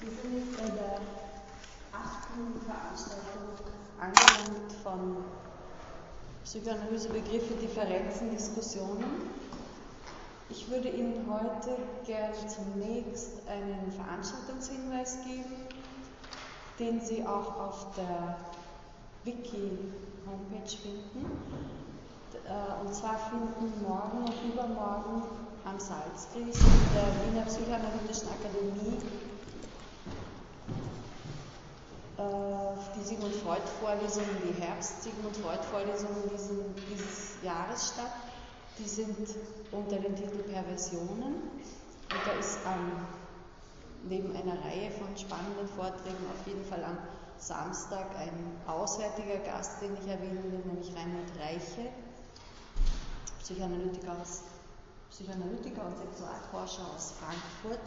Wir 0.00 0.08
sind 0.12 0.34
jetzt 0.34 0.56
bei 0.56 0.76
der 0.80 0.98
achten 1.92 2.58
Veranstaltung 2.64 3.52
angelangt 4.00 4.72
von 4.82 5.16
Psychoanalyse, 6.42 7.10
Begriffe, 7.10 7.52
Differenzen, 7.60 8.30
Diskussionen. 8.30 9.28
Ich 10.48 10.70
würde 10.70 10.88
Ihnen 10.88 11.26
heute 11.30 11.76
gerne 12.06 12.34
zunächst 12.34 13.46
einen 13.46 13.92
Veranstaltungshinweis 13.92 15.18
geben, 15.22 15.68
den 16.78 17.02
Sie 17.02 17.26
auch 17.26 17.60
auf 17.60 17.86
der 17.94 18.38
Wiki-Homepage 19.24 20.76
finden. 20.82 21.30
Äh, 22.46 22.86
und 22.86 22.94
zwar 22.94 23.18
finden 23.18 23.82
morgen 23.82 24.24
und 24.24 24.50
übermorgen 24.50 25.24
am 25.66 25.78
Salzkreis 25.78 26.58
der 26.94 27.32
Wiener 27.32 27.44
Psychoanalytischen 27.44 28.28
Akademie 28.30 28.96
die 32.96 33.02
Sigmund 33.02 33.34
Freud-Vorlesungen, 33.36 34.36
die 34.44 34.60
Herbst-Sigmund 34.60 35.36
Freud-Vorlesungen 35.36 36.22
dieses 36.90 37.42
Jahres 37.42 37.92
statt. 37.94 38.12
Die 38.78 38.88
sind 38.88 39.16
unter 39.72 39.96
dem 39.96 40.14
Titel 40.14 40.42
Perversionen. 40.42 41.34
Und 41.34 42.20
da 42.26 42.32
ist 42.38 42.58
ähm, 42.66 43.06
neben 44.08 44.34
einer 44.34 44.62
Reihe 44.64 44.90
von 44.90 45.16
spannenden 45.16 45.68
Vorträgen 45.68 46.24
auf 46.32 46.46
jeden 46.46 46.64
Fall 46.64 46.82
am 46.84 46.98
Samstag 47.38 48.06
ein 48.18 48.32
auswärtiger 48.66 49.38
Gast, 49.38 49.80
den 49.80 49.94
ich 49.94 50.08
erwähnen 50.10 50.42
will, 50.52 50.60
nämlich 50.66 50.94
Reinhard 50.94 51.30
Reiche, 51.40 51.90
Psychoanalytiker, 53.40 54.12
aus, 54.20 54.42
Psychoanalytiker 55.10 55.86
und 55.86 55.96
Sexualforscher 55.96 56.86
aus 56.94 57.14
Frankfurt 57.18 57.80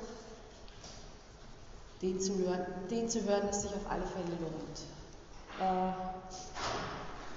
den 2.04 2.20
zu 2.20 2.38
hören, 2.38 2.66
den 2.92 3.10
zu 3.10 3.24
hören 3.24 3.48
es 3.50 3.62
sich 3.62 3.72
auf 3.72 3.90
alle 3.90 4.06
Fälle 4.06 4.38
lohnt. 4.42 4.82
Äh, 5.60 5.94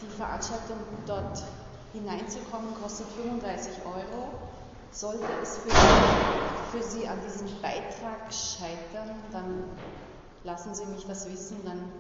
die 0.03 0.09
Veranstaltung 0.17 0.79
dort 1.07 1.43
hineinzukommen 1.93 2.75
kostet 2.83 3.07
35 3.09 3.73
Euro. 3.87 4.29
Sollte 4.91 5.25
es 5.43 5.59
für, 5.59 5.71
für 6.73 6.83
Sie 6.83 7.07
an 7.07 7.19
diesem 7.25 7.47
Beitrag 7.63 8.33
scheitern, 8.33 9.11
dann 9.31 9.65
lassen 10.43 10.75
Sie 10.75 10.87
mich 10.87 11.07
das 11.07 11.31
wissen, 11.31 11.59
dann 11.65 11.93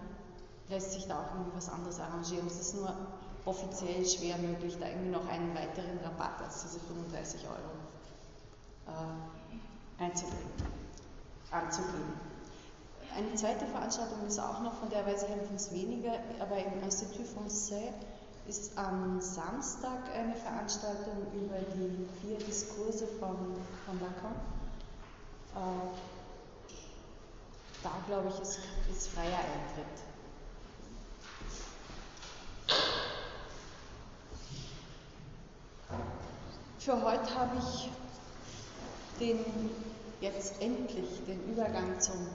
lässt 0.69 0.93
sich 0.93 1.07
da 1.07 1.21
auch 1.21 1.35
irgendwie 1.35 1.57
was 1.57 1.69
anderes 1.69 2.01
arrangieren. 2.01 2.47
Es 2.47 2.59
ist 2.59 2.75
nur 2.75 2.93
offiziell 3.45 4.05
schwer 4.05 4.39
möglich, 4.39 4.77
da 4.81 4.89
irgendwie 4.89 5.11
noch 5.11 5.29
einen 5.29 5.55
weiteren 5.55 5.99
Rabatt 6.03 6.43
als 6.43 6.63
diese 6.63 6.81
35 6.81 7.47
Euro 7.47 7.71
äh, 8.89 10.03
anzugeben. 11.53 12.36
Eine 13.17 13.35
zweite 13.35 13.65
Veranstaltung 13.65 14.27
ist 14.27 14.39
auch 14.39 14.61
noch, 14.61 14.75
von 14.75 14.91
der 14.91 15.07
weiß 15.07 15.23
ich 15.23 15.31
allerdings 15.31 15.73
weniger, 15.73 16.13
aber 16.39 16.59
im 16.59 16.83
Institut 16.83 17.25
Français 17.25 17.95
ist 18.47 18.77
am 18.77 19.19
Samstag 19.23 20.01
eine 20.15 20.35
Veranstaltung 20.35 21.27
über 21.33 21.57
die 21.75 22.07
vier 22.21 22.37
Diskurse 22.37 23.07
von, 23.07 23.57
von 23.87 24.01
Lacan. 24.01 24.35
Äh, 25.55 25.89
da 27.83 27.91
glaube 28.07 28.29
ich, 28.29 28.39
ist, 28.43 28.59
ist 28.91 29.09
freier 29.09 29.39
Eintritt. 29.39 29.87
Für 36.81 37.03
heute 37.03 37.35
habe 37.35 37.57
ich 37.59 37.91
den 39.19 39.39
jetzt 40.21 40.61
endlich 40.61 41.25
den 41.27 41.43
Übergang 41.51 41.99
zum 41.99 42.29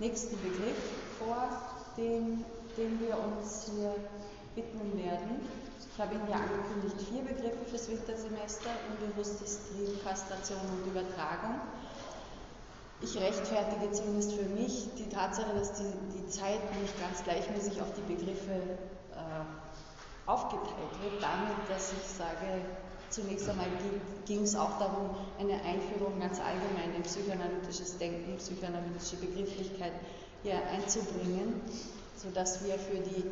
nächsten 0.00 0.36
Begriff 0.42 0.76
vor, 1.18 1.48
den, 1.96 2.44
den 2.76 3.00
wir 3.00 3.16
uns 3.18 3.70
hier 3.70 3.94
widmen 4.54 4.96
werden. 4.98 5.46
Ich 5.92 6.00
habe 6.00 6.14
Ihnen 6.14 6.28
ja 6.28 6.36
angekündigt 6.36 6.96
vier 7.08 7.22
Begriffe 7.22 7.64
fürs 7.68 7.88
Wintersemester, 7.88 8.70
unbewusstes 8.90 9.60
Trieb, 9.68 10.02
Kastration 10.02 10.60
und 10.72 10.90
Übertragung. 10.90 11.60
Ich 13.02 13.16
rechtfertige 13.16 13.92
zumindest 13.92 14.32
für 14.32 14.48
mich 14.48 14.88
die 14.98 15.08
Tatsache, 15.08 15.54
dass 15.54 15.74
die, 15.74 15.92
die 16.16 16.28
Zeit 16.28 16.60
nicht 16.80 16.98
ganz 17.00 17.22
gleichmäßig 17.24 17.80
auf 17.80 17.88
die 17.94 18.14
Begriffe 18.14 18.78
äh, 19.12 20.26
aufgeteilt 20.26 20.96
wird, 21.02 21.22
damit, 21.22 21.56
dass 21.68 21.92
ich 21.92 22.08
sage, 22.08 22.60
Zunächst 23.10 23.48
einmal 23.48 23.66
ging 24.24 24.42
es 24.42 24.54
auch 24.54 24.78
darum, 24.78 25.10
eine 25.38 25.54
Einführung 25.64 26.20
ganz 26.20 26.38
allgemein 26.38 26.94
in 26.94 27.02
psychoanalytisches 27.02 27.98
Denken, 27.98 28.36
psychoanalytische 28.38 29.16
Begrifflichkeit 29.16 29.92
hier 30.44 30.54
einzubringen, 30.72 31.60
sodass 32.16 32.64
wir 32.64 32.78
für 32.78 32.98
die 32.98 33.24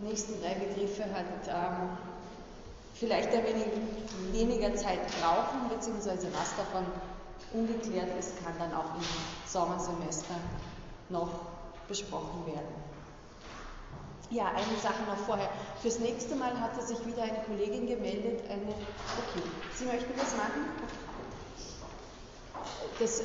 nächsten 0.00 0.40
drei 0.40 0.54
Begriffe 0.54 1.04
halt 1.04 1.26
ähm, 1.48 1.98
vielleicht 2.94 3.28
ein 3.34 3.44
wenig 3.44 3.66
weniger 4.32 4.74
Zeit 4.74 5.00
brauchen, 5.20 5.68
beziehungsweise 5.68 6.28
was 6.32 6.56
davon 6.56 6.86
ungeklärt 7.52 8.18
ist, 8.18 8.42
kann 8.42 8.54
dann 8.58 8.72
auch 8.74 8.94
im 8.94 9.04
Sommersemester 9.46 10.34
noch 11.10 11.28
besprochen 11.88 12.46
werden. 12.46 12.85
Ja, 14.30 14.48
eine 14.48 14.78
Sache 14.82 15.02
noch 15.06 15.16
vorher. 15.24 15.48
Fürs 15.80 16.00
nächste 16.00 16.34
Mal 16.34 16.58
hatte 16.60 16.84
sich 16.84 16.98
wieder 17.06 17.22
eine 17.22 17.38
Kollegin 17.46 17.86
gemeldet. 17.86 18.42
Eine, 18.50 18.72
okay, 18.72 19.46
Sie 19.74 19.84
möchten 19.84 20.12
das 20.18 20.36
machen? 20.36 20.66
Das, 22.98 23.20
äh, 23.20 23.24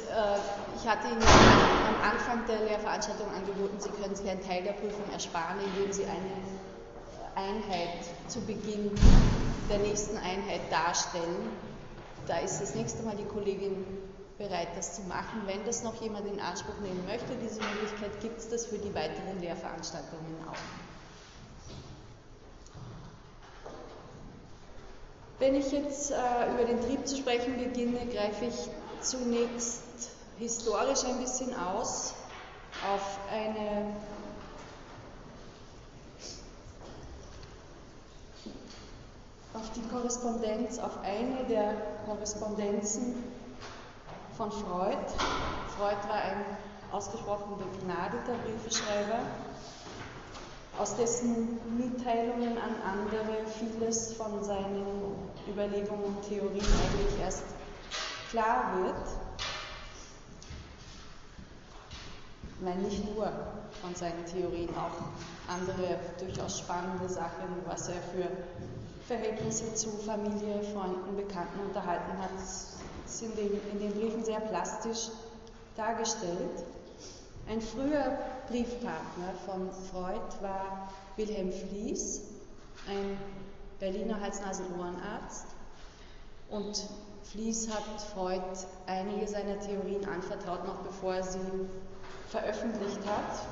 ich 0.75 0.87
hatte 0.87 1.07
Ihnen 1.07 1.23
am 1.23 2.11
Anfang 2.11 2.45
der 2.45 2.67
Lehrveranstaltung 2.67 3.27
angeboten, 3.33 3.79
Sie 3.79 3.89
können 3.89 4.15
sich 4.15 4.29
einen 4.29 4.45
Teil 4.45 4.63
der 4.63 4.73
Prüfung 4.73 5.09
ersparen, 5.11 5.57
indem 5.63 5.91
Sie 5.91 6.03
eine 6.03 6.35
Einheit 7.35 8.05
zu 8.27 8.41
Beginn 8.41 8.91
der 9.69 9.79
nächsten 9.79 10.17
Einheit 10.17 10.61
darstellen. 10.69 11.49
Da 12.27 12.39
ist 12.39 12.61
das 12.61 12.75
nächste 12.75 13.01
Mal 13.03 13.15
die 13.15 13.25
Kollegin 13.25 13.85
bereit, 14.37 14.69
das 14.75 14.95
zu 14.95 15.01
machen. 15.03 15.41
Wenn 15.45 15.63
das 15.65 15.83
noch 15.83 15.99
jemand 16.01 16.27
in 16.27 16.39
Anspruch 16.39 16.77
nehmen 16.81 17.03
möchte, 17.07 17.33
diese 17.41 17.61
Möglichkeit 17.61 18.19
gibt 18.21 18.39
es 18.39 18.49
das 18.49 18.65
für 18.65 18.77
die 18.77 18.93
weiteren 18.93 19.39
Lehrveranstaltungen 19.39 20.35
auch. 20.49 20.90
Wenn 25.41 25.55
ich 25.55 25.71
jetzt 25.71 26.11
äh, 26.11 26.15
über 26.53 26.65
den 26.65 26.79
Trieb 26.81 27.07
zu 27.07 27.17
sprechen 27.17 27.57
beginne, 27.57 28.05
greife 28.13 28.45
ich 28.45 28.69
zunächst 29.01 29.81
historisch 30.37 31.03
ein 31.03 31.17
bisschen 31.17 31.51
aus 31.57 32.13
auf 32.87 33.17
eine 33.31 33.95
auf 39.55 39.71
die 39.75 39.81
Korrespondenz, 39.89 40.77
auf 40.77 40.99
eine 41.01 41.43
der 41.49 41.73
Korrespondenzen 42.05 43.23
von 44.37 44.51
Freud. 44.51 44.95
Freud 45.75 45.97
war 46.07 46.21
ein 46.21 46.45
ausgesprochen 46.91 47.57
begnadeter 47.57 48.35
Briefeschreiber 48.45 49.21
aus 50.79 50.95
dessen 50.95 51.59
Mitteilungen 51.77 52.57
an 52.57 52.75
andere 52.83 53.45
vieles 53.59 54.13
von 54.13 54.43
seinen 54.43 54.85
Überlegungen 55.47 56.03
und 56.03 56.21
Theorien 56.27 56.65
eigentlich 56.65 57.19
erst 57.21 57.43
klar 58.29 58.73
wird. 58.81 59.07
Nein, 62.61 62.81
nicht 62.83 63.03
nur 63.13 63.31
von 63.81 63.95
seinen 63.95 64.25
Theorien, 64.25 64.69
auch 64.75 65.51
andere 65.51 65.99
durchaus 66.19 66.59
spannende 66.59 67.09
Sachen, 67.09 67.49
was 67.65 67.89
er 67.89 68.01
für 68.13 68.29
Verhältnisse 69.07 69.73
zu 69.73 69.89
Familie, 69.89 70.61
Freunden, 70.71 71.15
Bekannten 71.17 71.59
unterhalten 71.67 72.17
hat, 72.19 72.29
sind 73.05 73.37
in, 73.37 73.59
in 73.71 73.79
den 73.79 73.91
Briefen 73.93 74.23
sehr 74.23 74.39
plastisch 74.39 75.09
dargestellt. 75.75 76.63
Ein 77.51 77.59
früher 77.59 78.17
Briefpartner 78.47 79.33
von 79.45 79.69
Freud 79.91 80.21
war 80.39 80.87
Wilhelm 81.17 81.51
Flies, 81.51 82.21
ein 82.87 83.17
Berliner 83.77 84.21
Hals-Nasen-Ohrenarzt. 84.21 85.47
Und 86.49 86.87
Flies 87.23 87.69
hat 87.69 87.83
Freud 88.13 88.41
einige 88.87 89.27
seiner 89.27 89.59
Theorien 89.59 90.07
anvertraut, 90.07 90.65
noch 90.65 90.77
bevor 90.77 91.15
er 91.15 91.23
sie 91.23 91.39
veröffentlicht 92.29 92.99
hat. 93.05 93.45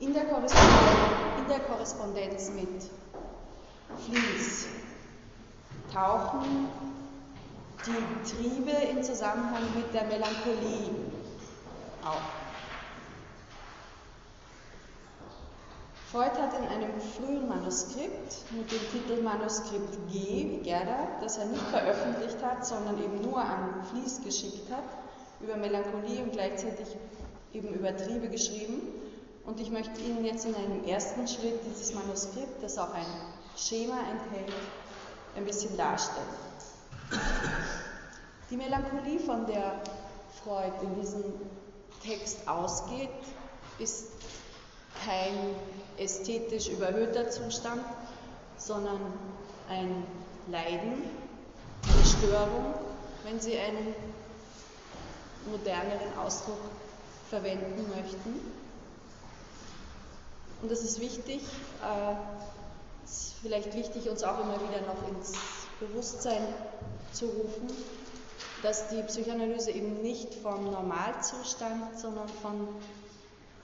In 0.00 0.14
der, 0.14 0.22
in 0.22 1.48
der 1.50 1.60
Korrespondenz 1.68 2.50
mit 2.52 2.90
Flies 4.06 4.68
tauchen 5.92 6.66
die 7.84 8.30
Triebe 8.30 8.70
in 8.70 9.04
Zusammenhang 9.04 9.64
mit 9.76 9.92
der 9.92 10.04
Melancholie 10.04 11.17
auf. 12.04 12.22
Freud 16.10 16.30
hat 16.40 16.58
in 16.58 16.66
einem 16.68 16.98
frühen 17.00 17.46
Manuskript 17.48 18.50
mit 18.52 18.72
dem 18.72 18.80
Titel 18.90 19.22
Manuskript 19.22 19.92
G 20.10 20.48
wie 20.48 20.60
Gerda, 20.62 21.06
das 21.20 21.36
er 21.36 21.44
nicht 21.44 21.62
veröffentlicht 21.64 22.42
hat, 22.42 22.64
sondern 22.66 22.98
eben 23.02 23.20
nur 23.20 23.38
an 23.38 23.84
Fließ 23.90 24.22
geschickt 24.24 24.70
hat, 24.70 24.84
über 25.42 25.56
Melancholie 25.56 26.22
und 26.22 26.32
gleichzeitig 26.32 26.96
eben 27.52 27.68
über 27.74 27.94
Triebe 27.94 28.28
geschrieben. 28.28 28.80
Und 29.44 29.60
ich 29.60 29.70
möchte 29.70 30.00
Ihnen 30.00 30.24
jetzt 30.24 30.46
in 30.46 30.54
einem 30.54 30.82
ersten 30.84 31.28
Schritt 31.28 31.60
dieses 31.66 31.92
Manuskript, 31.92 32.62
das 32.62 32.78
auch 32.78 32.94
ein 32.94 33.06
Schema 33.54 33.98
enthält, 34.10 34.54
ein 35.36 35.44
bisschen 35.44 35.76
darstellen. 35.76 36.26
Die 38.50 38.56
Melancholie, 38.56 39.18
von 39.20 39.44
der 39.46 39.82
Freud 40.42 40.72
in 40.82 41.00
diesem 41.00 41.24
Text 42.08 42.48
ausgeht, 42.48 43.10
ist 43.78 44.06
kein 45.04 45.54
ästhetisch 45.98 46.68
überhöhter 46.68 47.28
Zustand, 47.28 47.82
sondern 48.56 48.98
ein 49.68 50.04
Leiden, 50.50 51.02
eine 51.82 52.04
Störung, 52.06 52.74
wenn 53.24 53.38
Sie 53.38 53.58
einen 53.58 53.94
moderneren 55.50 56.18
Ausdruck 56.24 56.60
verwenden 57.28 57.86
möchten. 57.90 58.40
Und 60.62 60.72
es 60.72 60.82
ist 60.82 61.00
wichtig, 61.00 61.42
äh, 61.82 63.04
ist 63.04 63.34
vielleicht 63.42 63.74
wichtig, 63.74 64.08
uns 64.08 64.24
auch 64.24 64.40
immer 64.40 64.56
wieder 64.56 64.80
noch 64.86 65.08
ins 65.14 65.34
Bewusstsein 65.78 66.42
zu 67.12 67.26
rufen, 67.26 67.68
dass 68.62 68.88
die 68.88 69.02
Psychoanalyse 69.02 69.70
eben 69.70 70.02
nicht 70.02 70.34
vom 70.34 70.70
Normalzustand, 70.70 71.98
sondern 71.98 72.28
von 72.42 72.68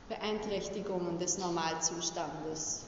Beeinträchtigungen 0.09 1.19
des 1.19 1.39
Normalzustandes, 1.39 2.85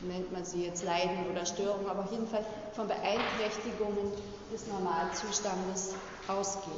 nennt 0.00 0.32
man 0.32 0.44
sie 0.44 0.64
jetzt 0.64 0.84
Leiden 0.84 1.30
oder 1.30 1.46
Störung, 1.46 1.88
aber 1.88 2.04
auf 2.04 2.12
jeden 2.12 2.26
Fall 2.26 2.44
von 2.74 2.86
Beeinträchtigungen 2.86 4.12
des 4.52 4.66
Normalzustandes 4.66 5.94
ausgeht. 6.28 6.72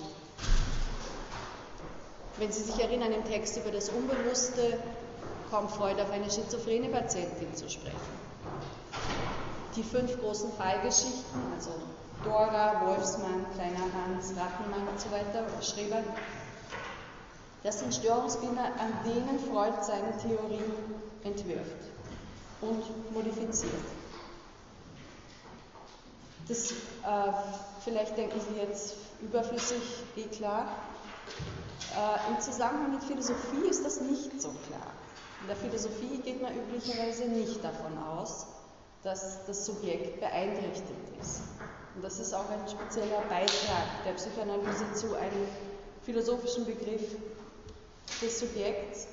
Wenn 2.36 2.50
Sie 2.50 2.62
sich 2.62 2.78
erinnern, 2.80 3.12
im 3.12 3.24
Text 3.24 3.56
über 3.56 3.70
das 3.70 3.90
Unbewusste 3.90 4.78
kommt 5.50 5.70
Freud 5.70 6.00
auf 6.02 6.10
eine 6.10 6.28
schizophrene 6.30 6.88
Patientin 6.88 7.54
zu 7.54 7.68
sprechen. 7.70 7.94
Die 9.76 9.84
fünf 9.84 10.20
großen 10.20 10.52
Fallgeschichten, 10.52 11.40
also 11.54 11.70
Dora, 12.24 12.86
Wolfsmann, 12.86 13.44
Kleiner 13.54 13.92
Hans, 13.92 14.30
Rattenmann 14.30 14.88
und 14.88 14.98
so 14.98 15.10
weiter, 15.10 15.44
Schreber, 15.62 16.02
das 17.62 17.80
sind 17.80 17.94
Störungsbilder, 17.94 18.64
an 18.64 18.92
denen 19.04 19.38
Freud 19.38 19.74
seine 19.82 20.16
Theorie 20.16 20.64
entwirft 21.22 21.90
und 22.62 23.12
modifiziert. 23.12 23.72
Das, 26.48 26.72
äh, 26.72 26.74
vielleicht 27.82 28.16
denken 28.16 28.40
Sie 28.40 28.60
jetzt 28.60 28.96
überflüssig, 29.20 29.82
eh 30.16 30.24
klar. 30.24 30.68
Äh, 31.94 32.32
Im 32.32 32.40
Zusammenhang 32.40 32.92
mit 32.92 33.04
Philosophie 33.04 33.68
ist 33.68 33.84
das 33.84 34.00
nicht 34.00 34.40
so 34.40 34.48
klar. 34.68 34.92
In 35.40 35.46
der 35.46 35.56
Philosophie 35.56 36.18
geht 36.22 36.42
man 36.42 36.54
üblicherweise 36.54 37.24
nicht 37.24 37.62
davon 37.62 37.96
aus, 37.98 38.46
dass 39.02 39.44
das 39.46 39.66
Subjekt 39.66 40.20
beeinträchtigt 40.20 41.18
ist. 41.20 41.42
Und 41.94 42.02
das 42.02 42.18
ist 42.18 42.34
auch 42.34 42.48
ein 42.50 42.68
spezieller 42.68 43.20
Beitrag 43.28 44.04
der 44.04 44.12
Psychoanalyse 44.12 44.92
zu 44.94 45.14
einem 45.16 45.46
philosophischen 46.02 46.66
Begriff 46.66 47.16
des 48.20 48.40
Subjekts, 48.40 49.06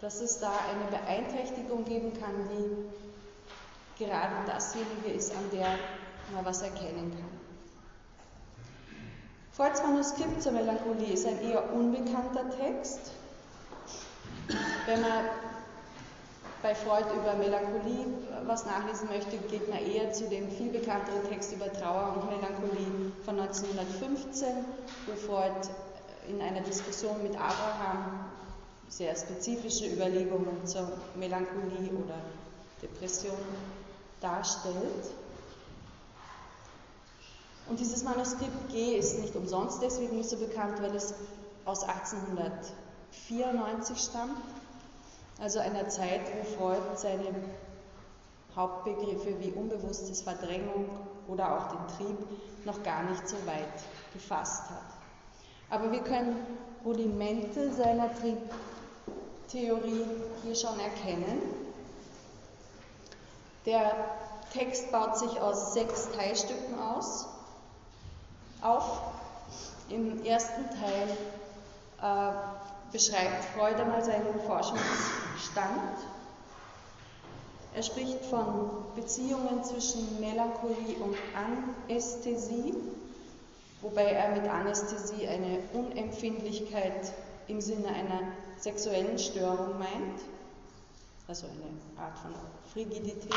dass 0.00 0.20
es 0.20 0.38
da 0.38 0.52
eine 0.70 0.90
Beeinträchtigung 0.90 1.84
geben 1.84 2.12
kann, 2.20 2.48
die 2.50 4.04
gerade 4.04 4.34
dasjenige 4.46 5.08
ist, 5.16 5.32
an 5.32 5.50
der 5.52 5.78
man 6.34 6.44
was 6.44 6.62
erkennen 6.62 7.10
kann. 7.10 7.46
Freuds 9.52 9.82
Manuskript 9.82 10.42
zur 10.42 10.52
Melancholie 10.52 11.14
ist 11.14 11.26
ein 11.26 11.40
eher 11.40 11.72
unbekannter 11.72 12.50
Text. 12.50 13.12
Wenn 14.84 15.00
man 15.00 15.24
bei 16.66 16.74
Freud 16.74 17.06
über 17.14 17.34
Melancholie 17.34 18.06
was 18.44 18.66
nachlesen 18.66 19.08
möchte, 19.08 19.36
geht 19.36 19.68
man 19.68 19.78
eher 19.78 20.12
zu 20.12 20.28
dem 20.28 20.50
viel 20.50 20.70
bekannteren 20.70 21.22
Text 21.28 21.52
über 21.52 21.72
Trauer 21.72 22.16
und 22.16 22.28
Melancholie 22.28 23.12
von 23.24 23.38
1915, 23.38 24.48
wo 25.06 25.14
Freud 25.14 25.68
in 26.28 26.42
einer 26.42 26.62
Diskussion 26.62 27.22
mit 27.22 27.36
Abraham 27.36 28.24
sehr 28.88 29.14
spezifische 29.14 29.86
Überlegungen 29.86 30.66
zur 30.66 30.90
Melancholie 31.14 31.92
oder 31.92 32.18
Depression 32.82 33.38
darstellt. 34.20 35.12
Und 37.68 37.78
dieses 37.78 38.02
Manuskript 38.02 38.70
G 38.70 38.96
ist 38.96 39.20
nicht 39.20 39.36
umsonst 39.36 39.80
deswegen 39.82 40.16
nicht 40.16 40.30
so 40.30 40.36
bekannt, 40.36 40.82
weil 40.82 40.96
es 40.96 41.14
aus 41.64 41.84
1894 41.84 43.98
stammt, 43.98 44.42
also 45.40 45.58
einer 45.58 45.88
Zeit, 45.88 46.22
wo 46.36 46.56
Freud 46.56 46.82
seine 46.96 47.34
Hauptbegriffe 48.54 49.38
wie 49.40 49.50
unbewusstes 49.50 50.22
Verdrängung 50.22 50.88
oder 51.28 51.56
auch 51.56 51.68
den 51.68 51.96
Trieb 51.96 52.16
noch 52.64 52.82
gar 52.82 53.02
nicht 53.04 53.28
so 53.28 53.36
weit 53.46 53.68
gefasst 54.12 54.70
hat. 54.70 54.96
Aber 55.68 55.92
wir 55.92 56.00
können 56.00 56.36
Rudimente 56.84 57.72
seiner 57.72 58.14
Trieb 58.14 58.38
Theorie 59.48 60.04
hier 60.42 60.54
schon 60.54 60.78
erkennen. 60.80 61.40
Der 63.64 63.92
Text 64.52 64.90
baut 64.90 65.18
sich 65.18 65.40
aus 65.40 65.74
sechs 65.74 66.08
Teilstücken 66.12 66.78
aus. 66.78 67.26
Auf. 68.62 69.00
Im 69.88 70.24
ersten 70.24 70.64
Teil 70.70 71.16
äh, 72.02 72.65
beschreibt 72.96 73.44
Freud 73.54 73.78
einmal 73.78 74.02
seinen 74.02 74.40
Forschungsstand. 74.46 75.98
Er 77.74 77.82
spricht 77.82 78.24
von 78.24 78.70
Beziehungen 78.94 79.62
zwischen 79.64 80.18
Melancholie 80.18 80.96
und 81.00 81.14
Anästhesie, 81.36 82.72
wobei 83.82 84.04
er 84.04 84.34
mit 84.34 84.48
Anästhesie 84.48 85.28
eine 85.28 85.58
Unempfindlichkeit 85.74 87.12
im 87.48 87.60
Sinne 87.60 87.88
einer 87.88 88.32
sexuellen 88.56 89.18
Störung 89.18 89.78
meint, 89.78 90.20
also 91.28 91.48
eine 91.48 92.02
Art 92.02 92.18
von 92.18 92.34
Frigidität. 92.72 93.34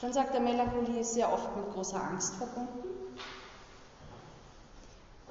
Dann 0.00 0.12
sagt 0.14 0.34
er, 0.34 0.40
Melancholie 0.40 1.00
ist 1.00 1.12
sehr 1.12 1.30
oft 1.30 1.54
mit 1.54 1.70
großer 1.74 2.02
Angst 2.02 2.36
verbunden. 2.36 2.87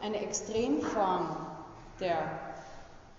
Eine 0.01 0.19
Extremform 0.21 1.35
der 1.99 2.17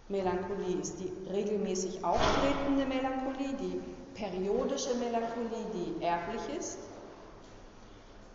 Melancholie 0.09 0.81
ist 0.81 0.99
die 1.01 1.13
regelmäßig 1.31 2.05
auftretende 2.05 2.87
Melancholie, 2.87 3.55
die 3.61 3.81
periodische 4.15 4.95
Melancholie, 4.95 5.67
die 5.75 6.03
erblich 6.03 6.41
ist. 6.59 6.79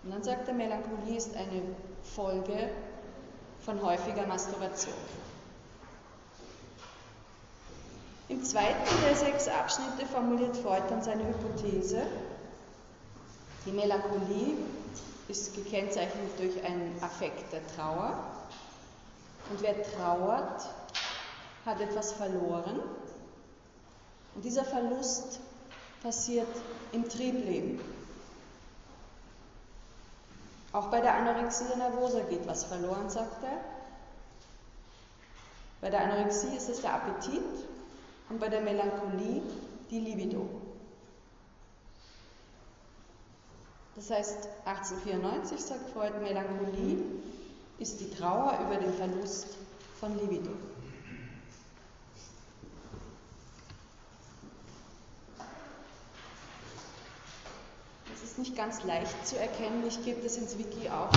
Und 0.04 0.12
dann 0.12 0.24
sagt 0.24 0.48
er, 0.48 0.54
Melancholie 0.54 1.18
ist 1.18 1.36
eine 1.36 1.62
Folge 2.04 2.70
von 3.62 3.82
häufiger 3.82 4.28
Masturbation. 4.28 4.94
Im 8.30 8.44
zweiten 8.44 8.90
der 9.06 9.16
sechs 9.16 9.48
Abschnitte 9.48 10.06
formuliert 10.12 10.58
Freud 10.58 10.84
dann 10.90 11.02
seine 11.02 11.28
Hypothese. 11.28 12.04
Die 13.66 13.72
Melancholie 13.72 14.58
ist 15.28 15.56
gekennzeichnet 15.56 16.38
durch 16.38 16.64
einen 16.64 16.98
Affekt 17.02 17.52
der 17.54 17.66
Trauer. 17.76 18.18
Und 19.50 19.62
wer 19.62 19.82
trauert, 19.84 20.70
hat 21.66 21.82
etwas 21.82 22.14
verloren. 22.14 22.80
Und 24.36 24.44
dieser 24.44 24.66
Verlust 24.66 25.40
passiert 26.02 26.48
im 26.92 27.08
Triebleben. 27.08 27.80
Auch 30.74 30.88
bei 30.88 31.02
der 31.02 31.16
Anorexie 31.16 31.66
nervosa 31.78 32.22
geht 32.22 32.48
was 32.48 32.64
verloren, 32.64 33.10
sagt 33.10 33.44
er. 33.44 33.62
Bei 35.82 35.90
der 35.90 36.02
Anorexie 36.02 36.56
ist 36.56 36.70
es 36.70 36.82
der 36.82 36.96
Appetit 36.96 37.44
und 38.30 38.40
bei 38.40 38.50
der 38.50 38.62
Melancholie 38.62 39.42
die 39.92 40.00
Libido. 40.00 40.63
Das 43.96 44.10
heißt, 44.10 44.50
1894 44.66 45.60
sagt 45.60 45.90
Freud, 45.92 46.14
Melancholie 46.22 47.04
ist 47.80 48.00
die 48.00 48.10
Trauer 48.10 48.60
über 48.66 48.76
den 48.76 48.94
Verlust 48.94 49.58
von 50.00 50.18
Libido. 50.20 50.52
ist 58.34 58.40
nicht 58.40 58.56
ganz 58.56 58.84
leicht 58.84 59.28
zu 59.28 59.38
erkennen. 59.38 59.84
Ich 59.88 60.04
gebe 60.04 60.22
das 60.22 60.38
ins 60.38 60.58
Wiki 60.58 60.90
auch. 60.90 61.10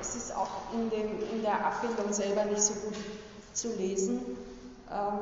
Es 0.00 0.16
ist 0.16 0.34
auch 0.34 0.72
in, 0.72 0.88
dem, 0.88 1.22
in 1.32 1.42
der 1.42 1.66
Abbildung 1.66 2.12
selber 2.12 2.46
nicht 2.46 2.62
so 2.62 2.72
gut 2.74 2.94
zu 3.52 3.76
lesen. 3.76 4.20
Ähm, 4.90 5.18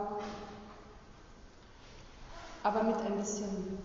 aber 2.62 2.82
mit 2.84 2.96
ein 2.98 3.16
bisschen 3.16 3.78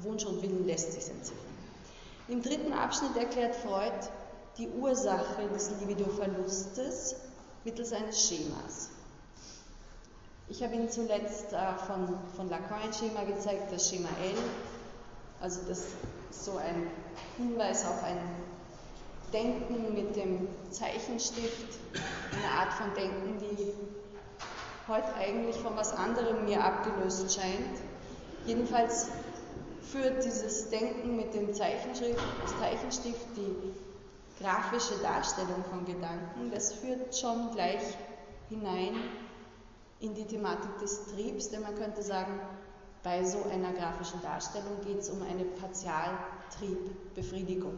Wunsch 0.00 0.24
und 0.24 0.40
Willen 0.42 0.66
lässt 0.66 0.92
sich 0.92 1.10
entziffern. 1.10 1.51
Im 2.32 2.40
dritten 2.40 2.72
Abschnitt 2.72 3.14
erklärt 3.14 3.54
Freud, 3.56 3.92
die 4.56 4.66
Ursache 4.66 5.46
des 5.52 5.70
Libido-Verlustes 5.80 7.14
mittels 7.62 7.92
eines 7.92 8.26
Schemas. 8.26 8.88
Ich 10.48 10.62
habe 10.62 10.74
Ihnen 10.74 10.88
zuletzt 10.88 11.52
äh, 11.52 11.74
von, 11.86 12.18
von 12.34 12.48
Lacan 12.48 12.80
ein 12.84 12.92
Schema 12.94 13.24
gezeigt, 13.24 13.70
das 13.70 13.86
Schema 13.86 14.08
L. 14.24 14.38
Also 15.42 15.60
das 15.68 15.84
so 16.30 16.56
ein 16.56 16.86
Hinweis 17.36 17.84
auf 17.84 18.02
ein 18.02 18.16
Denken 19.34 19.92
mit 19.92 20.16
dem 20.16 20.48
Zeichenstift, 20.70 21.78
eine 22.34 22.60
Art 22.60 22.72
von 22.72 22.94
Denken, 22.94 23.40
die 23.40 23.74
heute 24.88 25.12
eigentlich 25.16 25.56
von 25.56 25.76
was 25.76 25.94
anderem 25.94 26.46
mir 26.46 26.64
abgelöst 26.64 27.30
scheint. 27.34 27.78
Jedenfalls 28.46 29.08
führt 29.92 30.24
dieses 30.24 30.70
Denken 30.70 31.16
mit 31.16 31.34
dem 31.34 31.52
Zeichenstift, 31.52 32.18
Zeichenstift 32.58 33.26
die 33.36 33.74
grafische 34.42 34.96
Darstellung 35.02 35.62
von 35.70 35.84
Gedanken, 35.84 36.50
das 36.50 36.72
führt 36.72 37.14
schon 37.14 37.50
gleich 37.52 37.82
hinein 38.48 38.94
in 40.00 40.14
die 40.14 40.24
Thematik 40.24 40.78
des 40.78 41.04
Triebs, 41.06 41.50
denn 41.50 41.60
man 41.62 41.74
könnte 41.74 42.02
sagen, 42.02 42.40
bei 43.02 43.22
so 43.22 43.42
einer 43.52 43.72
grafischen 43.72 44.22
Darstellung 44.22 44.80
geht 44.84 45.00
es 45.00 45.10
um 45.10 45.20
eine 45.22 45.44
Partialtriebbefriedigung. 45.44 47.76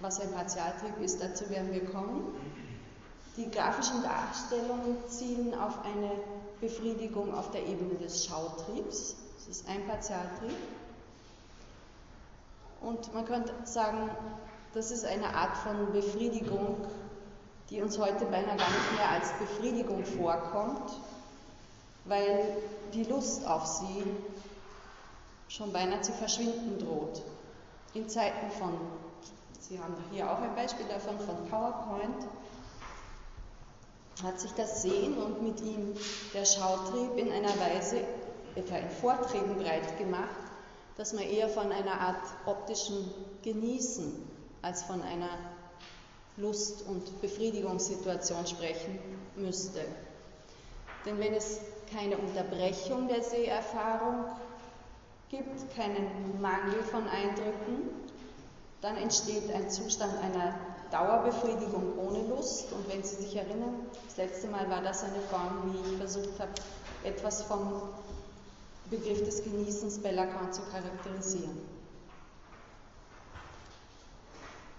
Was 0.00 0.20
ein 0.20 0.32
Partialtrieb 0.32 0.98
ist, 1.02 1.20
dazu 1.20 1.50
werden 1.50 1.72
wir 1.72 1.84
kommen. 1.84 2.34
Die 3.36 3.50
grafischen 3.50 4.02
Darstellungen 4.02 4.96
zielen 5.08 5.52
auf 5.54 5.84
eine 5.84 6.12
Befriedigung 6.60 7.34
auf 7.34 7.50
der 7.50 7.66
Ebene 7.66 7.96
des 7.96 8.24
Schautriebs. 8.24 9.16
Das 9.46 9.58
ist 9.58 9.68
ein 9.68 9.86
Partialtrieb. 9.86 10.56
Und 12.80 13.14
man 13.14 13.24
könnte 13.24 13.54
sagen, 13.64 14.10
das 14.74 14.90
ist 14.90 15.04
eine 15.04 15.34
Art 15.34 15.56
von 15.58 15.92
Befriedigung, 15.92 16.84
die 17.70 17.80
uns 17.80 17.98
heute 17.98 18.24
beinahe 18.26 18.56
gar 18.56 18.68
nicht 18.68 18.92
mehr 18.96 19.10
als 19.10 19.32
Befriedigung 19.34 20.04
vorkommt, 20.04 20.92
weil 22.06 22.56
die 22.92 23.04
Lust 23.04 23.46
auf 23.46 23.66
sie 23.66 24.04
schon 25.48 25.72
beinahe 25.72 26.00
zu 26.00 26.12
verschwinden 26.12 26.78
droht. 26.78 27.22
In 27.94 28.08
Zeiten 28.08 28.50
von, 28.50 28.72
Sie 29.60 29.78
haben 29.80 29.94
hier 30.12 30.30
auch 30.30 30.40
ein 30.40 30.54
Beispiel 30.54 30.86
davon, 30.86 31.18
von 31.20 31.48
PowerPoint, 31.48 32.26
hat 34.22 34.40
sich 34.40 34.52
das 34.52 34.82
Sehen 34.82 35.16
und 35.18 35.42
mit 35.42 35.60
ihm 35.60 35.94
der 36.34 36.44
Schautrieb 36.44 37.16
in 37.16 37.30
einer 37.32 37.58
Weise 37.60 38.02
etwa 38.56 38.76
in 38.76 38.90
Vorträgen 38.90 39.56
breit 39.56 39.98
gemacht, 39.98 40.28
dass 40.96 41.12
man 41.12 41.24
eher 41.24 41.48
von 41.48 41.70
einer 41.70 42.00
Art 42.00 42.22
optischen 42.46 43.10
Genießen 43.42 44.12
als 44.62 44.82
von 44.82 45.02
einer 45.02 45.28
Lust- 46.36 46.86
und 46.86 47.20
Befriedigungssituation 47.20 48.46
sprechen 48.46 48.98
müsste. 49.36 49.80
Denn 51.04 51.18
wenn 51.18 51.34
es 51.34 51.60
keine 51.92 52.18
Unterbrechung 52.18 53.08
der 53.08 53.22
Seherfahrung 53.22 54.24
gibt, 55.30 55.74
keinen 55.74 56.40
Mangel 56.40 56.82
von 56.82 57.06
Eindrücken, 57.08 57.90
dann 58.80 58.96
entsteht 58.96 59.52
ein 59.52 59.70
Zustand 59.70 60.12
einer 60.18 60.54
Dauerbefriedigung 60.90 61.98
ohne 61.98 62.22
Lust. 62.28 62.72
Und 62.72 62.88
wenn 62.92 63.02
Sie 63.02 63.16
sich 63.16 63.36
erinnern, 63.36 63.86
das 64.06 64.16
letzte 64.16 64.48
Mal 64.48 64.68
war 64.70 64.82
das 64.82 65.04
eine 65.04 65.20
Form, 65.30 65.72
wie 65.72 65.92
ich 65.92 65.98
versucht 65.98 66.38
habe, 66.38 66.52
etwas 67.04 67.42
vom 67.42 67.82
Begriff 68.90 69.24
des 69.24 69.42
Genießens 69.42 69.98
bei 69.98 70.12
Lacan 70.12 70.52
zu 70.52 70.62
charakterisieren. 70.62 71.58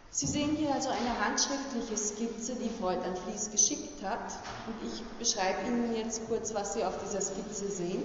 Sie 0.10 0.26
sehen 0.26 0.56
hier 0.56 0.74
also 0.74 0.90
eine 0.90 1.24
handschriftliche 1.24 1.96
Skizze, 1.96 2.56
die 2.56 2.70
Freud 2.70 3.00
an 3.04 3.16
Flies 3.16 3.52
geschickt 3.52 4.04
hat. 4.04 4.32
Und 4.66 4.92
ich 4.92 5.04
beschreibe 5.20 5.68
Ihnen 5.68 5.96
jetzt 5.96 6.28
kurz, 6.28 6.56
was 6.56 6.74
Sie 6.74 6.84
auf 6.84 6.96
dieser 7.04 7.22
Skizze 7.22 7.70
sehen. 7.70 8.04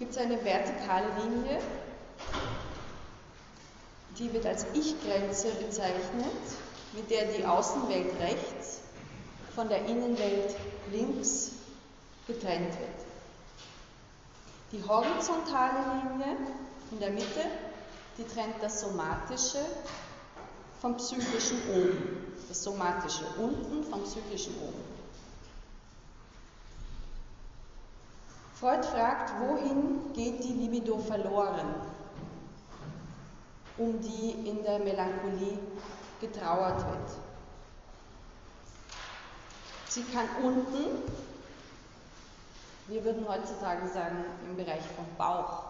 Gibt 0.00 0.10
es 0.12 0.18
eine 0.18 0.44
vertikale 0.44 1.06
Linie, 1.22 1.60
die 4.18 4.32
wird 4.32 4.46
als 4.46 4.66
Ich-Grenze 4.74 5.48
bezeichnet, 5.52 6.24
mit 6.94 7.08
der 7.10 7.26
die 7.26 7.44
Außenwelt 7.44 8.18
rechts 8.20 8.80
von 9.54 9.68
der 9.68 9.84
Innenwelt 9.86 10.56
links 10.92 11.52
getrennt 12.26 12.78
wird. 12.78 12.97
Die 14.72 14.82
horizontale 14.82 15.78
Linie 16.02 16.36
in 16.90 17.00
der 17.00 17.10
Mitte 17.10 17.44
die 18.18 18.24
trennt 18.24 18.60
das 18.60 18.80
Somatische 18.80 19.64
vom 20.80 20.96
Psychischen 20.96 21.58
oben. 21.70 22.34
Das 22.48 22.64
Somatische 22.64 23.24
unten 23.38 23.84
vom 23.84 24.02
Psychischen 24.02 24.54
oben. 24.56 24.98
Freud 28.54 28.84
fragt, 28.84 29.32
wohin 29.40 30.12
geht 30.14 30.42
die 30.42 30.52
Libido 30.52 30.98
verloren, 30.98 31.74
um 33.76 34.00
die 34.00 34.48
in 34.48 34.64
der 34.64 34.80
Melancholie 34.80 35.58
getrauert 36.20 36.80
wird. 36.80 37.10
Sie 39.88 40.02
kann 40.02 40.26
unten, 40.42 41.02
wir 42.88 43.04
würden 43.04 43.28
heutzutage 43.28 43.86
sagen, 43.88 44.24
im 44.48 44.56
Bereich 44.56 44.82
vom 44.96 45.04
Bauch, 45.16 45.64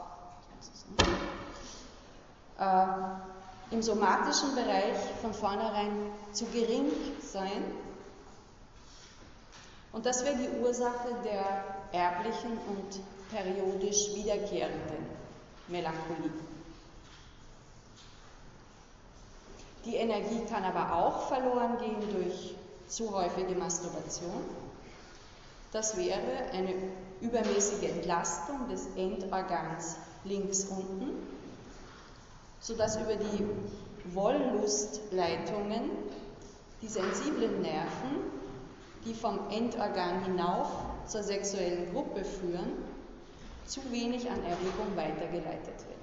äh, 2.58 3.74
im 3.74 3.82
somatischen 3.82 4.54
Bereich 4.54 4.96
von 5.20 5.34
vornherein 5.34 6.12
zu 6.32 6.46
gering 6.46 6.90
sein. 7.20 7.64
Und 9.92 10.06
das 10.06 10.24
wäre 10.24 10.36
die 10.36 10.60
Ursache 10.60 11.16
der 11.24 11.64
erblichen 11.92 12.52
und 12.52 13.00
periodisch 13.30 14.14
wiederkehrenden 14.14 15.06
Melancholie. 15.66 16.30
Die 19.84 19.96
Energie 19.96 20.44
kann 20.48 20.64
aber 20.64 20.94
auch 20.94 21.28
verloren 21.28 21.78
gehen 21.78 22.12
durch 22.12 22.54
zu 22.88 23.12
häufige 23.14 23.54
Masturbation. 23.54 24.44
Das 25.72 25.96
wäre 25.96 26.50
eine 26.52 26.74
übermäßige 27.20 27.90
Entlastung 27.90 28.68
des 28.68 28.86
Endorgans 28.96 29.96
links 30.24 30.64
unten 30.64 31.38
sodass 32.60 32.96
über 32.96 33.14
die 33.14 33.46
Wollustleitungen 34.14 35.90
die 36.82 36.88
sensiblen 36.88 37.60
Nerven, 37.60 38.30
die 39.04 39.14
vom 39.14 39.48
Endorgan 39.50 40.24
hinauf 40.24 40.68
zur 41.06 41.22
sexuellen 41.22 41.92
Gruppe 41.92 42.24
führen, 42.24 42.72
zu 43.66 43.80
wenig 43.90 44.30
an 44.30 44.42
Erregung 44.44 44.96
weitergeleitet 44.96 45.66
wird. 45.66 45.98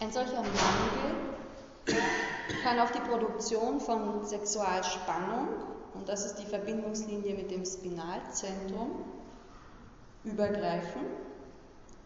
Ein 0.00 0.10
solcher 0.10 0.42
Mangel 0.42 1.96
kann 2.64 2.80
auf 2.80 2.90
die 2.92 3.00
Produktion 3.00 3.80
von 3.80 4.24
Sexualspannung, 4.24 5.48
und 5.94 6.08
das 6.08 6.24
ist 6.24 6.36
die 6.36 6.46
Verbindungslinie 6.46 7.34
mit 7.34 7.50
dem 7.50 7.64
Spinalzentrum, 7.64 9.04
übergreifen 10.24 11.02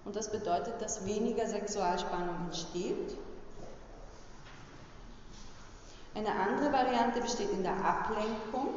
und 0.05 0.17
das 0.17 0.31
bedeutet, 0.31 0.81
dass 0.81 1.05
weniger 1.05 1.47
Sexualspannung 1.47 2.47
entsteht. 2.47 3.17
Eine 6.15 6.33
andere 6.33 6.73
Variante 6.73 7.21
besteht 7.21 7.51
in 7.51 7.63
der 7.63 7.77
Ablenkung. 7.85 8.69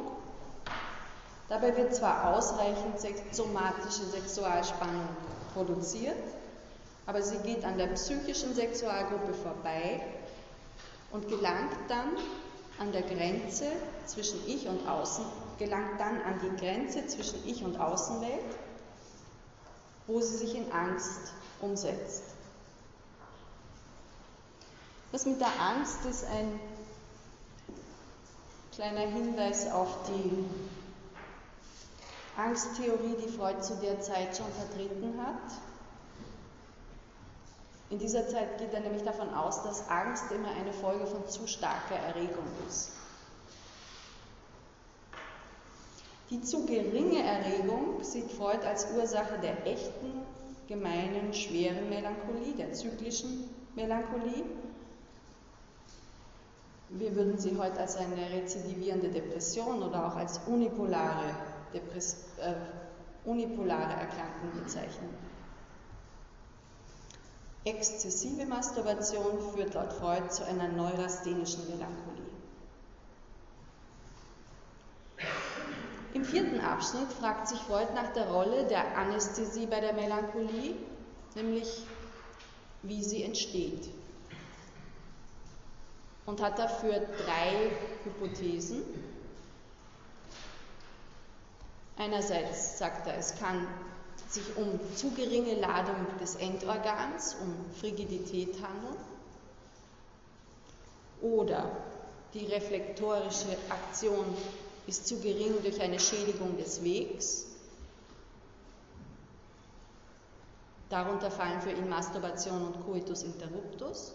Dabei 1.48 1.76
wird 1.76 1.94
zwar 1.94 2.34
ausreichend 2.34 3.00
somatische 3.32 4.04
Sexualspannung 4.04 5.08
produziert, 5.54 6.22
aber 7.06 7.22
sie 7.22 7.38
geht 7.38 7.64
an 7.64 7.78
der 7.78 7.88
psychischen 7.88 8.54
Sexualgruppe 8.54 9.32
vorbei 9.34 10.02
und 11.12 11.28
gelangt 11.28 11.76
dann 11.88 12.10
an 12.80 12.90
der 12.90 13.02
Grenze 13.02 13.66
zwischen 14.06 14.40
Ich 14.48 14.66
und 14.66 14.88
Außen, 14.88 15.24
gelangt 15.58 16.00
dann 16.00 16.20
an 16.22 16.40
die 16.42 16.56
Grenze 16.56 17.06
zwischen 17.06 17.46
Ich 17.46 17.62
und 17.62 17.78
Außenwelt 17.78 18.58
wo 20.10 20.20
sie 20.20 20.38
sich 20.38 20.54
in 20.56 20.70
Angst 20.72 21.32
umsetzt. 21.60 22.24
Das 25.12 25.24
mit 25.26 25.40
der 25.40 25.60
Angst 25.60 26.04
ist 26.04 26.24
ein 26.24 26.58
kleiner 28.72 29.00
Hinweis 29.00 29.70
auf 29.70 29.88
die 30.08 30.44
Angsttheorie, 32.36 33.16
die 33.24 33.28
Freud 33.28 33.60
zu 33.60 33.76
der 33.76 34.00
Zeit 34.00 34.36
schon 34.36 34.50
vertreten 34.52 35.14
hat. 35.20 35.69
In 37.90 37.98
dieser 37.98 38.28
Zeit 38.28 38.58
geht 38.58 38.72
er 38.72 38.80
nämlich 38.80 39.02
davon 39.02 39.34
aus, 39.34 39.64
dass 39.64 39.88
Angst 39.88 40.30
immer 40.30 40.50
eine 40.52 40.72
Folge 40.72 41.06
von 41.06 41.26
zu 41.28 41.48
starker 41.48 41.96
Erregung 41.96 42.46
ist. 42.68 42.92
Die 46.30 46.40
zu 46.40 46.64
geringe 46.64 47.20
Erregung 47.24 48.04
sieht 48.04 48.30
Freud 48.30 48.64
als 48.64 48.86
Ursache 48.96 49.40
der 49.40 49.66
echten 49.66 50.22
gemeinen, 50.68 51.34
schweren 51.34 51.88
Melancholie, 51.88 52.54
der 52.56 52.72
zyklischen 52.72 53.50
Melancholie. 53.74 54.44
Wir 56.90 57.16
würden 57.16 57.38
sie 57.38 57.58
heute 57.58 57.80
als 57.80 57.96
eine 57.96 58.30
rezidivierende 58.30 59.08
Depression 59.08 59.82
oder 59.82 60.06
auch 60.06 60.14
als 60.14 60.38
unipolare, 60.46 61.34
äh, 61.72 62.54
unipolare 63.24 63.94
Erkrankung 63.94 64.62
bezeichnen. 64.62 65.29
Exzessive 67.64 68.46
Masturbation 68.46 69.38
führt 69.52 69.74
laut 69.74 69.92
Freud 69.92 70.30
zu 70.30 70.44
einer 70.46 70.68
neurasthenischen 70.68 71.68
Melancholie. 71.68 72.30
Im 76.14 76.24
vierten 76.24 76.60
Abschnitt 76.60 77.12
fragt 77.12 77.48
sich 77.48 77.60
Freud 77.60 77.88
nach 77.94 78.12
der 78.14 78.30
Rolle 78.30 78.66
der 78.66 78.96
Anästhesie 78.96 79.66
bei 79.66 79.80
der 79.80 79.92
Melancholie, 79.92 80.74
nämlich 81.34 81.84
wie 82.82 83.04
sie 83.04 83.22
entsteht. 83.22 83.90
Und 86.24 86.40
hat 86.40 86.58
dafür 86.58 87.00
drei 87.00 87.70
Hypothesen. 88.04 88.82
Einerseits 91.96 92.78
sagt 92.78 93.06
er, 93.06 93.18
es 93.18 93.38
kann 93.38 93.66
sich 94.30 94.56
um 94.56 94.78
zu 94.94 95.10
geringe 95.10 95.54
Ladung 95.56 96.06
des 96.20 96.36
Endorgans, 96.36 97.36
um 97.42 97.54
Frigidität 97.80 98.54
handeln. 98.62 98.96
Oder 101.20 101.70
die 102.32 102.46
reflektorische 102.46 103.56
Aktion 103.68 104.24
ist 104.86 105.06
zu 105.06 105.20
gering 105.20 105.60
durch 105.62 105.80
eine 105.80 105.98
Schädigung 105.98 106.56
des 106.56 106.82
Wegs. 106.84 107.46
Darunter 110.88 111.30
fallen 111.30 111.60
für 111.60 111.70
ihn 111.70 111.88
Masturbation 111.88 112.66
und 112.66 112.84
Coitus 112.84 113.22
interruptus. 113.22 114.12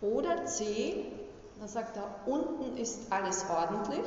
Oder 0.00 0.44
C, 0.46 1.06
da 1.60 1.66
sagt 1.66 1.96
er, 1.96 2.14
unten 2.26 2.76
ist 2.76 3.10
alles 3.10 3.44
ordentlich 3.48 4.06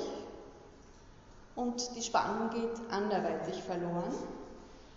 und 1.57 1.95
die 1.95 2.03
Spannung 2.03 2.51
geht 2.51 2.91
anderweitig 2.91 3.61
verloren, 3.63 4.13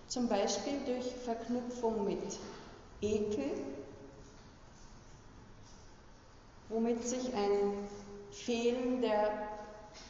zum 0.07 0.29
Beispiel 0.29 0.79
durch 0.85 1.07
Verknüpfung 1.25 2.05
mit 2.05 2.39
Ekel, 3.01 3.51
womit 6.69 7.03
sich 7.03 7.35
ein 7.35 7.89
Fehlen 8.31 9.01
der 9.01 9.49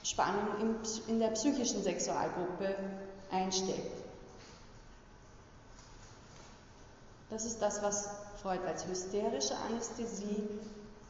Spannung 0.03 0.81
in 1.07 1.21
der 1.21 1.29
psychischen 1.29 1.85
Sexualgruppe 1.85 2.75
einstellt. 3.31 3.93
Das 7.31 7.45
ist 7.45 7.63
das, 7.63 7.81
was 7.81 8.11
Freud 8.43 8.67
als 8.67 8.87
hysterische 8.87 9.57
Anästhesie 9.57 10.49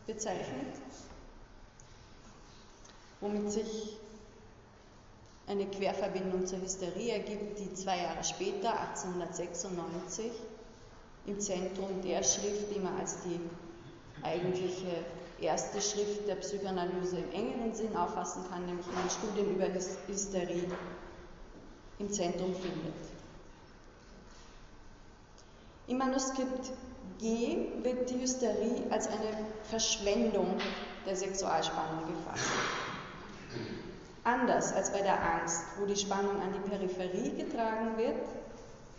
bezeichnet, 0.07 0.77
womit 3.21 3.51
sich 3.51 4.00
eine 5.51 5.67
Querverbindung 5.67 6.47
zur 6.47 6.61
Hysterie 6.61 7.11
ergibt, 7.11 7.59
die 7.59 7.75
zwei 7.75 7.99
Jahre 7.99 8.23
später, 8.23 8.79
1896, 8.81 10.31
im 11.27 11.41
Zentrum 11.41 12.01
der 12.03 12.23
Schrift, 12.23 12.73
die 12.73 12.79
man 12.79 12.97
als 13.01 13.17
die 13.25 13.41
eigentliche 14.23 15.05
erste 15.41 15.81
Schrift 15.81 16.29
der 16.29 16.37
Psychoanalyse 16.37 17.19
im 17.19 17.33
engeren 17.33 17.75
Sinn 17.75 17.97
auffassen 17.97 18.45
kann, 18.49 18.65
nämlich 18.65 18.87
in 18.87 19.11
Studien 19.11 19.57
über 19.57 19.67
Hysterie 20.07 20.69
im 21.99 22.11
Zentrum 22.11 22.55
findet. 22.55 22.95
Im 25.89 25.99
Manuskript 25.99 26.71
G 27.19 27.67
wird 27.83 28.09
die 28.09 28.21
Hysterie 28.21 28.85
als 28.91 29.09
eine 29.09 29.47
Verschwendung 29.65 30.57
der 31.05 31.17
Sexualspannung 31.17 32.07
gefasst. 32.07 32.51
Anders 34.31 34.73
als 34.73 34.93
bei 34.93 35.03
der 35.03 35.21
Angst, 35.21 35.65
wo 35.77 35.87
die 35.87 35.97
Spannung 35.97 36.41
an 36.41 36.53
die 36.53 36.71
Peripherie 36.71 37.33
getragen 37.33 37.97
wird 37.97 38.23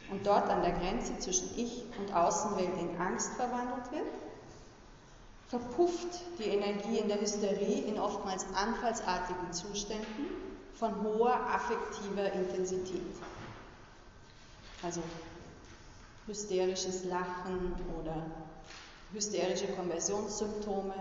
und 0.10 0.28
dort 0.28 0.50
an 0.50 0.62
der 0.62 0.74
Grenze 0.74 1.17
zwischen 1.20 1.58
Ich 1.58 1.86
und 1.98 2.13
Außenwelt 2.13 2.78
in 2.78 3.00
Angst 3.00 3.32
verwandelt 3.36 3.89
wird, 3.94 4.12
verpufft 5.48 6.20
die 6.38 6.50
Energie 6.50 6.98
in 6.98 7.08
der 7.08 7.22
Hysterie 7.22 7.84
in 7.84 7.98
oftmals 7.98 8.46
anfallsartigen 8.56 9.54
Zuständen 9.54 10.28
von 10.74 11.02
hoher 11.02 11.36
affektiver 11.50 12.34
Intensität. 12.34 13.15
Also 14.84 15.02
hysterisches 16.28 17.06
Lachen 17.06 17.74
oder 18.02 18.17
hysterische 19.13 19.67
Konversionssymptome, 19.67 20.94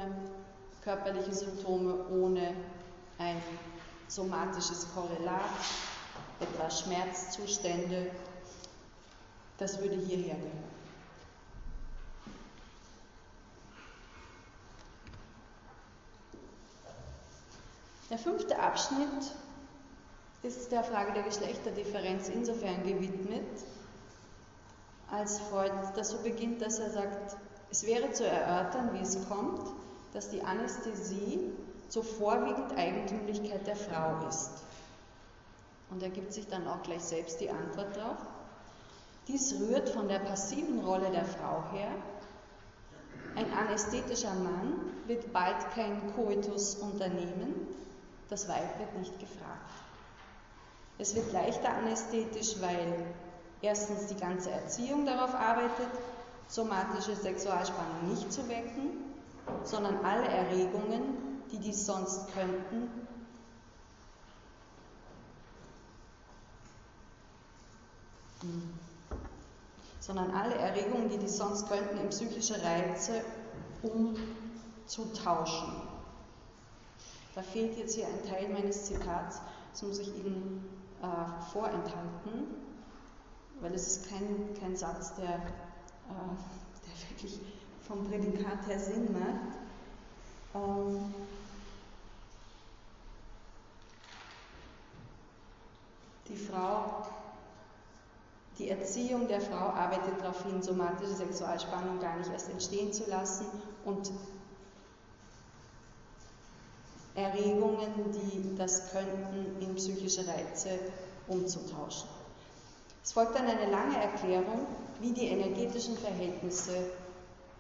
körperliche 0.85 1.35
Symptome 1.35 2.07
ohne 2.11 2.55
ein 3.19 3.43
somatisches 4.11 4.89
Korrelat, 4.93 5.41
etwa 6.41 6.69
Schmerzzustände, 6.69 8.11
das 9.59 9.81
würde 9.81 9.97
hierher 9.97 10.35
gehören. 10.35 10.71
Der 18.11 18.19
fünfte 18.19 18.59
Abschnitt 18.59 19.37
ist 20.43 20.73
der 20.73 20.83
Frage 20.83 21.13
der 21.13 21.23
Geschlechterdifferenz 21.23 22.29
insofern 22.29 22.83
gewidmet, 22.83 23.65
als 25.13 25.39
Freud 25.39 25.73
das 25.95 26.11
so 26.11 26.19
beginnt, 26.19 26.61
dass 26.61 26.81
er 26.81 26.91
sagt, 26.91 27.37
es 27.71 27.87
wäre 27.87 28.11
zu 28.11 28.27
erörtern, 28.27 28.91
wie 28.95 29.01
es 29.03 29.29
kommt, 29.29 29.71
dass 30.13 30.31
die 30.31 30.43
Anästhesie 30.43 31.53
zur 31.91 32.05
vorwiegend 32.05 32.77
Eigentümlichkeit 32.79 33.67
der 33.67 33.77
Frau 33.77 34.27
ist. 34.29 34.63
Und 35.91 36.03
er 36.03 36.11
gibt 36.11 36.33
sich 36.33 36.47
dann 36.47 36.67
auch 36.69 36.83
gleich 36.83 37.03
selbst 37.03 37.41
die 37.41 37.51
Antwort 37.51 37.97
darauf. 37.97 38.19
Dies 39.27 39.55
rührt 39.61 39.91
von 39.91 40.09
der 40.09 40.21
passiven 40.21 40.81
Rolle 40.85 41.11
der 41.11 41.25
Frau 41.25 41.65
her. 41.73 41.91
Ein 43.35 43.53
anästhetischer 43.53 44.35
Mann 44.35 44.75
wird 45.07 45.33
bald 45.33 45.71
kein 45.75 46.15
Koitus 46.15 46.77
unternehmen, 46.77 47.67
das 48.29 48.49
Weib 48.49 48.79
wird 48.79 48.97
nicht 48.99 49.19
gefragt. 49.19 49.71
Es 50.99 51.15
wird 51.15 51.33
leichter 51.33 51.71
anästhetisch, 51.71 52.61
weil 52.61 53.05
erstens 53.63 54.07
die 54.07 54.17
ganze 54.17 54.51
Erziehung 54.51 55.07
darauf 55.07 55.35
arbeitet, 55.35 55.91
somatische 56.47 57.17
Sexualspannung 57.17 58.09
nicht 58.09 58.33
zu 58.33 58.49
wecken, 58.49 59.05
sondern 59.65 60.05
alle 60.05 60.27
Erregungen, 60.27 61.30
die 61.53 61.59
dies 61.59 61.87
sonst 61.87 62.33
könnten, 62.33 62.89
sondern 70.01 70.31
alle 70.33 70.55
Erregungen, 70.55 71.09
die 71.09 71.19
dies 71.19 71.37
sonst 71.37 71.69
könnten, 71.69 71.99
in 71.99 72.09
psychische 72.09 72.63
Reize 72.63 73.23
umzutauschen. 73.83 75.73
Da 77.35 77.43
fehlt 77.43 77.77
jetzt 77.77 77.95
hier 77.95 78.07
ein 78.07 78.25
Teil 78.29 78.49
meines 78.49 78.87
Zitats, 78.87 79.41
das 79.73 79.83
muss 79.83 79.99
ich 80.01 80.09
Ihnen 80.17 80.65
äh, 81.01 81.43
vorenthalten, 81.53 82.49
weil 83.61 83.73
es 83.75 83.87
ist 83.87 84.09
kein, 84.09 84.55
kein 84.59 84.77
Satz, 84.77 85.15
der, 85.15 85.27
äh, 85.27 85.39
der 86.87 87.11
wirklich 87.11 87.41
vom 87.87 88.05
Prädikat 88.05 88.67
her 88.67 88.79
Sinn 88.79 89.13
macht. 89.13 89.59
Ähm, 90.55 91.15
die 96.31 96.37
Frau, 96.37 97.03
die 98.59 98.71
Erziehung 98.71 99.27
der 99.27 99.41
Frau 99.41 99.71
arbeitet 99.71 100.21
darauf 100.21 100.43
hin, 100.45 100.63
somatische 100.63 101.15
Sexualspannung 101.15 101.99
gar 101.99 102.17
nicht 102.19 102.31
erst 102.31 102.51
entstehen 102.51 102.93
zu 102.93 103.09
lassen 103.09 103.47
und 103.85 104.13
Erregungen, 107.15 108.13
die 108.13 108.57
das 108.57 108.93
könnten, 108.93 109.61
in 109.61 109.75
psychische 109.75 110.27
Reize 110.27 110.79
umzutauschen. 111.27 112.09
Es 113.03 113.13
folgt 113.13 113.35
dann 113.35 113.47
eine 113.47 113.71
lange 113.71 113.97
Erklärung, 113.97 114.67
wie 115.01 115.13
die 115.13 115.29
energetischen 115.29 115.97
Verhältnisse 115.97 116.75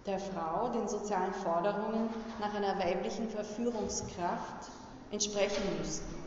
der 0.07 0.19
Frau 0.19 0.69
den 0.69 0.89
sozialen 0.89 1.33
Forderungen 1.35 2.09
nach 2.41 2.55
einer 2.55 2.79
weiblichen 2.79 3.29
Verführungskraft 3.29 4.71
entsprechen 5.11 5.63
müssten. 5.79 6.20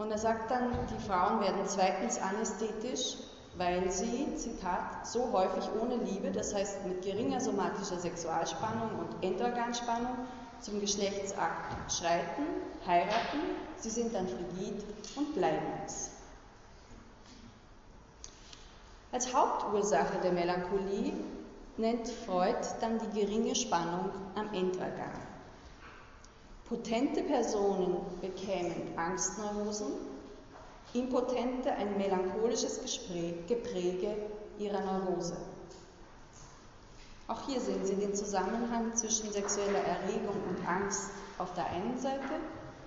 Und 0.00 0.10
er 0.10 0.16
sagt 0.16 0.50
dann, 0.50 0.70
die 0.86 1.06
Frauen 1.06 1.42
werden 1.42 1.60
zweitens 1.66 2.18
anästhetisch, 2.18 3.16
weil 3.58 3.90
sie, 3.90 4.34
Zitat, 4.34 5.06
so 5.06 5.30
häufig 5.30 5.68
ohne 5.78 5.96
Liebe, 5.96 6.30
das 6.30 6.54
heißt 6.54 6.86
mit 6.86 7.02
geringer 7.02 7.38
somatischer 7.38 7.98
Sexualspannung 7.98 8.98
und 8.98 9.22
Endorganspannung, 9.22 10.26
zum 10.62 10.80
Geschlechtsakt 10.80 11.92
schreiten, 11.92 12.46
heiraten, 12.86 13.40
sie 13.76 13.90
sind 13.90 14.14
dann 14.14 14.26
frigid 14.26 14.82
und 15.16 15.34
bleiben 15.34 15.66
es. 15.84 16.12
Als 19.12 19.34
Hauptursache 19.34 20.18
der 20.22 20.32
Melancholie 20.32 21.12
nennt 21.76 22.08
Freud 22.08 22.56
dann 22.80 22.98
die 23.00 23.20
geringe 23.20 23.54
Spannung 23.54 24.08
am 24.34 24.48
Endorgan. 24.54 25.29
Potente 26.70 27.24
Personen 27.24 27.96
bekämen 28.20 28.96
Angstneurosen, 28.96 29.88
Impotente 30.94 31.72
ein 31.72 31.98
melancholisches 31.98 32.80
Gepräge 33.48 34.14
ihrer 34.56 34.80
Neurose. 34.80 35.36
Auch 37.26 37.44
hier 37.48 37.60
sehen 37.60 37.84
Sie 37.84 37.96
den 37.96 38.14
Zusammenhang 38.14 38.94
zwischen 38.94 39.32
sexueller 39.32 39.82
Erregung 39.82 40.36
und 40.48 40.64
Angst 40.64 41.10
auf 41.38 41.52
der 41.54 41.66
einen 41.66 41.98
Seite 41.98 42.38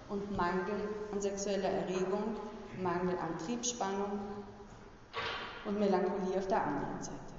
und 0.08 0.32
Mangel 0.38 0.88
an 1.12 1.20
sexueller 1.20 1.68
Erregung, 1.68 2.38
Mangel 2.82 3.18
an 3.18 3.38
Triebspannung 3.46 4.18
und 5.66 5.78
Melancholie 5.78 6.38
auf 6.38 6.48
der 6.48 6.64
anderen 6.64 7.04
Seite. 7.04 7.33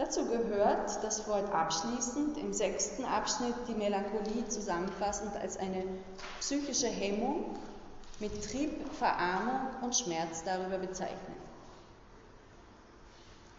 Dazu 0.00 0.24
gehört, 0.24 1.04
dass 1.04 1.20
Freud 1.20 1.52
abschließend 1.52 2.38
im 2.38 2.54
sechsten 2.54 3.04
Abschnitt 3.04 3.54
die 3.68 3.74
Melancholie 3.74 4.48
zusammenfassend 4.48 5.36
als 5.36 5.58
eine 5.58 5.84
psychische 6.38 6.86
Hemmung 6.86 7.58
mit 8.18 8.42
Trieb, 8.42 8.94
Verarmung 8.94 9.60
und 9.82 9.94
Schmerz 9.94 10.42
darüber 10.42 10.78
bezeichnet. 10.78 11.36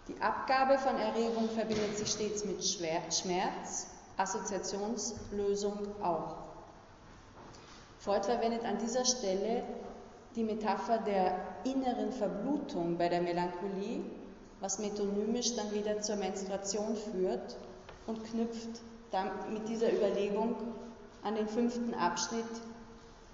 Die 0.07 0.19
Abgabe 0.19 0.79
von 0.79 0.97
Erregung 0.97 1.47
verbindet 1.49 1.95
sich 1.95 2.09
stets 2.09 2.43
mit 2.43 2.65
Schmerz, 2.65 3.85
Assoziationslösung 4.17 5.77
auch. 6.01 6.37
Freud 7.99 8.23
verwendet 8.23 8.65
an 8.65 8.79
dieser 8.79 9.05
Stelle 9.05 9.63
die 10.35 10.43
Metapher 10.43 10.97
der 10.97 11.35
inneren 11.65 12.11
Verblutung 12.11 12.97
bei 12.97 13.09
der 13.09 13.21
Melancholie, 13.21 14.01
was 14.61 14.77
metonymisch 14.77 15.55
dann 15.55 15.71
wieder 15.73 16.01
zur 16.01 16.15
Menstruation 16.15 16.95
führt 16.95 17.57
und 18.07 18.23
knüpft 18.23 18.79
dann 19.11 19.29
mit 19.53 19.67
dieser 19.67 19.91
Überlegung 19.91 20.55
an 21.23 21.35
den 21.35 21.47
fünften 21.47 21.93
Abschnitt 21.95 22.45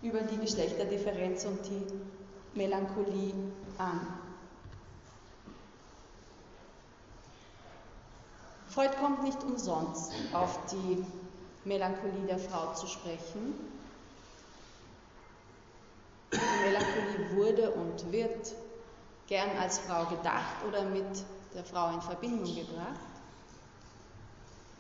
über 0.02 0.22
die 0.22 0.38
Geschlechterdifferenz 0.38 1.46
und 1.46 1.60
die 1.66 2.58
Melancholie 2.58 3.34
an. 3.78 4.08
Freud 8.70 8.92
kommt 9.00 9.24
nicht 9.24 9.44
umsonst 9.44 10.12
auf 10.34 10.60
die 10.72 11.04
Melancholie 11.66 12.26
der 12.28 12.40
Frau 12.40 12.74
zu 12.74 12.88
sprechen. 12.88 13.54
Die 16.32 16.66
Melancholie 16.66 17.36
wurde 17.36 17.72
und 17.72 18.12
wird 18.12 18.54
gern 19.28 19.50
als 19.60 19.80
Frau 19.80 20.06
gedacht 20.06 20.64
oder 20.68 20.84
mit 20.84 21.06
der 21.54 21.64
Frau 21.64 21.94
in 21.94 22.02
Verbindung 22.02 22.56
gebracht. 22.56 23.00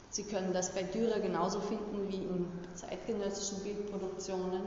Sie 0.09 0.23
können 0.23 0.53
das 0.53 0.73
bei 0.73 0.83
Dürer 0.83 1.19
genauso 1.19 1.59
finden 1.59 2.07
wie 2.09 2.23
in 2.23 2.47
zeitgenössischen 2.73 3.63
Bildproduktionen. 3.63 4.63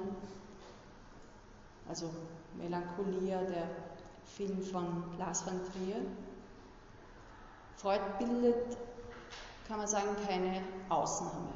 Also 1.89 2.11
Melancholia, 2.57 3.43
der 3.43 3.69
Film 4.37 4.63
von 4.63 5.05
Lars 5.19 5.45
van 5.47 5.61
Trier. 5.73 5.97
Freud 7.77 8.01
bildet 8.19 8.77
kann 9.67 9.79
man 9.79 9.89
sagen, 9.89 10.17
keine 10.27 10.63
Ausnahme. 10.89 11.53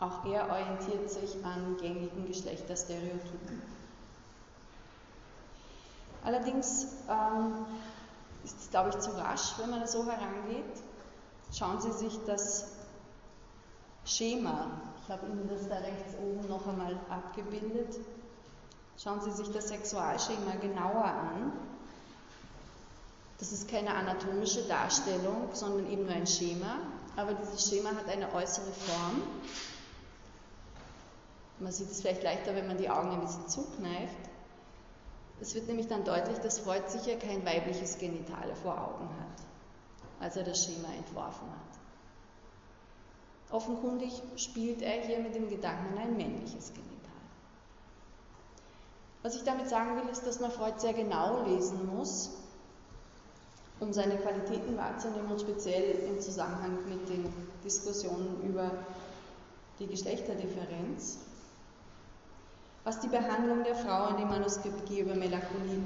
Auch 0.00 0.24
er 0.26 0.48
orientiert 0.48 1.10
sich 1.10 1.44
an 1.44 1.76
gängigen 1.80 2.26
Geschlechterstereotypen. 2.26 3.77
Allerdings 6.24 6.86
ähm, 7.08 7.66
ist 8.44 8.60
es, 8.60 8.70
glaube 8.70 8.90
ich, 8.90 8.98
zu 8.98 9.10
rasch, 9.16 9.54
wenn 9.58 9.70
man 9.70 9.86
so 9.86 10.04
herangeht. 10.04 10.82
Schauen 11.52 11.80
Sie 11.80 11.92
sich 11.92 12.18
das 12.26 12.72
Schema, 14.04 14.66
ich 15.02 15.10
habe 15.10 15.26
Ihnen 15.26 15.48
das 15.48 15.68
da 15.68 15.76
rechts 15.76 16.14
oben 16.22 16.46
noch 16.48 16.66
einmal 16.66 16.98
abgebildet, 17.08 17.96
schauen 19.02 19.20
Sie 19.20 19.30
sich 19.30 19.50
das 19.52 19.68
Sexualschema 19.68 20.56
genauer 20.60 21.04
an 21.04 21.52
das 23.38 23.52
ist 23.52 23.68
keine 23.68 23.94
anatomische 23.94 24.62
Darstellung, 24.64 25.50
sondern 25.52 25.88
eben 25.90 26.06
nur 26.06 26.14
ein 26.14 26.26
Schema. 26.26 26.78
Aber 27.16 27.34
dieses 27.34 27.68
Schema 27.68 27.90
hat 27.90 28.08
eine 28.08 28.32
äußere 28.34 28.72
Form. 28.72 29.22
Man 31.60 31.72
sieht 31.72 31.90
es 31.90 32.00
vielleicht 32.00 32.24
leichter, 32.24 32.54
wenn 32.54 32.66
man 32.66 32.78
die 32.78 32.90
Augen 32.90 33.10
ein 33.10 33.20
bisschen 33.20 33.48
zukneift. 33.48 34.27
Es 35.40 35.54
wird 35.54 35.68
nämlich 35.68 35.86
dann 35.86 36.04
deutlich, 36.04 36.38
dass 36.38 36.58
Freud 36.58 36.82
sicher 36.88 37.16
kein 37.16 37.44
weibliches 37.44 37.98
Genitale 37.98 38.56
vor 38.56 38.72
Augen 38.72 39.08
hat, 39.08 39.42
als 40.20 40.36
er 40.36 40.44
das 40.44 40.64
Schema 40.64 40.88
entworfen 40.96 41.48
hat. 41.48 41.68
Offenkundig 43.50 44.20
spielt 44.36 44.82
er 44.82 45.02
hier 45.02 45.20
mit 45.20 45.34
dem 45.34 45.48
Gedanken 45.48 45.96
an 45.96 46.02
ein 46.02 46.16
männliches 46.16 46.72
Genital. 46.72 46.88
Was 49.22 49.36
ich 49.36 49.44
damit 49.44 49.68
sagen 49.68 49.96
will, 49.96 50.08
ist, 50.10 50.26
dass 50.26 50.40
man 50.40 50.50
Freud 50.50 50.78
sehr 50.78 50.92
genau 50.92 51.44
lesen 51.44 51.86
muss, 51.86 52.30
um 53.80 53.92
seine 53.92 54.16
Qualitäten 54.16 54.76
wahrzunehmen 54.76 55.30
und 55.30 55.40
speziell 55.40 56.08
im 56.08 56.20
Zusammenhang 56.20 56.78
mit 56.88 57.08
den 57.08 57.32
Diskussionen 57.64 58.42
über 58.42 58.70
die 59.78 59.86
Geschlechterdifferenz. 59.86 61.18
Was 62.84 63.00
die 63.00 63.08
Behandlung 63.08 63.64
der 63.64 63.74
Frau 63.74 64.08
in 64.08 64.16
dem 64.16 64.28
Manuskript 64.28 64.86
G 64.86 65.00
über 65.00 65.14
Melancholie 65.14 65.80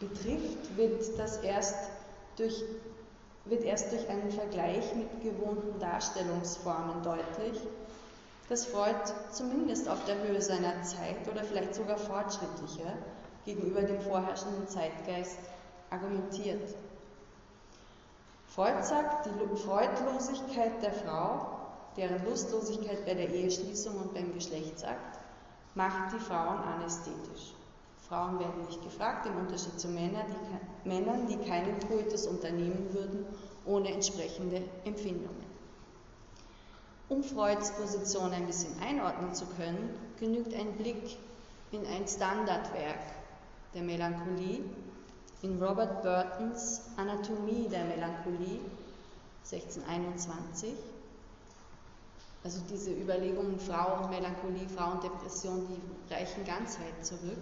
betrifft, 0.00 0.76
wird 0.76 1.18
das 1.18 1.38
erst 1.38 1.76
durch, 2.36 2.64
wird 3.44 3.62
erst 3.62 3.92
durch 3.92 4.08
einen 4.08 4.30
Vergleich 4.30 4.94
mit 4.94 5.20
gewohnten 5.22 5.78
Darstellungsformen 5.78 7.02
deutlich, 7.02 7.60
dass 8.48 8.66
Freud 8.66 8.96
zumindest 9.30 9.88
auf 9.88 10.04
der 10.04 10.16
Höhe 10.22 10.40
seiner 10.40 10.82
Zeit 10.82 11.28
oder 11.30 11.44
vielleicht 11.44 11.74
sogar 11.74 11.96
fortschrittlicher 11.96 12.92
gegenüber 13.44 13.82
dem 13.82 14.00
vorherrschenden 14.00 14.66
Zeitgeist 14.68 15.38
argumentiert. 15.90 16.74
Freud 18.48 18.82
sagt, 18.82 19.26
die 19.26 19.56
Freudlosigkeit 19.56 20.82
der 20.82 20.92
Frau, 20.92 21.58
deren 21.96 22.24
Lustlosigkeit 22.24 23.04
bei 23.04 23.14
der 23.14 23.28
Eheschließung 23.28 23.96
und 23.96 24.14
beim 24.14 24.32
Geschlechtsakt, 24.34 25.18
macht 25.74 26.12
die 26.12 26.20
Frauen 26.20 26.58
anästhetisch. 26.58 27.54
Frauen 28.08 28.38
werden 28.38 28.66
nicht 28.66 28.82
gefragt, 28.82 29.26
im 29.26 29.36
Unterschied 29.36 29.78
zu 29.80 29.88
Männern, 29.88 30.26
die, 30.28 30.88
Männern, 30.88 31.26
die 31.26 31.36
keinen 31.48 31.78
Koitus 31.88 32.26
unternehmen 32.26 32.92
würden, 32.92 33.24
ohne 33.64 33.92
entsprechende 33.92 34.62
Empfindungen. 34.84 35.44
Um 37.08 37.22
Freuds 37.22 37.72
Position 37.72 38.32
ein 38.32 38.46
bisschen 38.46 38.78
einordnen 38.80 39.34
zu 39.34 39.46
können, 39.46 39.90
genügt 40.18 40.54
ein 40.54 40.72
Blick 40.76 41.16
in 41.72 41.86
ein 41.86 42.06
Standardwerk 42.06 43.00
der 43.74 43.82
Melancholie, 43.82 44.64
in 45.42 45.62
Robert 45.62 46.02
Burtons 46.02 46.82
Anatomie 46.96 47.68
der 47.68 47.84
Melancholie 47.84 48.60
1621. 49.50 50.72
Also 52.44 52.60
diese 52.70 52.92
Überlegungen 52.92 53.58
Frau 53.58 54.02
und 54.02 54.10
Melancholie, 54.10 54.68
Frau 54.68 54.92
und 54.92 55.02
Depression, 55.02 55.66
die 55.66 56.12
reichen 56.14 56.44
ganz 56.44 56.78
weit 56.78 57.04
zurück, 57.04 57.38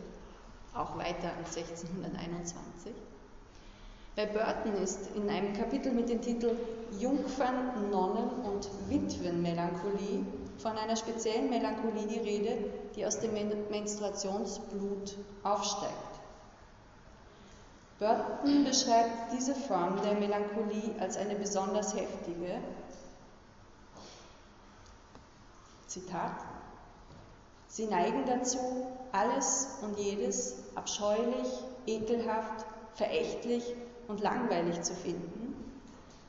auch 0.74 0.96
weiter 0.96 1.32
als 1.38 1.56
1621. 1.56 2.92
Bei 4.14 4.26
Burton 4.26 4.74
ist 4.80 5.08
in 5.16 5.28
einem 5.28 5.54
Kapitel 5.54 5.90
mit 5.92 6.08
dem 6.08 6.20
Titel 6.20 6.54
Jungfern, 7.00 7.90
Nonnen 7.90 8.30
und 8.44 8.68
Witwenmelancholie 8.88 10.24
von 10.58 10.78
einer 10.78 10.96
speziellen 10.96 11.50
Melancholie 11.50 12.06
die 12.06 12.20
Rede, 12.20 12.58
die 12.94 13.04
aus 13.04 13.18
dem 13.18 13.32
Menstruationsblut 13.70 15.16
aufsteigt. 15.42 15.92
Burton 17.98 18.64
beschreibt 18.64 19.32
diese 19.32 19.54
Form 19.54 20.00
der 20.02 20.14
Melancholie 20.14 20.94
als 21.00 21.16
eine 21.16 21.34
besonders 21.34 21.94
heftige. 21.94 22.60
Zitat. 25.92 26.36
Sie 27.68 27.86
neigen 27.86 28.24
dazu, 28.26 28.58
alles 29.12 29.68
und 29.82 29.98
jedes 29.98 30.54
abscheulich, 30.74 31.48
ekelhaft, 31.86 32.64
verächtlich 32.94 33.74
und 34.08 34.20
langweilig 34.20 34.80
zu 34.82 34.94
finden. 34.94 35.54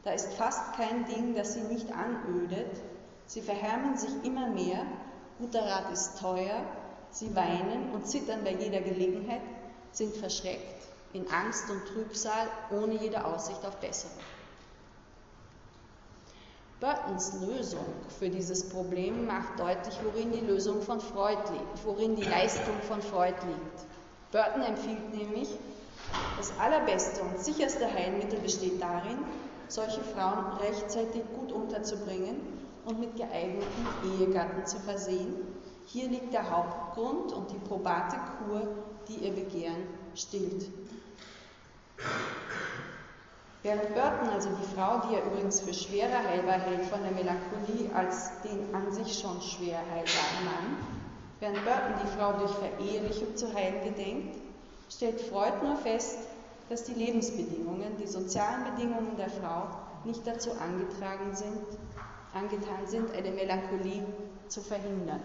Da 0.03 0.11
ist 0.11 0.33
fast 0.33 0.73
kein 0.73 1.05
Ding, 1.05 1.33
das 1.33 1.53
sie 1.53 1.61
nicht 1.61 1.91
anödet. 1.91 2.81
Sie 3.25 3.41
verhärmen 3.41 3.97
sich 3.97 4.11
immer 4.23 4.49
mehr. 4.49 4.85
Guter 5.39 5.65
Rat 5.65 5.91
ist 5.93 6.19
teuer. 6.19 6.65
Sie 7.09 7.33
weinen 7.35 7.91
und 7.93 8.07
zittern 8.07 8.43
bei 8.43 8.53
jeder 8.53 8.81
Gelegenheit, 8.81 9.41
sind 9.91 10.15
verschreckt 10.15 10.87
in 11.13 11.29
Angst 11.29 11.69
und 11.69 11.85
Trübsal 11.87 12.47
ohne 12.71 12.95
jede 12.95 13.23
Aussicht 13.23 13.63
auf 13.65 13.77
Besserung. 13.77 14.17
Burtons 16.83 17.31
Lösung 17.39 17.85
für 18.19 18.27
dieses 18.27 18.67
Problem 18.67 19.25
macht 19.25 19.57
deutlich, 19.57 19.97
worin 20.03 20.33
die 20.33 20.41
Lösung 20.41 20.81
von 20.81 20.99
Freud 20.99 21.37
liegt, 21.53 21.85
worin 21.85 22.17
die 22.17 22.25
Leistung 22.25 22.75
von 22.81 23.01
Freud 23.01 23.35
liegt. 23.47 23.85
Burton 24.33 24.63
empfiehlt 24.63 25.13
nämlich, 25.15 25.47
Das 26.35 26.59
allerbeste 26.59 27.21
und 27.21 27.39
sicherste 27.39 27.85
Heilmittel 27.85 28.37
besteht 28.39 28.81
darin, 28.81 29.17
solche 29.69 30.01
Frauen 30.01 30.57
rechtzeitig 30.57 31.21
gut 31.33 31.53
unterzubringen 31.53 32.35
und 32.83 32.99
mit 32.99 33.15
geeigneten 33.15 33.87
Ehegatten 34.19 34.65
zu 34.65 34.77
versehen. 34.79 35.37
Hier 35.85 36.09
liegt 36.09 36.33
der 36.33 36.51
Hauptgrund 36.51 37.31
und 37.31 37.49
die 37.49 37.59
probate 37.65 38.17
Kur, 38.39 38.67
die 39.07 39.25
ihr 39.25 39.31
Begehren 39.31 39.87
stillt. 40.15 40.65
Während 43.63 43.95
Burton, 43.95 44.27
also 44.27 44.49
die 44.49 44.75
Frau, 44.75 45.07
die 45.07 45.15
er 45.15 45.25
übrigens 45.25 45.61
für 45.61 45.73
schwerer 45.73 46.21
heilbar 46.27 46.59
hält 46.59 46.83
von 46.87 47.01
der 47.01 47.13
Melancholie 47.13 47.89
als 47.95 48.41
den 48.41 48.75
an 48.75 48.91
sich 48.91 49.17
schon 49.17 49.41
schwer 49.41 49.79
heilbaren 49.79 50.43
Mann, 50.43 50.77
während 51.39 51.63
Burton 51.63 51.93
die 52.03 52.17
Frau 52.17 52.33
durch 52.33 52.51
Verehelichung 52.51 53.37
zu 53.37 53.53
heilen 53.53 53.81
gedenkt, 53.85 54.35
stellt 54.89 55.21
Freud 55.21 55.53
nur 55.63 55.77
fest, 55.77 56.17
dass 56.67 56.83
die 56.83 56.93
Lebensbedingungen, 56.93 57.95
die 58.01 58.07
sozialen 58.07 58.65
Bedingungen 58.65 59.15
der 59.15 59.29
Frau 59.29 59.67
nicht 60.03 60.27
dazu 60.27 60.51
angetragen 60.51 61.33
sind, 61.33 61.63
angetan 62.33 62.85
sind, 62.87 63.15
eine 63.15 63.31
Melancholie 63.31 64.03
zu 64.49 64.59
verhindern. 64.59 65.21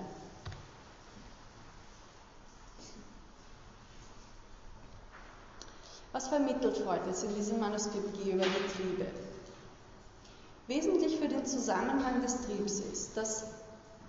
Was 6.13 6.29
vermittelt 6.29 6.79
Freud 6.79 7.01
jetzt 7.07 7.25
in 7.25 7.35
diesem 7.35 7.61
Manuskript 7.61 8.15
G 8.15 8.33
über 8.33 8.45
die 8.45 8.77
Triebe? 8.77 9.07
Wesentlich 10.67 11.19
für 11.19 11.29
den 11.29 11.45
Zusammenhang 11.45 12.23
des 12.23 12.41
Triebs 12.43 12.81
ist, 12.81 13.17
dass 13.17 13.45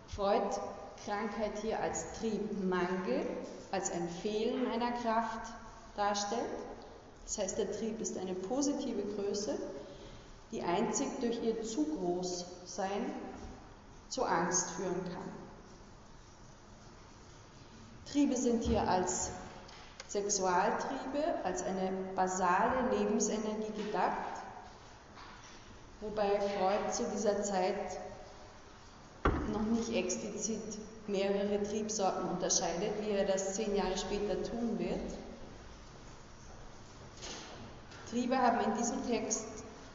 Freud 0.08 0.60
Krankheit 1.06 1.58
hier 1.62 1.80
als 1.80 2.06
Triebmangel, 2.20 3.26
als 3.72 3.92
ein 3.92 4.10
Fehlen 4.22 4.68
einer 4.72 4.92
Kraft 4.92 5.54
darstellt. 5.96 6.42
Das 7.26 7.38
heißt, 7.38 7.58
der 7.58 7.72
Trieb 7.72 8.02
ist 8.02 8.18
eine 8.18 8.34
positive 8.34 9.04
Größe, 9.16 9.56
die 10.52 10.62
einzig 10.64 11.08
durch 11.22 11.42
ihr 11.44 11.62
zu 11.64 11.86
groß 11.86 12.46
sein 12.66 13.14
zu 14.10 14.24
Angst 14.24 14.72
führen 14.72 15.04
kann. 15.14 15.32
Triebe 18.12 18.36
sind 18.36 18.64
hier 18.64 18.88
als 18.90 19.30
Sexualtriebe, 20.10 21.24
als 21.44 21.64
eine 21.64 21.92
basale 22.16 22.90
Lebensenergie 22.98 23.72
gedacht, 23.78 24.42
wobei 26.02 26.40
Freud 26.40 26.92
zu 26.92 27.04
dieser 27.14 27.44
Zeit 27.44 28.00
noch 29.54 29.62
nicht 29.62 29.94
explizit 29.94 30.80
mehrere 31.08 31.62
Triebsorten 31.64 32.28
unterscheidet, 32.30 32.92
wie 33.02 33.12
er 33.12 33.26
das 33.26 33.54
zehn 33.54 33.76
Jahre 33.76 33.98
später 33.98 34.42
tun 34.44 34.80
wird. 34.80 35.00
Triebe 38.10 38.38
haben 38.38 38.60
in 38.62 38.78
diesem 38.78 39.06
Text 39.08 39.46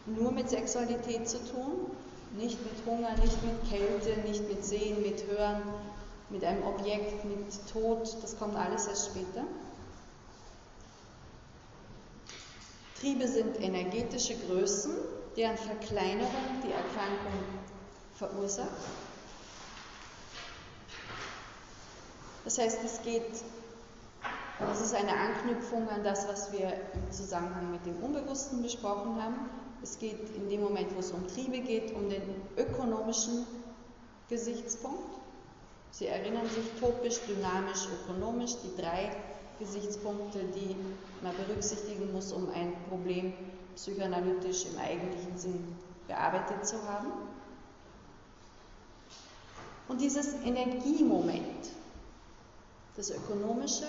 nur 0.07 0.31
mit 0.31 0.49
Sexualität 0.49 1.29
zu 1.29 1.39
tun, 1.39 1.91
nicht 2.37 2.59
mit 2.63 2.87
Hunger, 2.87 3.17
nicht 3.17 3.43
mit 3.43 3.69
Kälte, 3.69 4.21
nicht 4.29 4.49
mit 4.49 4.65
Sehen, 4.65 5.03
mit 5.03 5.25
Hören, 5.27 5.63
mit 6.31 6.45
einem 6.45 6.65
Objekt, 6.65 7.25
mit 7.25 7.73
Tod, 7.73 8.17
das 8.23 8.39
kommt 8.39 8.57
alles 8.57 8.87
erst 8.87 9.07
später. 9.07 9.45
Triebe 13.01 13.27
sind 13.29 13.61
energetische 13.61 14.37
Größen, 14.47 14.93
deren 15.37 15.57
Verkleinerung 15.57 16.63
die 16.65 16.73
Erkrankung 16.73 17.45
verursacht. 18.15 18.69
Das 22.45 22.59
heißt, 22.59 22.79
es 22.85 23.03
geht, 23.03 23.43
das 24.61 24.81
ist 24.81 24.95
eine 24.95 25.13
Anknüpfung 25.13 25.89
an 25.89 26.05
das, 26.05 26.29
was 26.29 26.53
wir 26.53 26.75
im 26.95 27.11
Zusammenhang 27.11 27.71
mit 27.73 27.85
dem 27.87 27.97
Unbewussten 28.03 28.63
besprochen 28.63 29.21
haben. 29.23 29.51
Es 29.83 29.99
geht 29.99 30.35
in 30.37 30.49
dem 30.49 30.63
Moment, 30.63 30.95
wo 30.95 31.01
es 31.01 31.11
um 31.11 31.27
Triebe 31.27 31.61
geht, 31.61 31.95
um 31.95 32.09
den 32.09 32.23
ökonomischen 32.57 33.47
Gesichtspunkt. 34.29 35.19
Sie 35.91 36.07
erinnern 36.07 36.49
sich 36.49 36.81
topisch, 36.81 37.21
dynamisch, 37.29 37.87
ökonomisch, 38.03 38.53
die 38.63 38.81
drei 38.81 39.11
Gesichtspunkte, 39.59 40.41
die 40.55 40.77
man 41.23 41.37
berücksichtigen 41.37 42.13
muss, 42.13 42.33
um 42.33 42.49
ein 42.51 42.75
Problem 42.89 43.33
psychoanalytisch 43.77 44.67
im 44.67 44.79
eigentlichen 44.79 45.39
Sinn 45.39 45.77
bearbeitet 46.07 46.67
zu 46.67 46.77
haben. 46.89 47.13
Und 49.89 50.01
dieses 50.01 50.35
Energiemoment, 50.45 51.69
das 52.97 53.11
ökonomische 53.11 53.87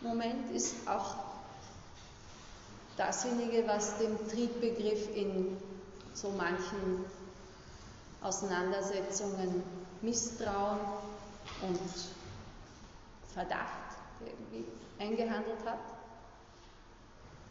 Moment, 0.00 0.50
ist 0.54 0.88
auch 0.88 1.16
dasjenige, 2.96 3.66
was 3.66 3.98
dem 3.98 4.16
Triebbegriff 4.28 5.14
in 5.16 5.56
so 6.14 6.30
manchen 6.30 7.04
Auseinandersetzungen 8.22 9.62
Misstrauen 10.02 10.78
und 11.62 11.80
Verdacht 13.32 13.89
irgendwie 14.26 14.64
eingehandelt 14.98 15.64
hat. 15.64 15.78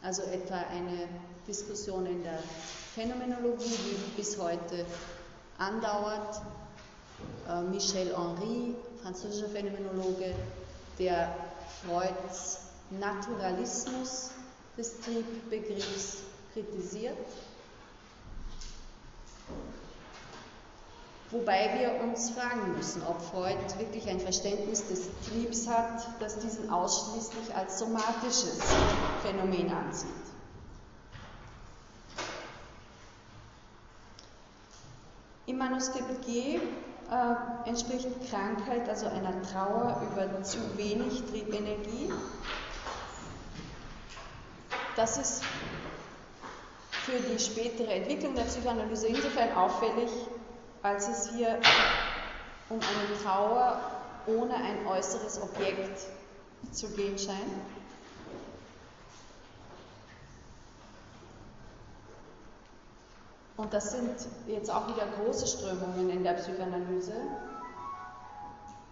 Also 0.02 0.22
etwa 0.22 0.56
eine 0.56 1.08
Diskussion 1.46 2.06
in 2.06 2.22
der 2.22 2.38
Phänomenologie, 2.94 3.64
die 3.66 4.16
bis 4.16 4.38
heute 4.38 4.86
andauert. 5.58 6.40
Äh, 7.48 7.62
Michel 7.62 8.16
Henry, 8.16 8.74
französischer 9.02 9.48
Phänomenologe, 9.48 10.34
der 10.98 11.34
Freuds 11.84 12.60
Naturalismus 12.90 14.30
des 14.76 15.00
Triebbegriffs 15.00 16.18
kritisiert. 16.52 17.16
Wobei 21.32 21.78
wir 21.78 22.02
uns 22.02 22.30
fragen 22.30 22.76
müssen, 22.76 23.02
ob 23.08 23.22
Freud 23.22 23.56
wirklich 23.78 24.08
ein 24.08 24.18
Verständnis 24.18 24.86
des 24.88 25.02
Triebs 25.28 25.68
hat, 25.68 26.08
das 26.18 26.40
diesen 26.40 26.70
ausschließlich 26.70 27.54
als 27.54 27.78
somatisches 27.78 28.58
Phänomen 29.22 29.72
ansieht. 29.72 30.10
Im 35.46 35.58
Manuskript 35.58 36.26
G 36.26 36.56
äh, 36.56 37.68
entspricht 37.68 38.08
Krankheit 38.28 38.88
also 38.88 39.06
einer 39.06 39.40
Trauer 39.42 40.02
über 40.10 40.42
zu 40.42 40.58
wenig 40.76 41.22
Triebenergie. 41.30 42.12
Das 44.96 45.16
ist 45.16 45.42
für 46.90 47.18
die 47.18 47.38
spätere 47.38 47.92
Entwicklung 47.92 48.34
der 48.34 48.42
Psychoanalyse 48.42 49.08
insofern 49.08 49.52
auffällig, 49.56 50.10
als 50.82 51.08
es 51.08 51.30
hier 51.30 51.58
um 52.68 52.78
eine 52.78 53.22
Trauer 53.22 53.80
ohne 54.26 54.54
ein 54.54 54.86
äußeres 54.86 55.40
Objekt 55.42 56.06
zu 56.72 56.88
gehen 56.90 57.18
scheint. 57.18 57.38
Und 63.56 63.74
das 63.74 63.90
sind 63.90 64.10
jetzt 64.46 64.70
auch 64.70 64.88
wieder 64.88 65.06
große 65.06 65.46
Strömungen 65.46 66.08
in 66.08 66.24
der 66.24 66.32
Psychoanalyse. 66.32 67.12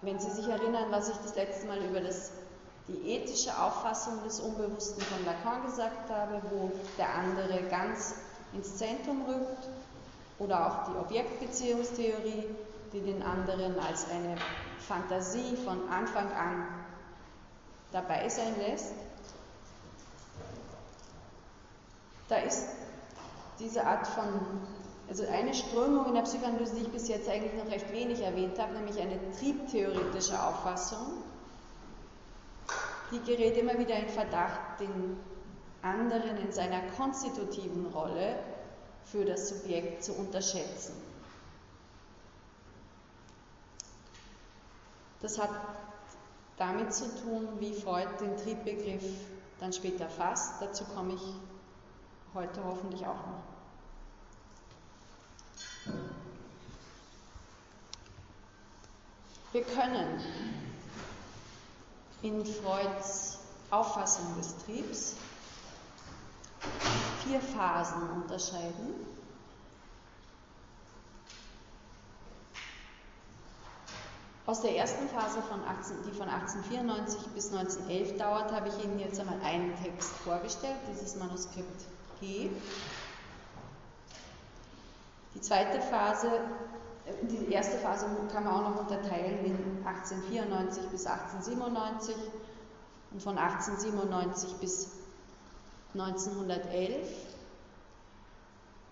Wenn 0.03 0.21
Sie 0.21 0.31
sich 0.31 0.47
erinnern, 0.47 0.85
was 0.91 1.09
ich 1.09 1.17
das 1.17 1.35
letzte 1.37 1.67
Mal 1.67 1.79
über 1.79 2.01
das, 2.01 2.33
die 2.87 3.13
ethische 3.13 3.59
Auffassung 3.59 4.23
des 4.25 4.41
Unbewussten 4.41 5.03
von 5.03 5.25
Lacan 5.25 5.65
gesagt 5.65 6.11
habe, 6.11 6.43
wo 6.51 6.71
der 6.99 7.15
andere 7.15 7.63
ganz 7.71 8.17
ins 8.53 8.77
Zentrum 8.77 9.25
rückt, 9.27 9.69
oder 10.39 10.67
auch 10.67 10.91
die 10.91 10.97
Objektbeziehungstheorie, 10.97 12.45
die 12.93 13.01
den 13.01 13.23
anderen 13.23 13.79
als 13.79 14.09
eine 14.11 14.37
Fantasie 14.79 15.57
von 15.57 15.89
Anfang 15.91 16.33
an 16.33 16.67
dabei 17.93 18.29
sein 18.29 18.55
lässt. 18.59 18.95
Da 22.29 22.37
ist 22.37 22.69
diese 23.59 23.85
Art 23.85 24.07
von, 24.07 24.29
also 25.09 25.27
eine 25.27 25.55
Strömung 25.55 26.07
in 26.07 26.15
der 26.15 26.23
Psychoanalyse, 26.23 26.77
die 26.77 26.83
ich 26.83 26.93
bis 26.93 27.09
jetzt 27.09 27.29
eigentlich 27.29 27.55
noch 27.55 27.71
recht 27.71 27.91
wenig 27.93 28.21
erwähnt 28.21 28.59
habe, 28.59 28.75
nämlich 28.75 29.01
eine 29.01 29.19
triebtheoretische 29.33 30.41
Auffassung, 30.41 31.23
die 33.11 33.21
gerät 33.21 33.57
immer 33.57 33.79
wieder 33.79 33.97
in 33.97 34.09
Verdacht, 34.09 34.61
den 34.81 35.19
anderen 35.83 36.37
in 36.37 36.53
seiner 36.53 36.83
konstitutiven 36.97 37.87
Rolle 37.87 38.37
für 39.11 39.25
das 39.25 39.49
Subjekt 39.49 40.05
zu 40.05 40.13
unterschätzen. 40.13 40.95
Das 45.21 45.39
hat 45.39 45.51
damit 46.57 46.93
zu 46.93 47.07
tun, 47.23 47.49
wie 47.59 47.75
Freud 47.75 48.09
den 48.21 48.37
Triebbegriff 48.37 49.05
dann 49.61 49.73
später 49.73 50.09
fasst. 50.09 50.55
Dazu 50.61 50.85
komme 50.85 51.15
ich 51.15 51.23
heute 52.35 52.63
hoffentlich 52.65 53.05
auch 53.07 53.27
noch. 53.27 53.43
Wir 59.53 59.63
können 59.63 60.21
in 62.23 62.45
Freuds 62.45 63.39
Auffassung 63.71 64.37
des 64.37 64.57
Triebs 64.65 65.17
vier 67.25 67.41
Phasen 67.41 68.11
unterscheiden. 68.23 69.07
Aus 74.49 74.63
der 74.63 74.75
ersten 74.77 75.07
Phase, 75.11 75.43
von 75.43 75.63
18, 75.63 75.97
die 76.07 76.11
von 76.11 76.27
1894 76.27 77.29
bis 77.35 77.53
1911 77.53 78.17
dauert, 78.17 78.51
habe 78.51 78.69
ich 78.69 78.83
Ihnen 78.83 78.99
jetzt 78.99 79.21
einmal 79.21 79.39
einen 79.45 79.75
Text 79.83 80.11
vorgestellt, 80.25 80.79
dieses 80.91 81.17
Manuskript 81.17 81.85
G. 82.19 82.49
Die 85.35 85.41
zweite 85.43 85.83
Phase, 85.83 86.29
äh, 86.29 87.27
die 87.27 87.53
erste 87.53 87.77
Phase 87.77 88.07
kann 88.33 88.45
man 88.45 88.55
auch 88.55 88.71
noch 88.71 88.81
unterteilen 88.81 89.45
in 89.45 89.87
1894 89.87 90.83
bis 90.85 91.07
1897 91.07 92.17
und 93.13 93.23
von 93.23 93.37
1897 93.37 94.55
bis 94.61 94.98
1911. 95.95 97.09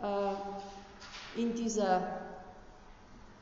Äh, 0.03 1.41
in, 1.41 1.55
dieser, 1.55 2.21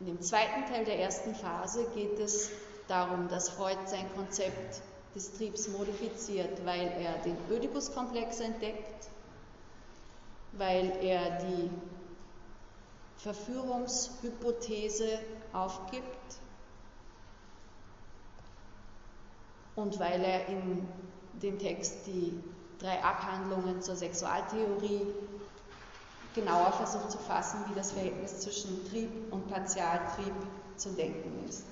in 0.00 0.06
dem 0.06 0.20
zweiten 0.20 0.66
Teil 0.66 0.84
der 0.84 0.98
ersten 0.98 1.34
Phase 1.34 1.86
geht 1.94 2.18
es 2.18 2.50
darum, 2.88 3.28
dass 3.28 3.50
Freud 3.50 3.78
sein 3.86 4.12
Konzept 4.14 4.82
des 5.14 5.32
Triebs 5.34 5.68
modifiziert, 5.68 6.64
weil 6.64 6.88
er 6.98 7.18
den 7.18 7.36
Oedipus-Komplex 7.50 8.40
entdeckt, 8.40 9.08
weil 10.52 10.90
er 11.00 11.38
die 11.38 11.70
Verführungshypothese 13.18 15.20
aufgibt 15.52 16.04
und 19.76 19.98
weil 19.98 20.22
er 20.22 20.46
in 20.48 20.86
dem 21.42 21.58
Text 21.58 22.06
die 22.06 22.40
drei 22.84 23.02
Abhandlungen 23.02 23.80
zur 23.80 23.96
Sexualtheorie 23.96 25.06
genauer 26.34 26.72
versucht 26.72 27.10
zu 27.10 27.18
fassen, 27.18 27.64
wie 27.68 27.74
das 27.74 27.92
Verhältnis 27.92 28.40
zwischen 28.40 28.86
Trieb 28.90 29.32
und 29.32 29.48
Partialtrieb 29.48 30.34
zu 30.76 30.90
denken 30.90 31.48
ist. 31.48 31.64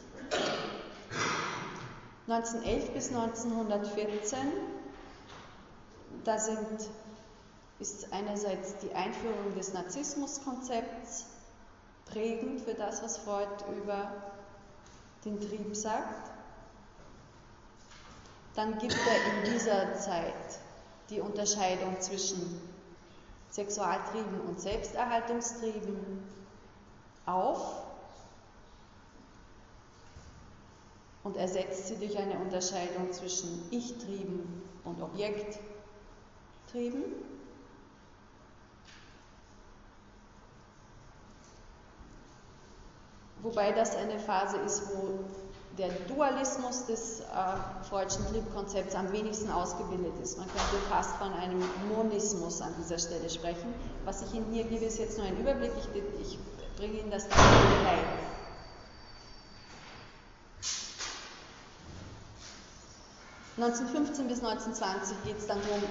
1911 2.28 2.90
bis 2.92 3.08
1914, 3.08 4.38
da 6.24 6.38
sind, 6.38 6.88
ist 7.78 8.10
einerseits 8.12 8.78
die 8.78 8.94
Einführung 8.94 9.54
des 9.54 9.74
Narzissmuskonzepts 9.74 11.26
prägend 12.06 12.62
für 12.62 12.74
das, 12.74 13.02
was 13.02 13.18
Freud 13.18 13.48
über 13.76 14.12
den 15.26 15.40
Trieb 15.40 15.76
sagt. 15.76 16.30
Dann 18.54 18.78
gibt 18.78 18.94
er 18.94 19.46
in 19.46 19.52
dieser 19.52 19.94
Zeit 19.94 20.61
die 21.10 21.20
Unterscheidung 21.20 22.00
zwischen 22.00 22.60
Sexualtrieben 23.50 24.40
und 24.48 24.60
Selbsterhaltungstrieben 24.60 26.22
auf 27.26 27.82
und 31.22 31.36
ersetzt 31.36 31.88
sie 31.88 31.96
durch 31.96 32.16
eine 32.18 32.38
Unterscheidung 32.38 33.12
zwischen 33.12 33.66
Ich-Trieben 33.70 34.62
und 34.84 35.00
Objekttrieben. 35.02 35.62
Wobei 43.42 43.72
das 43.72 43.96
eine 43.96 44.18
Phase 44.18 44.56
ist, 44.58 44.88
wo 44.94 45.24
der 45.78 45.88
Dualismus 46.06 46.84
des 46.86 47.20
äh, 47.20 47.24
Freudschen 47.88 48.26
Triebkonzepts 48.26 48.94
am 48.94 49.10
wenigsten 49.12 49.50
ausgebildet 49.50 50.12
ist. 50.22 50.36
Man 50.36 50.46
könnte 50.48 50.84
fast 50.90 51.16
von 51.16 51.32
einem 51.32 51.62
Monismus 51.88 52.60
an 52.60 52.74
dieser 52.78 52.98
Stelle 52.98 53.28
sprechen. 53.30 53.72
Was 54.04 54.22
ich 54.22 54.34
Ihnen 54.34 54.52
hier 54.52 54.64
gebe, 54.64 54.84
ist 54.84 54.98
jetzt 54.98 55.16
nur 55.16 55.26
ein 55.26 55.38
Überblick. 55.38 55.72
Ich, 55.78 56.28
ich 56.28 56.38
bringe 56.76 57.00
Ihnen 57.00 57.10
das 57.10 57.26
dann 57.28 57.38
Detail. 57.38 58.04
(1915 63.58 64.28
bis 64.28 64.42
1920) 64.42 65.24
geht 65.24 65.38
es 65.38 65.46
dann 65.46 65.60
darum, 65.62 65.82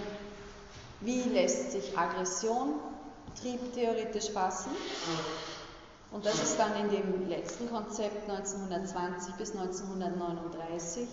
wie 1.01 1.21
lässt 1.23 1.71
sich 1.71 1.97
Aggression 1.97 2.79
triebtheoretisch 3.39 4.31
fassen. 4.31 4.71
Und 6.11 6.25
das 6.25 6.43
ist 6.43 6.59
dann 6.59 6.75
in 6.75 6.89
dem 6.89 7.29
letzten 7.29 7.69
Konzept 7.69 8.29
1920 8.29 9.33
bis 9.35 9.55
1939 9.55 11.07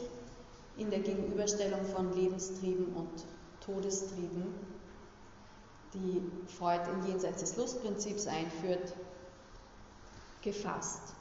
in 0.77 0.91
der 0.91 1.01
Gegenüberstellung 1.01 1.85
von 1.87 2.13
Lebenstrieben 2.13 2.93
und 2.95 3.25
Todestrieben, 3.61 4.55
die 5.95 6.23
Freud 6.59 6.83
in 6.93 7.07
Jenseits 7.07 7.41
des 7.41 7.57
Lustprinzips 7.57 8.27
einführt, 8.27 8.93
gefasst. 10.43 11.15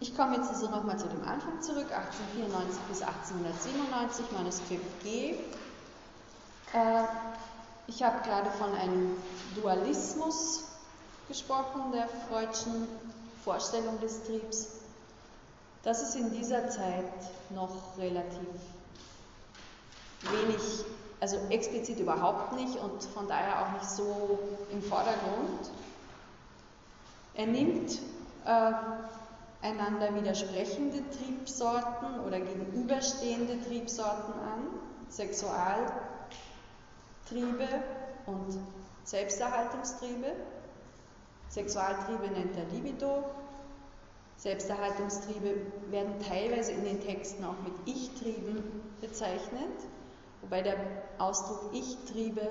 Ich 0.00 0.16
komme 0.16 0.36
jetzt 0.36 0.50
also 0.50 0.68
nochmal 0.68 0.96
zu 0.96 1.08
dem 1.08 1.22
Anfang 1.26 1.60
zurück, 1.60 1.90
1894 1.90 2.80
bis 2.88 3.02
1897, 3.02 4.32
Manuskript 4.32 5.02
G. 5.02 5.30
Äh, 6.72 7.02
ich 7.88 8.02
habe 8.02 8.22
gerade 8.22 8.48
von 8.50 8.72
einem 8.74 9.16
Dualismus 9.56 10.64
gesprochen, 11.26 11.90
der 11.92 12.08
Freudschen 12.28 12.86
Vorstellung 13.42 13.98
des 14.00 14.22
Triebs. 14.24 14.68
Das 15.82 16.02
ist 16.02 16.14
in 16.14 16.30
dieser 16.30 16.68
Zeit 16.68 17.04
noch 17.50 17.96
relativ 17.98 18.48
wenig, 20.30 20.60
also 21.18 21.38
explizit 21.50 21.98
überhaupt 21.98 22.52
nicht 22.52 22.76
und 22.76 23.02
von 23.02 23.26
daher 23.26 23.62
auch 23.62 23.72
nicht 23.72 23.90
so 23.90 24.38
im 24.70 24.82
Vordergrund. 24.82 25.70
Er 27.34 27.46
nimmt 27.46 27.98
äh, 28.44 28.72
einander 29.62 30.14
widersprechende 30.14 31.02
Triebsorten 31.10 32.20
oder 32.26 32.40
gegenüberstehende 32.40 33.60
Triebsorten 33.66 34.34
an, 34.34 34.68
Sexualtriebe 35.08 35.98
und 38.26 38.58
Selbsterhaltungstriebe. 39.04 40.32
Sexualtriebe 41.48 42.28
nennt 42.28 42.56
er 42.56 42.64
Libido. 42.74 43.24
Selbsterhaltungstriebe 44.36 45.56
werden 45.90 46.14
teilweise 46.20 46.72
in 46.72 46.84
den 46.84 47.00
Texten 47.00 47.42
auch 47.44 47.58
mit 47.64 47.72
Ich-Trieben 47.86 48.62
bezeichnet, 49.00 49.72
wobei 50.42 50.62
der 50.62 50.76
Ausdruck 51.18 51.70
Ich-Triebe 51.72 52.46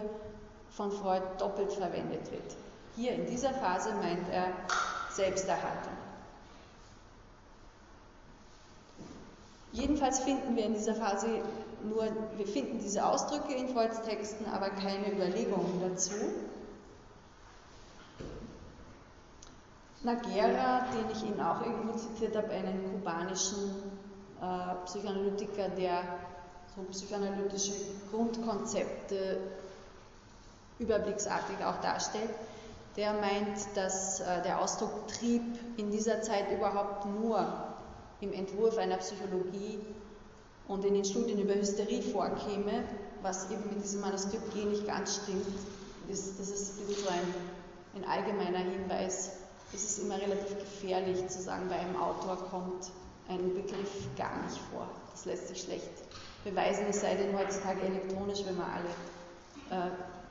von 0.72 0.92
Freud 0.92 1.24
doppelt 1.38 1.72
verwendet 1.72 2.30
wird. 2.32 2.58
Hier 2.98 3.14
in 3.14 3.26
dieser 3.28 3.54
Phase 3.54 3.94
meint 3.94 4.28
er 4.30 4.48
Selbsterhaltung. 5.12 6.07
Jedenfalls 9.72 10.20
finden 10.20 10.56
wir 10.56 10.66
in 10.66 10.74
dieser 10.74 10.96
Phase 10.96 11.28
nur, 11.84 12.08
wir 12.38 12.48
finden 12.48 12.80
diese 12.80 13.06
Ausdrücke 13.06 13.54
in 13.54 13.70
Freuds 13.70 14.02
Texten, 14.02 14.46
aber 14.46 14.70
keine 14.70 15.12
Überlegungen 15.12 15.82
dazu. 15.82 16.14
Nagera, 20.04 20.86
den 20.94 21.12
ich 21.12 21.24
Ihnen 21.24 21.42
auch 21.42 21.62
irgendwo 21.66 21.98
zitiert 21.98 22.36
habe, 22.36 22.50
einen 22.52 22.92
kubanischen 22.92 23.74
äh, 24.42 24.86
Psychoanalytiker, 24.86 25.70
der 25.70 26.04
so 26.76 26.84
psychoanalytische 26.92 27.74
Grundkonzepte 28.12 29.40
überblicksartig 30.80 31.58
auch 31.66 31.82
darstellt, 31.82 32.30
der 32.96 33.14
meint, 33.14 33.76
dass 33.76 34.20
äh, 34.20 34.42
der 34.44 34.62
Ausdruck 34.62 35.08
Trieb 35.08 35.44
in 35.78 35.92
dieser 35.92 36.22
Zeit 36.22 36.52
überhaupt 36.52 37.06
nur 37.06 37.67
im 38.22 38.34
Entwurf 38.34 38.78
einer 38.78 38.98
Psychologie 38.98 39.80
und 40.68 40.84
in 40.86 40.96
den 40.96 41.06
Studien 41.06 41.40
über 41.40 41.56
Hysterie 41.56 42.02
vorkäme, 42.02 42.84
was 43.22 43.50
eben 43.52 43.64
mit 43.70 43.84
diesem 43.84 44.02
Manuskript 44.02 44.54
G 44.54 44.66
nicht 44.66 44.86
ganz 44.86 45.22
stimmt. 45.24 45.46
Das, 46.10 46.38
das 46.38 46.50
ist 46.50 46.78
so 46.78 47.10
ein, 47.10 48.02
ein 48.02 48.10
allgemeiner 48.10 48.60
Hinweis. 48.60 49.32
Es 49.74 49.84
ist 49.84 50.00
immer 50.00 50.20
relativ 50.20 50.58
gefährlich 50.58 51.28
zu 51.28 51.42
sagen, 51.42 51.68
bei 51.70 51.76
einem 51.76 51.96
Autor 51.98 52.38
kommt 52.50 52.92
ein 53.30 53.54
Begriff 53.54 54.08
gar 54.18 54.42
nicht 54.44 54.58
vor. 54.72 54.88
Das 55.12 55.26
lässt 55.26 55.50
sich 55.50 55.62
schlecht 55.62 55.90
beweisen, 56.44 56.86
es 56.90 57.02
sei 57.02 57.16
denn 57.16 57.38
heutzutage 57.38 57.82
elektronisch, 57.82 58.40
wenn 58.46 58.58
man 58.58 58.70
alle 58.70 59.90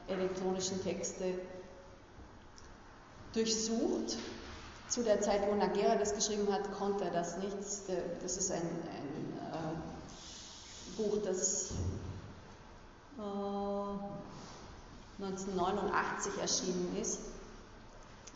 äh, 0.08 0.12
elektronischen 0.12 0.82
Texte 0.82 1.34
durchsucht 3.34 4.16
zu 4.88 5.02
der 5.02 5.20
Zeit, 5.20 5.42
wo 5.48 5.54
Nagera 5.54 5.96
das 5.96 6.14
geschrieben 6.14 6.52
hat, 6.52 6.72
konnte 6.78 7.04
er 7.04 7.10
das 7.10 7.38
nicht. 7.38 7.56
Das 8.22 8.36
ist 8.36 8.50
ein, 8.52 8.62
ein 8.62 9.38
äh, 9.52 11.02
Buch, 11.02 11.18
das 11.24 11.70
äh, 13.18 13.22
1989 15.22 16.32
erschienen 16.40 16.96
ist. 17.00 17.20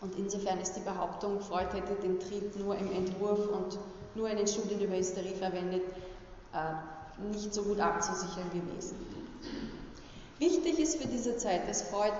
Und 0.00 0.16
insofern 0.18 0.58
ist 0.60 0.72
die 0.74 0.80
Behauptung, 0.80 1.40
Freud 1.40 1.68
hätte 1.74 1.94
den 2.02 2.18
Trieb 2.18 2.56
nur 2.56 2.76
im 2.76 2.90
Entwurf 2.92 3.48
und 3.48 3.78
nur 4.14 4.30
in 4.30 4.38
den 4.38 4.46
Studien 4.46 4.80
über 4.80 4.96
Hysterie 4.96 5.34
verwendet, 5.34 5.82
äh, 6.54 7.28
nicht 7.30 7.52
so 7.52 7.62
gut 7.62 7.80
abzusichern 7.80 8.50
gewesen. 8.50 8.96
Wichtig 10.38 10.78
ist 10.78 10.96
für 11.00 11.06
diese 11.06 11.36
Zeit, 11.36 11.68
dass 11.68 11.82
Freud 11.82 12.14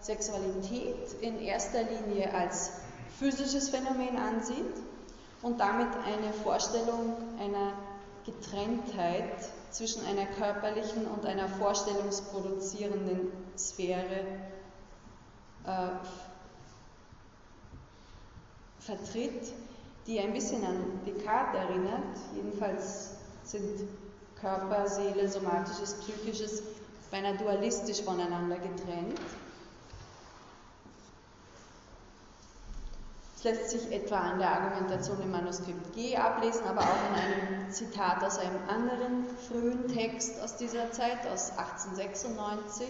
Sexualität 0.00 1.14
in 1.22 1.40
erster 1.40 1.82
Linie 1.82 2.32
als 2.32 2.70
physisches 3.18 3.68
Phänomen 3.68 4.16
ansieht 4.16 4.74
und 5.42 5.60
damit 5.60 5.88
eine 6.06 6.32
Vorstellung 6.42 7.16
einer 7.38 7.72
Getrenntheit 8.24 9.48
zwischen 9.70 10.04
einer 10.06 10.26
körperlichen 10.26 11.06
und 11.06 11.26
einer 11.26 11.48
vorstellungsproduzierenden 11.48 13.30
Sphäre 13.56 14.20
äh, 15.66 15.88
vertritt, 18.78 19.52
die 20.06 20.20
ein 20.20 20.32
bisschen 20.32 20.64
an 20.64 21.00
Descartes 21.06 21.60
erinnert. 21.60 22.18
Jedenfalls 22.34 23.10
sind 23.44 23.88
Körper, 24.40 24.88
Seele, 24.88 25.28
somatisches, 25.28 25.94
psychisches 25.94 26.62
beinahe 27.10 27.36
dualistisch 27.36 28.02
voneinander 28.02 28.56
getrennt. 28.56 29.20
Lässt 33.44 33.68
sich 33.68 33.92
etwa 33.92 34.16
an 34.16 34.38
der 34.38 34.50
Argumentation 34.50 35.20
im 35.20 35.30
Manuskript 35.30 35.92
G 35.92 36.16
ablesen, 36.16 36.64
aber 36.66 36.80
auch 36.80 37.10
in 37.10 37.14
einem 37.14 37.70
Zitat 37.70 38.24
aus 38.24 38.38
einem 38.38 38.58
anderen 38.68 39.26
frühen 39.36 39.86
Text 39.86 40.40
aus 40.40 40.56
dieser 40.56 40.90
Zeit, 40.92 41.26
aus 41.30 41.50
1896. 41.50 42.88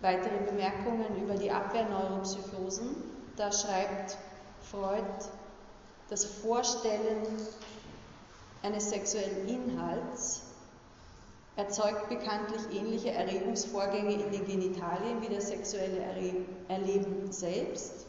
Weitere 0.00 0.36
Bemerkungen 0.46 1.20
über 1.20 1.34
die 1.34 1.50
Abwehrneuropsychosen. 1.50 2.94
Da 3.34 3.50
schreibt 3.50 4.16
Freud, 4.70 5.02
das 6.08 6.24
Vorstellen 6.24 7.26
eines 8.62 8.90
sexuellen 8.90 9.48
Inhalts 9.48 10.42
erzeugt 11.56 12.08
bekanntlich 12.08 12.62
ähnliche 12.72 13.10
Erregungsvorgänge 13.10 14.22
in 14.22 14.30
den 14.30 14.46
Genitalien 14.46 15.20
wie 15.20 15.34
das 15.34 15.48
sexuelle 15.48 16.00
Erleben 16.68 17.32
selbst. 17.32 18.06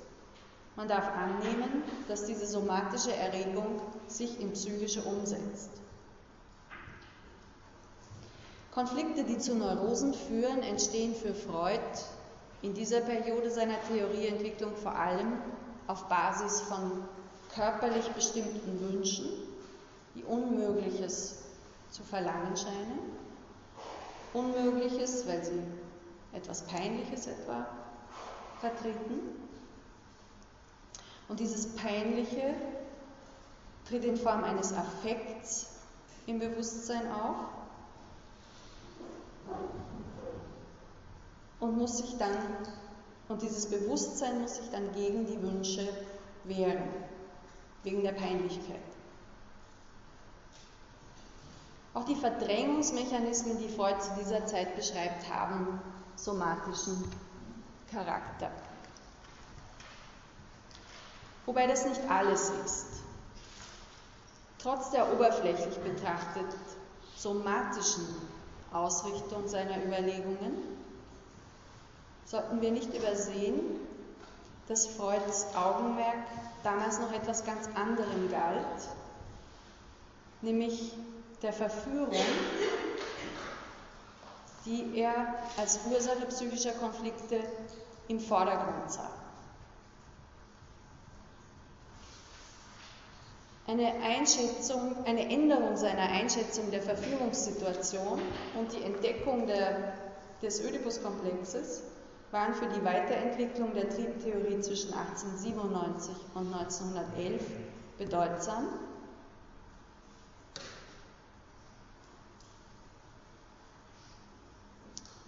Man 0.76 0.88
darf 0.88 1.08
annehmen, 1.10 1.84
dass 2.08 2.26
diese 2.26 2.48
somatische 2.48 3.14
Erregung 3.14 3.82
sich 4.08 4.40
in 4.40 4.54
psychische 4.54 5.02
umsetzt. 5.02 5.70
Konflikte, 8.74 9.26
die 9.26 9.38
zu 9.38 9.56
Neurosen 9.56 10.14
führen, 10.14 10.64
entstehen 10.64 11.14
für 11.14 11.34
Freud 11.34 11.82
in 12.62 12.74
dieser 12.74 13.02
Periode 13.02 13.52
seiner 13.52 13.82
Theorieentwicklung 13.90 14.76
vor 14.78 14.96
allem 14.96 15.34
auf 15.88 16.08
Basis 16.08 16.62
von 16.62 17.04
körperlich 17.54 18.08
bestimmten 18.12 18.80
Wünschen, 18.80 19.30
die 20.16 20.24
Unmögliches 20.24 21.40
zu 21.90 22.04
verlangen 22.04 22.56
scheinen 22.56 23.00
Unmögliches, 24.34 25.28
weil 25.28 25.44
sie 25.44 25.62
etwas 26.34 26.62
Peinliches 26.64 27.28
etwa 27.28 27.68
vertreten. 28.62 29.51
Und 31.32 31.40
dieses 31.40 31.66
Peinliche 31.78 32.54
tritt 33.88 34.04
in 34.04 34.18
Form 34.18 34.44
eines 34.44 34.74
Affekts 34.74 35.68
im 36.28 36.40
Bewusstsein 36.40 37.10
auf 37.10 37.38
und 41.62 41.78
muss 41.78 42.00
sich 42.00 42.18
dann, 42.18 42.36
und 43.30 43.42
dieses 43.42 43.70
Bewusstsein 43.70 44.42
muss 44.42 44.58
sich 44.58 44.70
dann 44.72 44.92
gegen 44.92 45.26
die 45.26 45.42
Wünsche 45.42 45.88
wehren, 46.44 46.84
wegen 47.84 48.04
der 48.04 48.12
Peinlichkeit. 48.12 48.82
Auch 51.94 52.04
die 52.04 52.16
Verdrängungsmechanismen, 52.16 53.58
die 53.58 53.70
Freud 53.70 54.02
zu 54.02 54.10
dieser 54.20 54.46
Zeit 54.48 54.76
beschreibt, 54.76 55.34
haben 55.34 55.80
somatischen 56.18 57.06
Charakter. 57.90 58.52
Wobei 61.46 61.68
das 61.68 61.86
nicht 61.86 62.02
alles 62.10 62.52
ist. 62.66 62.88
Trotz 64.60 64.92
der 64.92 65.12
oberflächlich 65.12 65.78
betrachtet 65.80 66.46
somatischen 67.18 68.08
Ausrichtung 68.72 69.48
seiner 69.48 69.84
Überlegungen 69.84 70.54
sollten 72.26 72.62
wir 72.62 72.72
nicht 72.72 72.94
übersehen, 72.94 73.60
dass 74.68 74.88
Freuds 74.88 75.48
Augenmerk 75.56 76.24
damals 76.64 77.00
noch 77.00 77.12
etwas 77.12 77.44
ganz 77.44 77.68
anderem 77.76 78.32
galt, 78.32 78.88
nämlich 80.42 80.94
der 81.42 81.52
Verführung, 81.54 82.16
die 84.66 84.98
er 85.00 85.36
als 85.58 85.80
Ursache 85.92 86.26
psychischer 86.28 86.74
Konflikte 86.74 87.40
im 88.08 88.20
Vordergrund 88.20 88.92
sah. 88.92 89.10
Eine 93.72 93.94
Einschätzung, 94.04 94.98
eine 95.06 95.30
Änderung 95.30 95.78
seiner 95.78 96.10
Einschätzung 96.10 96.72
der 96.72 96.82
Verführungssituation 96.82 98.20
und 98.60 98.74
die 98.74 98.84
Entdeckung 98.84 99.48
der, 99.48 99.94
des 100.42 100.62
Oedipus-Komplexes 100.66 101.82
waren 102.32 102.54
für 102.54 102.66
die 102.66 102.84
Weiterentwicklung 102.84 103.74
der 103.74 103.88
Triebtheorie 103.88 104.60
zwischen 104.60 104.94
1897 104.94 106.14
und 106.34 106.54
1911 106.54 107.42
bedeutsam. 107.98 108.68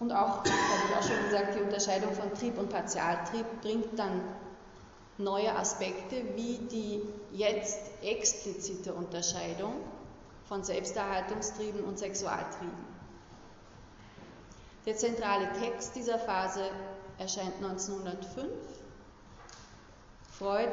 Und 0.01 0.11
auch, 0.11 0.43
das 0.43 0.51
habe 0.51 0.81
ich 0.89 0.97
auch 0.97 1.15
schon 1.15 1.23
gesagt, 1.29 1.55
die 1.55 1.61
Unterscheidung 1.61 2.11
von 2.11 2.33
Trieb 2.33 2.57
und 2.57 2.69
Partialtrieb 2.69 3.45
bringt 3.61 3.97
dann 3.97 4.21
neue 5.17 5.55
Aspekte, 5.55 6.23
wie 6.35 6.57
die 6.57 7.01
jetzt 7.31 7.79
explizite 8.01 8.93
Unterscheidung 8.93 9.75
von 10.47 10.63
Selbsterhaltungstrieben 10.63 11.83
und 11.83 11.99
Sexualtrieben. 11.99 12.93
Der 14.85 14.97
zentrale 14.97 15.51
Text 15.53 15.95
dieser 15.95 16.19
Phase 16.19 16.69
erscheint 17.17 17.55
1905. 17.57 18.49
Freud 20.37 20.67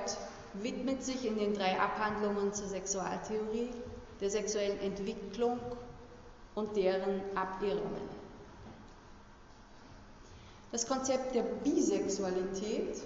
widmet 0.54 1.04
sich 1.04 1.24
in 1.24 1.38
den 1.38 1.54
drei 1.54 1.78
Abhandlungen 1.78 2.52
zur 2.52 2.66
Sexualtheorie 2.66 3.70
der 4.20 4.30
sexuellen 4.30 4.80
Entwicklung 4.80 5.60
und 6.54 6.76
deren 6.76 7.22
Abirrungen. 7.36 8.20
Das 10.72 10.86
Konzept 10.86 11.34
der 11.34 11.42
Bisexualität, 11.42 12.96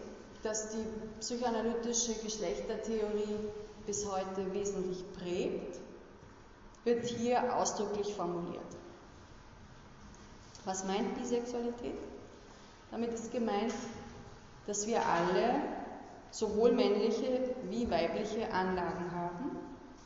das 0.44 0.68
die 0.68 0.84
psychoanalytische 1.20 2.14
Geschlechtertheorie 2.22 3.38
bis 3.86 4.06
heute 4.06 4.52
wesentlich 4.52 5.02
prägt, 5.14 5.80
wird 6.84 7.06
hier 7.06 7.56
ausdrücklich 7.56 8.14
formuliert. 8.14 8.60
Was 10.66 10.84
meint 10.84 11.14
Bisexualität? 11.18 11.98
Damit 12.90 13.14
ist 13.14 13.32
gemeint, 13.32 13.74
dass 14.66 14.86
wir 14.86 15.00
alle 15.04 15.62
sowohl 16.30 16.72
männliche 16.72 17.54
wie 17.70 17.90
weibliche 17.90 18.52
Anlagen 18.52 19.12
haben 19.12 19.58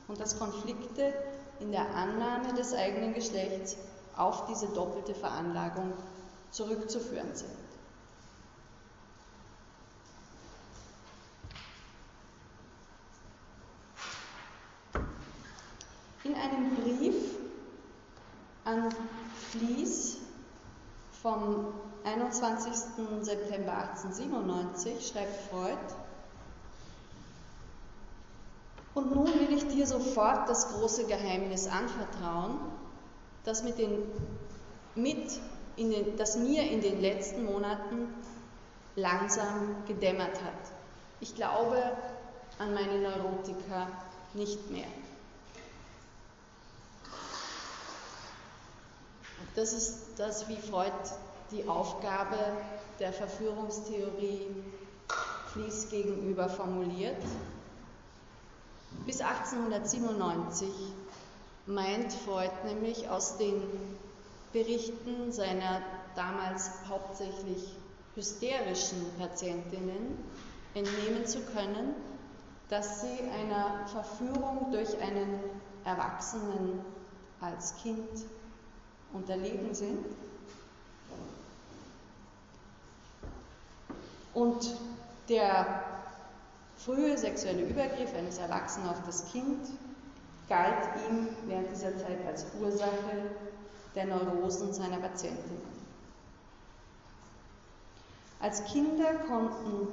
und 0.07 0.21
dass 0.21 0.39
Konflikte 0.39 1.13
in 1.59 1.73
der 1.73 1.95
Annahme 1.95 2.55
des 2.55 2.75
eigenen 2.75 3.13
Geschlechts 3.13 3.77
auf 4.17 4.47
diese 4.47 4.69
doppelte 4.69 5.15
Veranlagung 5.15 5.93
zurückzuführen 6.51 7.35
sind. 7.35 7.68
In 16.29 16.35
einem 16.35 16.75
Brief 16.77 17.39
an 18.67 18.95
Flies 19.51 20.19
vom 21.23 21.73
21. 22.05 22.75
September 23.23 23.73
1897 23.73 25.09
schreibt 25.09 25.51
Freud, 25.51 25.79
und 28.93 29.15
nun 29.15 29.27
will 29.27 29.57
ich 29.57 29.69
dir 29.69 29.87
sofort 29.87 30.51
das 30.51 30.69
große 30.69 31.07
Geheimnis 31.07 31.67
anvertrauen, 31.67 32.59
das 33.45 33.63
mit, 33.63 33.79
den, 33.79 34.03
mit 34.97 35.41
den, 35.79 36.17
das 36.19 36.37
mir 36.37 36.71
in 36.71 36.83
den 36.83 37.01
letzten 37.01 37.47
Monaten 37.47 38.13
langsam 38.97 39.77
gedämmert 39.87 40.35
hat. 40.43 40.73
Ich 41.21 41.35
glaube 41.35 41.83
an 42.59 42.75
meine 42.75 43.01
Neurotiker 43.01 43.87
nicht 44.35 44.71
mehr. 44.71 44.89
Das 49.59 49.73
ist 49.73 49.99
das, 50.19 50.49
wie 50.49 50.55
Freud 50.55 50.93
die 51.51 51.67
Aufgabe 51.67 52.37
der 53.01 53.13
Verführungstheorie 53.13 54.47
Fließ 55.53 55.89
gegenüber 55.89 56.49
formuliert. 56.49 57.21
Bis 59.05 59.21
1897 59.21 60.69
meint 61.67 62.13
Freud 62.13 62.53
nämlich 62.67 63.11
aus 63.11 63.37
den 63.39 63.61
Berichten 64.53 65.33
seiner 65.33 65.83
damals 66.15 66.71
hauptsächlich 66.89 67.75
hysterischen 68.15 69.11
Patientinnen 69.19 70.19
entnehmen 70.75 71.27
zu 71.27 71.41
können, 71.41 71.97
dass 72.69 73.01
sie 73.01 73.29
einer 73.29 73.89
Verführung 73.89 74.71
durch 74.71 74.97
einen 75.03 75.41
Erwachsenen 75.85 76.85
als 77.41 77.75
Kind 77.83 78.09
unterlegen 79.13 79.75
sind. 79.75 80.05
Und 84.35 84.77
der 85.29 85.83
frühe 86.77 87.19
sexuelle 87.19 87.63
Übergriff 87.63 88.15
eines 88.15 88.39
Erwachsenen 88.39 88.89
auf 88.89 89.03
das 89.05 89.31
Kind 89.33 89.67
galt 90.49 90.89
ihm 91.09 91.29
während 91.47 91.71
dieser 91.71 91.97
Zeit 91.97 92.25
als 92.27 92.47
Ursache 92.61 93.31
der 93.95 94.07
Neurosen 94.07 94.73
seiner 94.73 94.99
Patientin. 94.99 95.61
Als 98.41 98.65
Kinder 98.67 99.15
konnten 99.27 99.89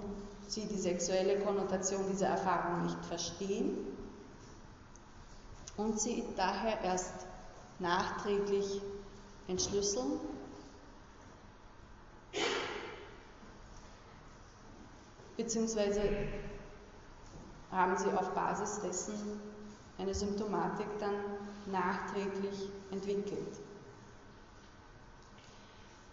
sie 0.48 0.66
die 0.68 0.78
sexuelle 0.78 1.40
Konnotation 1.40 2.06
dieser 2.12 2.28
Erfahrung 2.28 2.84
nicht 2.84 3.04
verstehen 3.06 3.78
und 5.78 6.00
sie 6.00 6.24
daher 6.38 6.80
erst 6.82 7.26
nachträglich 7.80 8.82
entschlüsseln. 9.48 10.20
Beziehungsweise 15.38 16.02
haben 17.72 17.98
sie 17.98 18.12
auf 18.12 18.30
Basis 18.30 18.80
dessen 18.82 19.40
eine 19.98 20.14
Symptomatik 20.14 20.88
dann 21.00 21.16
nachträglich 21.72 22.70
entwickelt. 22.92 23.60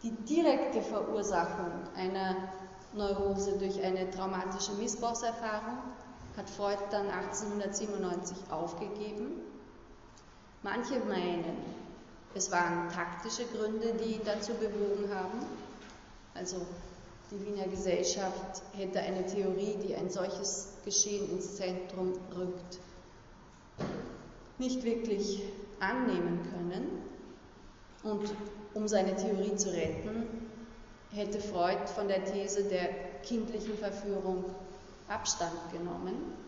Die 0.02 0.10
direkte 0.10 0.82
Verursachung 0.82 1.70
einer 1.96 2.36
Neurose 2.94 3.56
durch 3.58 3.80
eine 3.82 4.10
traumatische 4.10 4.72
Missbrauchserfahrung 4.72 5.78
hat 6.36 6.50
Freud 6.50 6.78
dann 6.90 7.08
1897 7.08 8.36
aufgegeben. 8.50 9.40
Manche 10.62 10.98
meinen, 11.00 11.56
es 12.34 12.50
waren 12.50 12.88
taktische 12.88 13.44
Gründe, 13.46 13.94
die 13.94 14.14
ihn 14.14 14.24
dazu 14.24 14.52
bewogen 14.54 15.14
haben. 15.14 15.40
Also 16.34 16.66
die 17.30 17.46
Wiener 17.46 17.66
Gesellschaft 17.68 18.62
hätte 18.72 19.00
eine 19.00 19.26
Theorie, 19.26 19.76
die 19.82 19.94
ein 19.94 20.10
solches 20.10 20.68
Geschehen 20.84 21.30
ins 21.30 21.56
Zentrum 21.56 22.12
rückt, 22.36 22.78
nicht 24.58 24.82
wirklich 24.84 25.42
annehmen 25.80 26.40
können. 26.50 27.02
Und 28.02 28.34
um 28.74 28.88
seine 28.88 29.14
Theorie 29.14 29.56
zu 29.56 29.72
retten, 29.72 30.26
hätte 31.10 31.40
Freud 31.40 31.86
von 31.94 32.08
der 32.08 32.24
These 32.24 32.64
der 32.64 32.88
kindlichen 33.22 33.76
Verführung 33.76 34.44
Abstand 35.08 35.52
genommen. 35.72 36.41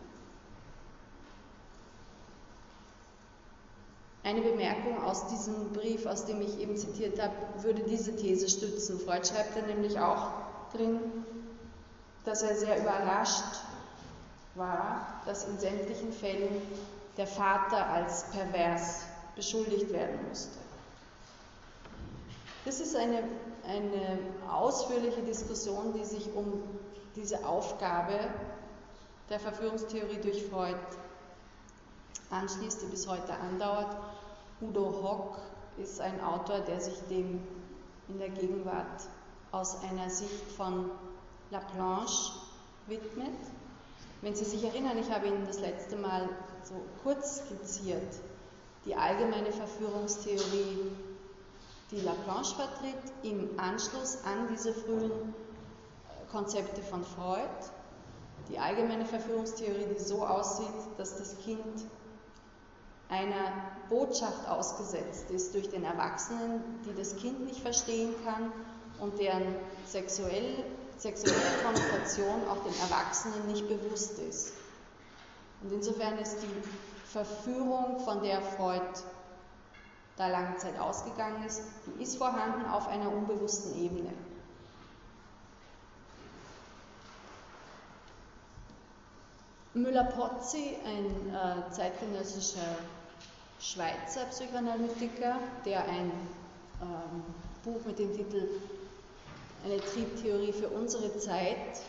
Eine 4.25 4.41
Bemerkung 4.41 5.03
aus 5.03 5.27
diesem 5.27 5.71
Brief, 5.71 6.07
aus 6.07 6.25
dem 6.25 6.41
ich 6.41 6.59
eben 6.59 6.75
zitiert 6.75 7.21
habe, 7.21 7.35
würde 7.61 7.83
diese 7.83 8.15
These 8.15 8.49
stützen. 8.49 8.99
Freud 8.99 9.23
schreibt 9.23 9.55
da 9.55 9.61
nämlich 9.61 9.99
auch 9.99 10.29
drin, 10.73 10.99
dass 12.23 12.41
er 12.41 12.55
sehr 12.55 12.79
überrascht 12.81 13.61
war, 14.55 15.21
dass 15.27 15.47
in 15.47 15.59
sämtlichen 15.59 16.11
Fällen 16.11 16.59
der 17.17 17.27
Vater 17.27 17.85
als 17.85 18.23
pervers 18.31 19.01
beschuldigt 19.35 19.93
werden 19.93 20.17
musste. 20.27 20.57
Das 22.65 22.79
ist 22.79 22.95
eine, 22.95 23.21
eine 23.67 24.17
ausführliche 24.51 25.21
Diskussion, 25.21 25.93
die 25.93 26.03
sich 26.03 26.33
um 26.33 26.63
diese 27.15 27.45
Aufgabe 27.45 28.17
der 29.29 29.39
Verführungstheorie 29.39 30.17
durch 30.19 30.47
Freud 30.47 30.79
anschließt, 32.31 32.81
die 32.81 32.87
bis 32.87 33.07
heute 33.07 33.33
andauert. 33.33 33.95
Udo 34.61 34.85
Hock 35.03 35.37
ist 35.77 35.99
ein 35.99 36.21
Autor, 36.21 36.59
der 36.59 36.79
sich 36.79 36.97
dem 37.09 37.41
in 38.07 38.19
der 38.19 38.29
Gegenwart 38.29 39.01
aus 39.51 39.81
einer 39.83 40.09
Sicht 40.09 40.51
von 40.55 40.89
Laplanche 41.51 42.33
widmet. 42.87 43.35
Wenn 44.21 44.35
Sie 44.35 44.45
sich 44.45 44.63
erinnern, 44.63 44.97
ich 44.97 45.11
habe 45.11 45.27
Ihnen 45.27 45.45
das 45.45 45.59
letzte 45.59 45.97
Mal 45.97 46.29
so 46.63 46.75
kurz 47.03 47.41
skizziert, 47.41 48.19
die 48.85 48.95
allgemeine 48.95 49.51
Verführungstheorie 49.51 50.91
die 51.91 52.01
Laplanche 52.01 52.55
vertritt, 52.55 53.13
im 53.23 53.59
Anschluss 53.59 54.19
an 54.23 54.47
diese 54.51 54.73
frühen 54.73 55.11
äh, 55.11 56.31
Konzepte 56.31 56.81
von 56.81 57.03
Freud, 57.03 57.49
die 58.49 58.57
allgemeine 58.57 59.05
Verführungstheorie, 59.05 59.85
die 59.93 59.99
so 59.99 60.25
aussieht, 60.25 60.73
dass 60.97 61.17
das 61.17 61.37
Kind 61.39 61.85
einer 63.09 63.51
Botschaft 63.89 64.47
ausgesetzt 64.47 65.29
ist 65.29 65.53
durch 65.53 65.69
den 65.69 65.83
Erwachsenen, 65.83 66.63
die 66.85 66.95
das 66.95 67.15
Kind 67.17 67.45
nicht 67.45 67.59
verstehen 67.59 68.13
kann 68.23 68.51
und 68.99 69.19
deren 69.19 69.43
sexuell, 69.85 70.63
sexuelle 70.97 71.39
Konnotation 71.63 72.47
auch 72.49 72.63
dem 72.63 72.73
Erwachsenen 72.81 73.47
nicht 73.47 73.67
bewusst 73.67 74.17
ist. 74.19 74.53
Und 75.61 75.71
insofern 75.71 76.17
ist 76.17 76.37
die 76.41 77.09
Verführung, 77.11 77.99
von 77.99 78.21
der 78.23 78.41
Freud 78.41 78.81
da 80.17 80.27
lange 80.27 80.55
Zeit 80.57 80.79
ausgegangen 80.79 81.43
ist, 81.45 81.61
die 81.85 82.03
ist 82.03 82.17
vorhanden 82.17 82.65
auf 82.65 82.87
einer 82.87 83.11
unbewussten 83.11 83.75
Ebene. 83.75 84.13
Müller-Pozzi, 89.73 90.77
ein 90.85 91.35
äh, 91.35 91.69
zeitgenössischer 91.69 92.77
Schweizer 93.65 94.25
Psychoanalytiker, 94.29 95.37
der 95.65 95.85
ein 95.85 96.11
ähm, 96.81 97.23
Buch 97.63 97.83
mit 97.85 97.97
dem 97.97 98.15
Titel 98.15 98.47
Eine 99.63 99.79
Triebtheorie 99.79 100.53
für 100.53 100.67
unsere 100.69 101.17
Zeit 101.17 101.81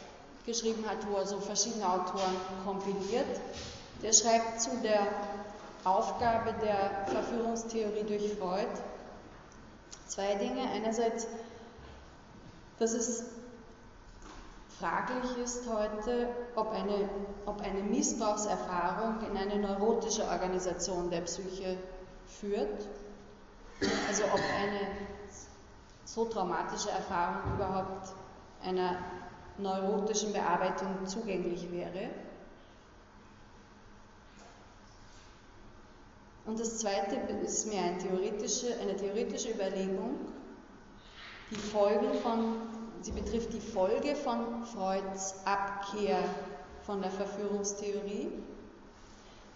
geschrieben 0.47 0.89
hat, 0.89 1.07
wo 1.11 1.17
er 1.17 1.27
so 1.27 1.39
verschiedene 1.39 1.87
Autoren 1.87 2.37
kompiliert, 2.65 3.41
der 4.03 4.13
schreibt 4.15 4.63
zu 4.63 4.71
der 4.83 5.07
Aufgabe 5.85 6.55
der 6.63 7.07
Verführungstheorie 7.13 8.05
durch 8.05 8.33
Freud 8.39 8.69
zwei 10.07 10.35
Dinge. 10.37 10.63
Einerseits, 10.71 11.27
dass 12.79 12.95
es 12.95 13.25
fraglich 14.79 15.37
ist 15.43 15.69
heute, 15.69 16.29
ob 16.55 16.71
eine, 16.71 17.09
ob 17.47 17.61
eine 17.63 17.83
Missbrauchserfahrung 17.83 19.21
in 19.31 19.37
eine 19.37 19.59
neurotische 19.59 20.25
Organisation 20.25 21.11
der 21.11 21.23
Psyche 21.23 21.79
führt. 22.27 22.89
Also 24.09 24.25
ob 24.25 24.41
eine 24.41 24.81
so 26.05 26.25
traumatische 26.25 26.91
Erfahrung 26.91 27.55
überhaupt 27.55 28.15
einer 28.63 28.97
neurotischen 29.59 30.33
Bearbeitung 30.33 31.07
zugänglich 31.07 31.71
wäre. 31.73 32.11
Und 36.45 36.61
das 36.61 36.79
zweite 36.79 37.17
ist 37.45 37.67
mehr 37.67 37.83
eine 37.83 37.99
theoretische, 37.99 38.79
eine 38.81 38.95
theoretische 38.95 39.51
Überlegung, 39.51 40.15
die 41.51 41.57
Folgen 41.57 42.15
von, 42.23 42.55
sie 43.03 43.13
betrifft 43.13 43.53
die 43.53 43.61
Folge 43.61 44.15
von 44.17 44.65
Freuds 44.65 45.35
Abkehr 45.45 46.19
von 46.85 47.03
der 47.03 47.11
Verführungstheorie. 47.11 48.31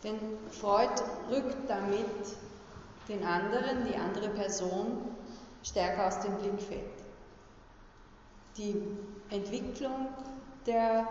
Denn 0.03 0.19
Freud 0.51 0.91
rückt 1.31 1.69
damit 1.69 2.07
den 3.09 3.25
anderen, 3.25 3.87
die 3.87 3.97
andere 3.97 4.29
Person, 4.31 4.99
stärker 5.63 6.07
aus 6.07 6.21
dem 6.21 6.37
Blickfeld. 6.37 6.91
Die 8.57 8.83
Entwicklung 9.31 10.09
der 10.67 11.07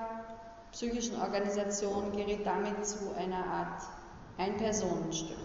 psychischen 0.72 1.20
Organisation 1.20 2.12
gerät 2.12 2.46
damit 2.46 2.86
zu 2.86 3.14
einer 3.16 3.46
Art 3.46 3.84
Ein-Personenstück. 4.38 5.38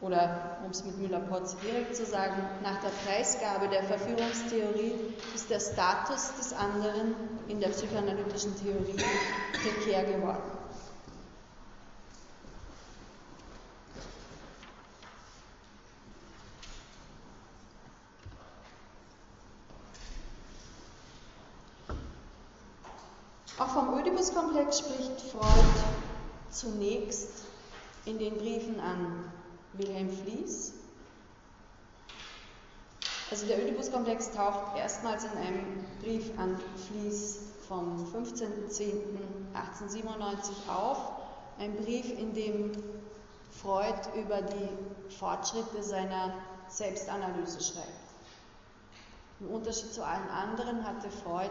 Oder 0.00 0.58
um 0.64 0.70
es 0.70 0.84
mit 0.84 0.96
Müller-Potts 0.98 1.56
direkt 1.56 1.96
zu 1.96 2.06
sagen, 2.06 2.40
nach 2.62 2.80
der 2.80 2.90
Preisgabe 3.04 3.68
der 3.68 3.82
Verführungstheorie 3.82 4.94
ist 5.34 5.50
der 5.50 5.58
Status 5.58 6.34
des 6.36 6.52
anderen 6.52 7.14
in 7.48 7.58
der 7.58 7.70
psychoanalytischen 7.70 8.54
Theorie 8.56 8.94
prekär 9.52 10.04
geworden. 10.04 10.58
Auch 23.58 23.68
vom 23.70 23.92
Oedipus-Komplex 23.94 24.78
spricht 24.78 25.20
Freud 25.32 25.64
zunächst 26.50 27.42
in 28.04 28.20
den 28.20 28.36
Briefen 28.38 28.78
an 28.78 29.32
Wilhelm 29.74 30.10
Flies. 30.10 30.72
Also 33.30 33.46
der 33.46 33.58
Oedipus-Komplex 33.58 34.32
taucht 34.32 34.76
erstmals 34.76 35.24
in 35.24 35.38
einem 35.38 35.84
Brief 36.02 36.30
an 36.38 36.58
Flies 36.86 37.40
vom 37.68 38.06
15.10.1897 38.14 40.68
auf. 40.68 41.12
Ein 41.58 41.76
Brief, 41.76 42.18
in 42.18 42.32
dem 42.32 42.72
Freud 43.50 43.98
über 44.16 44.40
die 44.40 44.70
Fortschritte 45.14 45.82
seiner 45.82 46.32
Selbstanalyse 46.68 47.60
schreibt. 47.60 47.92
Im 49.40 49.48
Unterschied 49.48 49.92
zu 49.92 50.02
allen 50.04 50.30
anderen 50.30 50.86
hatte 50.86 51.10
Freud 51.10 51.50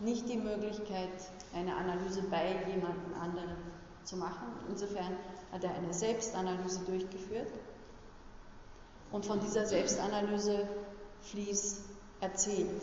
nicht 0.00 0.28
die 0.28 0.36
Möglichkeit, 0.36 1.12
eine 1.54 1.76
Analyse 1.76 2.22
bei 2.22 2.56
jemandem 2.66 3.14
anderen 3.22 3.56
zu 4.04 4.16
machen. 4.16 4.48
Insofern 4.68 5.16
hat 5.54 5.62
er 5.62 5.72
eine 5.72 5.94
Selbstanalyse 5.94 6.80
durchgeführt 6.80 7.46
und 9.12 9.24
von 9.24 9.38
dieser 9.38 9.64
Selbstanalyse 9.66 10.68
Fließ 11.22 11.80
erzählt. 12.20 12.82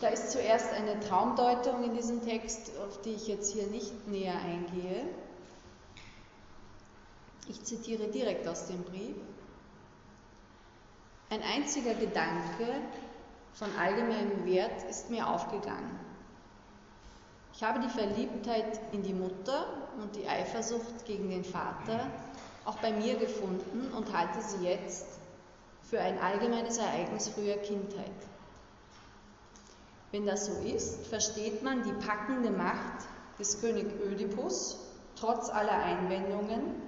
Da 0.00 0.08
ist 0.08 0.30
zuerst 0.30 0.72
eine 0.72 0.98
Traumdeutung 1.00 1.84
in 1.84 1.94
diesem 1.94 2.24
Text, 2.24 2.70
auf 2.78 3.00
die 3.02 3.12
ich 3.12 3.28
jetzt 3.28 3.52
hier 3.52 3.66
nicht 3.66 4.08
näher 4.08 4.38
eingehe. 4.40 5.04
Ich 7.48 7.62
zitiere 7.64 8.08
direkt 8.08 8.48
aus 8.48 8.66
dem 8.66 8.82
Brief. 8.82 9.16
Ein 11.28 11.42
einziger 11.42 11.94
Gedanke 11.94 12.80
von 13.52 13.68
allgemeinem 13.76 14.46
Wert 14.46 14.88
ist 14.88 15.10
mir 15.10 15.28
aufgegangen. 15.28 16.05
Ich 17.56 17.62
habe 17.62 17.80
die 17.80 17.88
Verliebtheit 17.88 18.78
in 18.92 19.02
die 19.02 19.14
Mutter 19.14 19.64
und 19.98 20.14
die 20.14 20.28
Eifersucht 20.28 21.06
gegen 21.06 21.30
den 21.30 21.42
Vater 21.42 22.06
auch 22.66 22.76
bei 22.76 22.92
mir 22.92 23.16
gefunden 23.16 23.90
und 23.96 24.14
halte 24.14 24.42
sie 24.42 24.66
jetzt 24.66 25.06
für 25.82 25.98
ein 25.98 26.18
allgemeines 26.18 26.76
Ereignis 26.76 27.28
früher 27.28 27.56
Kindheit. 27.56 28.12
Wenn 30.10 30.26
das 30.26 30.44
so 30.44 30.52
ist, 30.66 31.06
versteht 31.06 31.62
man 31.62 31.82
die 31.82 31.94
packende 32.06 32.50
Macht 32.50 33.08
des 33.38 33.58
König 33.62 33.86
Ödipus 34.04 34.76
trotz 35.18 35.48
aller 35.48 35.82
Einwendungen, 35.82 36.82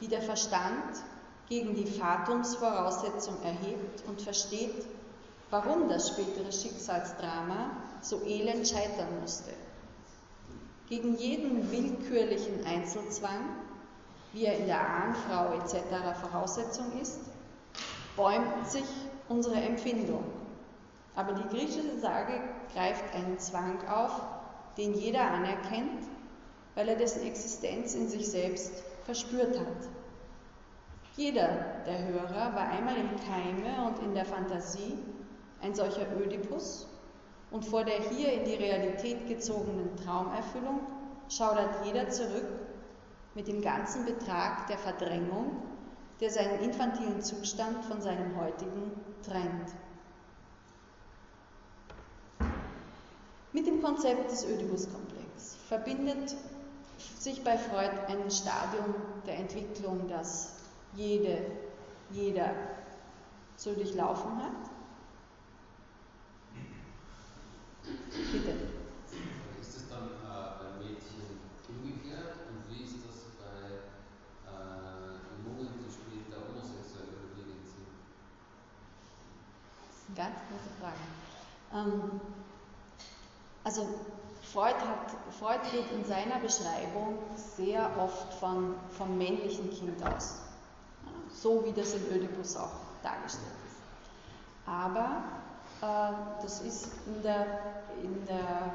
die 0.00 0.08
der 0.08 0.22
Verstand 0.22 1.04
gegen 1.48 1.76
die 1.76 1.86
Fatumsvoraussetzung 1.86 3.40
erhebt 3.44 4.02
und 4.08 4.20
versteht, 4.20 4.84
warum 5.50 5.88
das 5.88 6.08
spätere 6.08 6.50
Schicksalsdrama 6.50 7.70
so 8.02 8.24
elend 8.24 8.66
scheitern 8.66 9.20
musste. 9.20 9.52
Gegen 10.90 11.16
jeden 11.16 11.72
willkürlichen 11.72 12.66
Einzelzwang, 12.66 13.56
wie 14.34 14.44
er 14.44 14.58
in 14.58 14.66
der 14.66 14.86
Ahnfrau 14.86 15.54
etc. 15.54 16.18
Voraussetzung 16.20 17.00
ist, 17.00 17.20
bäumt 18.16 18.68
sich 18.68 18.84
unsere 19.28 19.56
Empfindung 19.56 20.24
aber 21.14 21.32
die 21.32 21.48
griechische 21.48 21.98
Sage 21.98 22.40
greift 22.72 23.14
einen 23.14 23.38
Zwang 23.38 23.86
auf, 23.88 24.22
den 24.76 24.94
jeder 24.94 25.30
anerkennt, 25.30 26.04
weil 26.74 26.88
er 26.88 26.96
dessen 26.96 27.26
Existenz 27.26 27.94
in 27.94 28.08
sich 28.08 28.28
selbst 28.28 28.82
verspürt 29.04 29.58
hat. 29.58 29.88
Jeder 31.16 31.48
der 31.86 32.06
Hörer 32.06 32.54
war 32.54 32.68
einmal 32.70 32.96
im 32.96 33.10
Keime 33.16 33.88
und 33.88 34.02
in 34.02 34.14
der 34.14 34.24
Fantasie 34.24 34.96
ein 35.60 35.74
solcher 35.74 36.06
Ödipus 36.18 36.86
und 37.50 37.64
vor 37.64 37.84
der 37.84 38.00
hier 38.10 38.32
in 38.32 38.44
die 38.44 38.54
Realität 38.54 39.26
gezogenen 39.26 39.96
Traumerfüllung 39.96 40.80
schaudert 41.28 41.84
jeder 41.84 42.08
zurück 42.08 42.46
mit 43.34 43.48
dem 43.48 43.62
ganzen 43.62 44.04
Betrag 44.04 44.66
der 44.66 44.78
Verdrängung, 44.78 45.62
der 46.20 46.30
seinen 46.30 46.60
infantilen 46.60 47.22
Zustand 47.22 47.84
von 47.84 48.00
seinem 48.00 48.38
heutigen 48.38 48.92
trennt. 49.22 49.74
Mit 53.52 53.66
dem 53.66 53.82
Konzept 53.82 54.30
des 54.30 54.44
Oedipus-Komplex 54.46 55.56
verbindet 55.68 56.36
sich 57.18 57.42
bei 57.42 57.58
Freud 57.58 57.90
ein 58.06 58.30
Stadium 58.30 58.94
der 59.26 59.38
Entwicklung, 59.38 60.06
das 60.08 60.54
jede, 60.94 61.38
jeder 62.10 62.54
zu 63.56 63.74
durchlaufen 63.74 64.36
hat. 64.38 64.79
Bitte. 67.84 68.50
Ist 69.60 69.76
es 69.76 69.88
dann 69.88 70.08
äh, 70.08 70.48
bei 70.58 70.84
Mädchen 70.84 71.40
umgekehrt 71.68 72.36
und 72.48 72.68
wie 72.68 72.84
ist 72.84 72.96
das 73.06 73.32
bei 73.40 73.88
äh, 74.46 75.20
Jungen, 75.44 75.68
die 75.80 75.90
später 75.90 76.42
homosexuell 76.46 77.08
überwiegend 77.08 77.66
sind? 77.66 77.90
Das 79.86 79.96
ist 79.96 80.06
eine 80.08 80.16
ganz 80.16 80.36
große 80.48 80.70
Frage. 80.80 81.04
Ähm, 81.72 82.20
also 83.64 83.88
Freud, 84.52 84.74
hat, 84.74 85.10
Freud 85.38 85.60
geht 85.70 85.90
in 85.92 86.04
seiner 86.04 86.38
Beschreibung 86.40 87.18
sehr 87.36 87.88
oft 87.98 88.34
von, 88.34 88.74
vom 88.96 89.16
männlichen 89.16 89.70
Kind 89.70 90.02
aus, 90.02 90.40
so 91.32 91.64
wie 91.64 91.72
das 91.72 91.94
in 91.94 92.04
Ödipus 92.10 92.56
auch 92.56 92.72
dargestellt 93.02 93.46
ist. 93.66 93.76
Aber 94.66 95.22
das 95.80 96.60
ist 96.60 96.88
in 97.06 97.22
der, 97.22 97.46
in 98.02 98.26
der, 98.26 98.74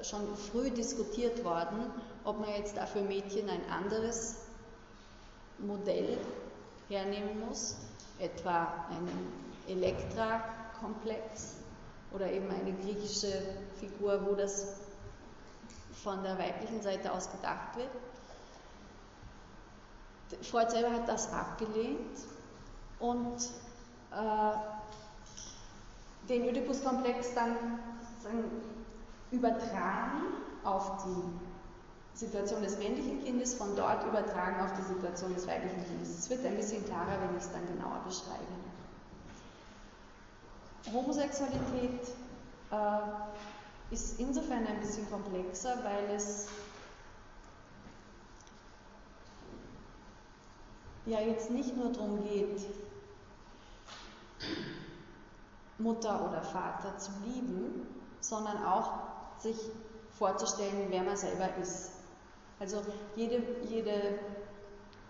äh, 0.00 0.04
schon 0.04 0.34
früh 0.36 0.70
diskutiert 0.70 1.44
worden, 1.44 1.92
ob 2.24 2.40
man 2.40 2.50
jetzt 2.50 2.76
dafür 2.76 3.02
Mädchen 3.02 3.48
ein 3.50 3.60
anderes 3.70 4.36
Modell 5.58 6.18
hernehmen 6.88 7.46
muss, 7.46 7.76
etwa 8.18 8.66
einen 8.90 9.32
Elektra-Komplex 9.68 11.56
oder 12.12 12.30
eben 12.30 12.50
eine 12.50 12.72
griechische 12.72 13.42
Figur, 13.78 14.26
wo 14.26 14.34
das 14.34 14.76
von 16.02 16.22
der 16.22 16.38
weiblichen 16.38 16.82
Seite 16.82 17.12
aus 17.12 17.30
gedacht 17.30 17.76
wird. 17.76 17.90
Freud 20.46 20.70
selber 20.70 20.90
hat 20.92 21.08
das 21.08 21.30
abgelehnt 21.30 22.18
und 22.98 23.36
äh, 24.12 24.81
den 26.28 26.44
Oedipus-Komplex 26.44 27.34
dann 27.34 27.56
übertragen 29.30 30.22
auf 30.64 31.04
die 31.04 32.18
Situation 32.18 32.62
des 32.62 32.78
männlichen 32.78 33.24
Kindes, 33.24 33.54
von 33.54 33.74
dort 33.74 34.06
übertragen 34.06 34.60
auf 34.60 34.72
die 34.78 34.82
Situation 34.82 35.34
des 35.34 35.46
weiblichen 35.46 35.84
Kindes. 35.84 36.18
Es 36.18 36.30
wird 36.30 36.44
ein 36.44 36.56
bisschen 36.56 36.84
klarer, 36.84 37.18
wenn 37.20 37.36
ich 37.36 37.42
es 37.42 37.50
dann 37.50 37.66
genauer 37.66 38.00
beschreibe. 38.04 38.44
Homosexualität 40.92 42.00
äh, 42.70 43.92
ist 43.94 44.18
insofern 44.20 44.66
ein 44.66 44.80
bisschen 44.80 45.08
komplexer, 45.10 45.78
weil 45.84 46.14
es 46.14 46.48
ja 51.06 51.20
jetzt 51.20 51.50
nicht 51.50 51.76
nur 51.76 51.92
darum 51.92 52.22
geht, 52.24 52.60
Mutter 55.82 56.28
oder 56.28 56.42
Vater 56.42 56.96
zu 56.98 57.10
lieben, 57.24 57.86
sondern 58.20 58.64
auch 58.64 58.92
sich 59.38 59.56
vorzustellen, 60.10 60.86
wer 60.88 61.02
man 61.02 61.16
selber 61.16 61.48
ist. 61.60 61.92
Also 62.60 62.82
jede, 63.16 63.42
jede 63.68 64.18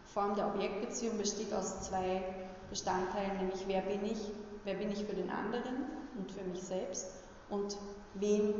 Form 0.06 0.34
der 0.34 0.46
Objektbeziehung 0.46 1.18
besteht 1.18 1.52
aus 1.52 1.82
zwei 1.82 2.22
Bestandteilen, 2.70 3.38
nämlich 3.38 3.64
wer 3.66 3.82
bin 3.82 4.04
ich 4.04 4.32
wer 4.64 4.74
bin 4.74 4.90
ich 4.90 5.04
für 5.04 5.14
den 5.14 5.30
anderen 5.30 5.86
und 6.16 6.30
für 6.30 6.44
mich 6.44 6.62
selbst 6.62 7.06
und 7.48 7.76
wen 8.14 8.54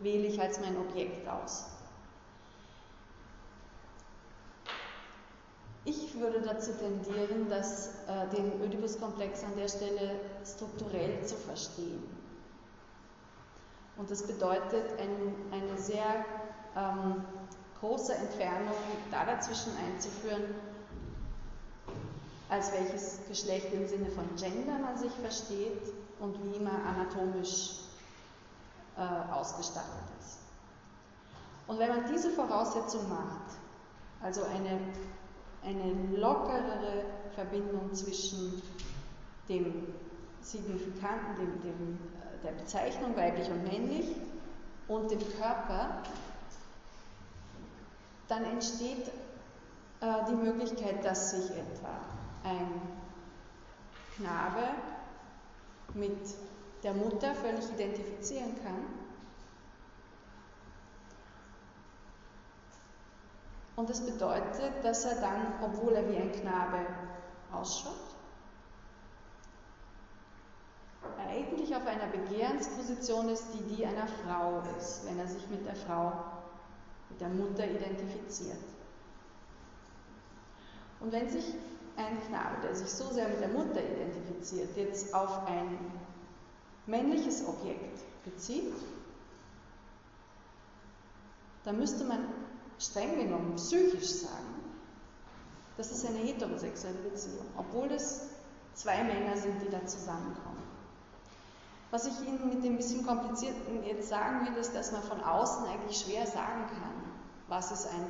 wähle 0.00 0.26
ich 0.26 0.40
als 0.40 0.60
mein 0.60 0.76
Objekt 0.76 1.28
aus. 1.28 1.66
Ich 5.86 6.18
würde 6.18 6.40
dazu 6.40 6.72
tendieren, 6.72 7.48
dass, 7.50 7.88
äh, 8.06 8.26
den 8.34 8.60
Oedipus-Komplex 8.62 9.44
an 9.44 9.54
der 9.56 9.68
Stelle 9.68 10.20
strukturell 10.44 11.24
zu 11.24 11.36
verstehen. 11.36 12.02
Und 13.96 14.10
das 14.10 14.26
bedeutet 14.26 14.98
ein, 14.98 15.34
eine 15.52 15.78
sehr 15.78 16.24
ähm, 16.76 17.24
große 17.80 18.14
Entfernung 18.14 18.74
da 19.10 19.24
dazwischen 19.26 19.72
einzuführen, 19.76 20.54
als 22.48 22.72
welches 22.72 23.20
Geschlecht 23.28 23.72
im 23.72 23.86
Sinne 23.86 24.10
von 24.10 24.24
Gender 24.36 24.78
man 24.78 24.96
sich 24.96 25.12
versteht 25.12 25.92
und 26.18 26.36
wie 26.44 26.58
man 26.60 26.80
anatomisch 26.82 27.80
äh, 28.96 29.32
ausgestattet 29.32 30.04
ist. 30.20 30.38
Und 31.66 31.78
wenn 31.78 31.88
man 31.88 32.04
diese 32.12 32.30
Voraussetzung 32.30 33.08
macht, 33.08 33.58
also 34.22 34.42
eine, 34.44 34.78
eine 35.64 36.16
lockerere 36.16 37.04
Verbindung 37.34 37.92
zwischen 37.92 38.62
dem 39.48 39.88
Signifikanten, 40.40 41.36
dem, 41.36 41.62
dem, 41.62 41.98
äh, 42.20 42.44
der 42.44 42.52
Bezeichnung 42.52 43.16
weiblich 43.16 43.48
und 43.50 43.64
männlich 43.64 44.06
und 44.88 45.10
dem 45.10 45.20
Körper, 45.38 46.02
dann 48.28 48.44
entsteht 48.44 49.08
äh, 50.00 50.24
die 50.28 50.34
Möglichkeit, 50.34 51.04
dass 51.04 51.30
sich 51.30 51.50
etwa 51.50 51.98
ein 52.44 52.82
Knabe 54.16 54.62
mit 55.94 56.18
der 56.82 56.92
Mutter 56.92 57.34
völlig 57.34 57.64
identifizieren 57.70 58.54
kann. 58.62 59.03
Und 63.76 63.90
das 63.90 64.00
bedeutet, 64.00 64.72
dass 64.82 65.04
er 65.04 65.20
dann, 65.20 65.54
obwohl 65.62 65.94
er 65.94 66.08
wie 66.08 66.16
ein 66.16 66.32
Knabe 66.32 66.86
ausschaut, 67.52 67.92
eigentlich 71.18 71.74
auf 71.74 71.86
einer 71.86 72.06
Begehrensposition 72.06 73.28
ist, 73.28 73.46
die 73.54 73.74
die 73.74 73.86
einer 73.86 74.06
Frau 74.06 74.62
ist, 74.78 75.04
wenn 75.06 75.18
er 75.18 75.26
sich 75.26 75.48
mit 75.48 75.66
der 75.66 75.74
Frau, 75.74 76.12
mit 77.10 77.20
der 77.20 77.28
Mutter 77.28 77.68
identifiziert. 77.68 78.58
Und 81.00 81.12
wenn 81.12 81.28
sich 81.28 81.54
ein 81.96 82.20
Knabe, 82.28 82.60
der 82.62 82.74
sich 82.74 82.90
so 82.90 83.12
sehr 83.12 83.28
mit 83.28 83.40
der 83.40 83.48
Mutter 83.48 83.80
identifiziert, 83.82 84.76
jetzt 84.76 85.12
auf 85.14 85.46
ein 85.46 85.78
männliches 86.86 87.46
Objekt 87.46 88.00
bezieht, 88.24 88.74
dann 91.64 91.78
müsste 91.78 92.04
man 92.04 92.26
streng 92.78 93.16
genommen 93.16 93.54
psychisch 93.56 94.10
sagen, 94.10 94.54
das 95.76 95.90
ist 95.90 96.06
eine 96.06 96.18
heterosexuelle 96.18 96.98
Beziehung, 96.98 97.46
obwohl 97.56 97.90
es 97.90 98.28
zwei 98.74 99.02
Männer 99.02 99.36
sind, 99.36 99.60
die 99.62 99.70
da 99.70 99.84
zusammenkommen. 99.86 100.62
Was 101.90 102.06
ich 102.06 102.26
Ihnen 102.26 102.48
mit 102.48 102.64
dem 102.64 102.76
bisschen 102.76 103.06
komplizierten 103.06 103.84
jetzt 103.84 104.08
sagen 104.08 104.46
will, 104.46 104.60
ist, 104.60 104.74
dass 104.74 104.90
man 104.92 105.02
von 105.02 105.20
außen 105.20 105.66
eigentlich 105.66 105.98
schwer 105.98 106.26
sagen 106.26 106.66
kann, 106.66 107.12
was 107.48 107.70
ist 107.70 107.86
ein 107.86 108.06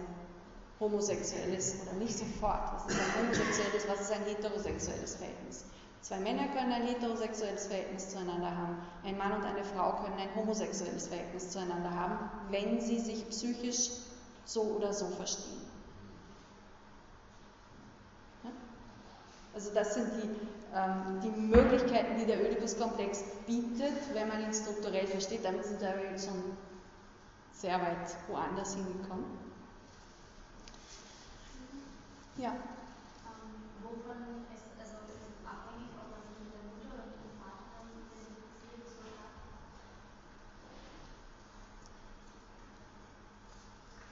homosexuelles 0.81 1.77
oder 1.83 1.99
nicht 1.99 2.17
sofort, 2.17 2.73
was 2.75 2.87
ist 2.87 3.01
ein 3.01 3.23
homosexuelles, 3.23 3.89
was 3.89 4.01
ist 4.01 4.13
ein 4.13 4.25
heterosexuelles 4.25 5.17
Verhältnis. 5.17 5.65
Zwei 6.01 6.19
Männer 6.21 6.49
können 6.49 6.73
ein 6.73 6.87
heterosexuelles 6.87 7.67
Verhältnis 7.67 8.11
zueinander 8.11 8.57
haben, 8.57 8.79
ein 9.05 9.17
Mann 9.17 9.33
und 9.33 9.45
eine 9.45 9.65
Frau 9.65 9.93
können 10.03 10.19
ein 10.19 10.35
homosexuelles 10.35 11.09
Verhältnis 11.09 11.51
zueinander 11.51 11.91
haben, 11.91 12.31
wenn 12.51 12.81
sie 12.81 12.99
sich 12.99 13.29
psychisch 13.29 13.91
so 14.45 14.63
oder 14.63 14.93
so 14.93 15.07
verstehen. 15.09 15.65
Also 19.55 19.71
das 19.73 19.95
sind 19.95 20.09
die, 20.21 20.29
ähm, 20.75 21.21
die 21.23 21.31
Möglichkeiten, 21.41 22.19
die 22.19 22.27
der 22.27 22.41
Oedipus-Komplex 22.41 23.23
bietet, 23.47 24.13
wenn 24.13 24.27
man 24.27 24.43
ihn 24.43 24.53
strukturell 24.53 25.07
versteht. 25.07 25.45
Damit 25.45 25.65
sind 25.65 25.81
wir 25.81 25.95
schon 26.19 26.57
sehr 27.53 27.81
weit 27.81 28.17
woanders 28.27 28.75
hingekommen. 28.75 29.25
Ja. 32.37 32.51
Ähm, 32.51 32.59
wovon 33.85 34.43
ist, 34.53 34.67
also 34.75 35.07
ist 35.07 35.23
es 35.23 35.47
abhängig, 35.47 35.95
ob 36.03 36.11
man 36.11 36.27
sich 36.27 36.35
mit 36.43 36.51
der 36.51 36.67
Mutter 36.75 36.91
oder 36.91 37.07
mit 37.15 37.23
dem 37.23 37.39
Vater 37.39 37.87
identifiziert 37.95 38.91
oder? 38.99 39.23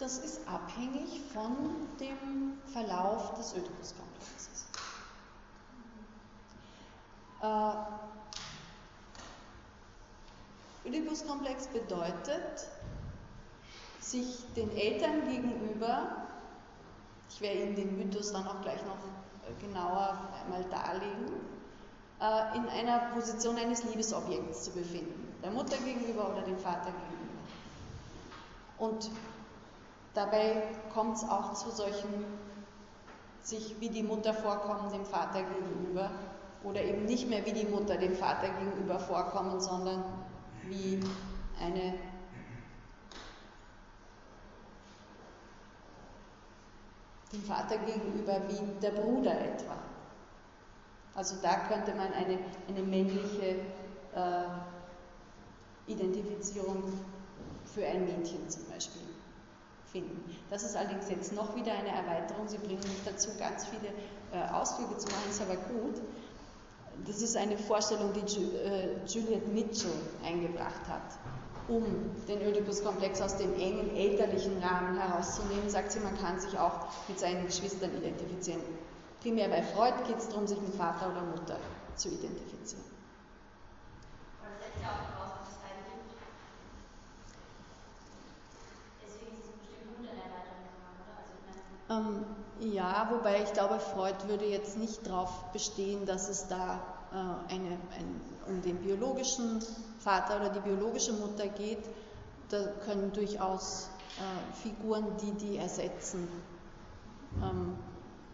Das 0.02 0.18
ist 0.18 0.40
abhängig 0.48 1.20
von 1.32 1.56
dem 2.00 2.58
Verlauf 2.72 3.34
des 3.34 3.54
Oedipus-Komplexes. 3.54 4.66
Äh, 7.40 7.72
Oedipus-Komplex 10.88 11.68
bedeutet, 11.68 12.68
sich 14.00 14.44
den 14.56 14.76
Eltern 14.76 15.28
gegenüber 15.28 16.22
ich 17.34 17.40
werde 17.40 17.62
Ihnen 17.62 17.76
den 17.76 17.96
Mythos 17.96 18.32
dann 18.32 18.46
auch 18.46 18.60
gleich 18.60 18.80
noch 18.84 18.98
genauer 19.60 20.18
einmal 20.44 20.64
darlegen, 20.64 21.32
äh, 22.20 22.56
in 22.56 22.68
einer 22.68 23.10
Position 23.14 23.56
eines 23.56 23.84
Liebesobjekts 23.84 24.64
zu 24.64 24.72
befinden, 24.72 25.34
der 25.42 25.50
Mutter 25.50 25.76
gegenüber 25.78 26.30
oder 26.30 26.42
dem 26.42 26.58
Vater 26.58 26.90
gegenüber. 26.90 27.42
Und 28.78 29.10
dabei 30.14 30.62
kommt 30.92 31.16
es 31.16 31.24
auch 31.24 31.54
zu 31.54 31.70
solchen, 31.70 32.24
sich 33.42 33.80
wie 33.80 33.88
die 33.88 34.02
Mutter 34.02 34.34
vorkommen 34.34 34.92
dem 34.92 35.04
Vater 35.04 35.42
gegenüber 35.42 36.10
oder 36.62 36.82
eben 36.82 37.04
nicht 37.06 37.28
mehr 37.28 37.44
wie 37.44 37.52
die 37.52 37.66
Mutter 37.66 37.96
dem 37.96 38.14
Vater 38.14 38.48
gegenüber 38.50 38.98
vorkommen, 38.98 39.60
sondern 39.60 40.04
wie 40.68 41.00
eine 41.60 41.94
dem 47.32 47.42
Vater 47.42 47.78
gegenüber 47.78 48.42
wie 48.48 48.80
der 48.80 48.90
Bruder 48.90 49.40
etwa. 49.40 49.76
Also 51.14 51.36
da 51.42 51.56
könnte 51.68 51.94
man 51.94 52.12
eine, 52.12 52.38
eine 52.68 52.82
männliche 52.82 53.56
äh, 54.14 54.44
Identifizierung 55.86 56.84
für 57.64 57.84
ein 57.86 58.04
Mädchen 58.04 58.48
zum 58.48 58.68
Beispiel 58.68 59.11
finden. 59.92 60.24
Das 60.50 60.62
ist 60.64 60.76
allerdings 60.76 61.08
jetzt 61.10 61.32
noch 61.32 61.54
wieder 61.54 61.72
eine 61.72 61.90
Erweiterung. 61.90 62.48
Sie 62.48 62.58
bringen 62.58 62.80
mich 62.80 63.04
dazu, 63.04 63.30
ganz 63.38 63.66
viele 63.66 63.92
äh, 64.32 64.50
Ausflüge 64.52 64.96
zu 64.96 65.06
machen, 65.06 65.30
ist 65.30 65.40
aber 65.40 65.56
gut. 65.56 66.00
Das 67.06 67.22
ist 67.22 67.36
eine 67.36 67.56
Vorstellung, 67.56 68.12
die 68.12 68.20
Ju 68.20 68.56
äh, 68.56 69.04
Juliette 69.06 69.48
Mitchell 69.48 69.92
eingebracht 70.24 70.88
hat 70.88 71.18
um 71.68 71.84
den 72.26 72.40
Oedipus-Komplex 72.42 73.20
aus 73.20 73.36
dem 73.36 73.54
engen 73.54 73.94
elterlichen 73.94 74.58
Rahmen 74.62 74.98
herauszunehmen, 74.98 75.68
sagt 75.68 75.92
sie, 75.92 76.00
man 76.00 76.18
kann 76.18 76.40
sich 76.40 76.58
auch 76.58 76.88
mit 77.08 77.18
seinen 77.18 77.46
Geschwistern 77.46 77.96
identifizieren. 77.96 78.60
Primär 79.20 79.48
bei 79.48 79.62
Freud 79.62 79.94
geht 80.06 80.18
es 80.18 80.28
darum, 80.28 80.46
sich 80.46 80.60
mit 80.60 80.74
Vater 80.74 81.10
oder 81.10 81.22
Mutter 81.22 81.58
zu 81.94 82.08
identifizieren. 82.08 82.84
Aber 84.40 84.50
das 84.58 84.66
setzt 84.66 84.82
ja 84.82 84.90
auch 84.90 85.14
voraus, 85.14 85.38
dass 85.38 85.48
es 85.54 85.58
beide 85.62 85.78
gibt. 85.86 86.18
Deswegen 89.06 89.38
ist 89.38 89.46
es 89.46 89.54
bestimmt 89.62 89.94
gut, 89.94 90.10
eine 90.10 90.26
Erweiterung 90.26 90.66
zu 90.66 90.74
machen, 90.82 90.98
oder? 91.06 91.22
Also, 91.22 91.62
ähm, 91.92 92.24
ja, 92.72 93.08
wobei 93.10 93.42
ich 93.42 93.52
glaube, 93.52 93.78
Freud 93.80 94.16
würde 94.28 94.46
jetzt 94.46 94.76
nicht 94.76 95.06
darauf 95.06 95.52
bestehen, 95.52 96.06
dass 96.06 96.28
es 96.28 96.46
da 96.48 96.80
äh, 97.12 97.52
eine, 97.52 97.70
ein, 97.70 98.20
um 98.48 98.62
den 98.62 98.78
biologischen 98.78 99.62
Vater 99.98 100.40
oder 100.40 100.50
die 100.50 100.60
biologische 100.60 101.12
Mutter 101.12 101.48
geht, 101.48 101.84
da 102.50 102.64
können 102.84 103.12
durchaus 103.12 103.88
äh, 104.18 104.54
Figuren, 104.62 105.16
die 105.22 105.32
die 105.32 105.56
ersetzen, 105.56 106.28
ähm, 107.42 107.76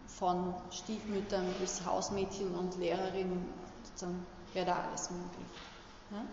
von 0.07 0.53
Stiefmüttern 0.71 1.45
bis 1.59 1.85
Hausmädchen 1.85 2.53
und 2.55 2.77
Lehrerinnen, 2.77 3.45
sozusagen 3.83 4.25
wäre 4.53 4.65
da 4.65 4.75
alles 4.89 5.09
möglich. 5.09 5.47
Ja? 6.11 6.23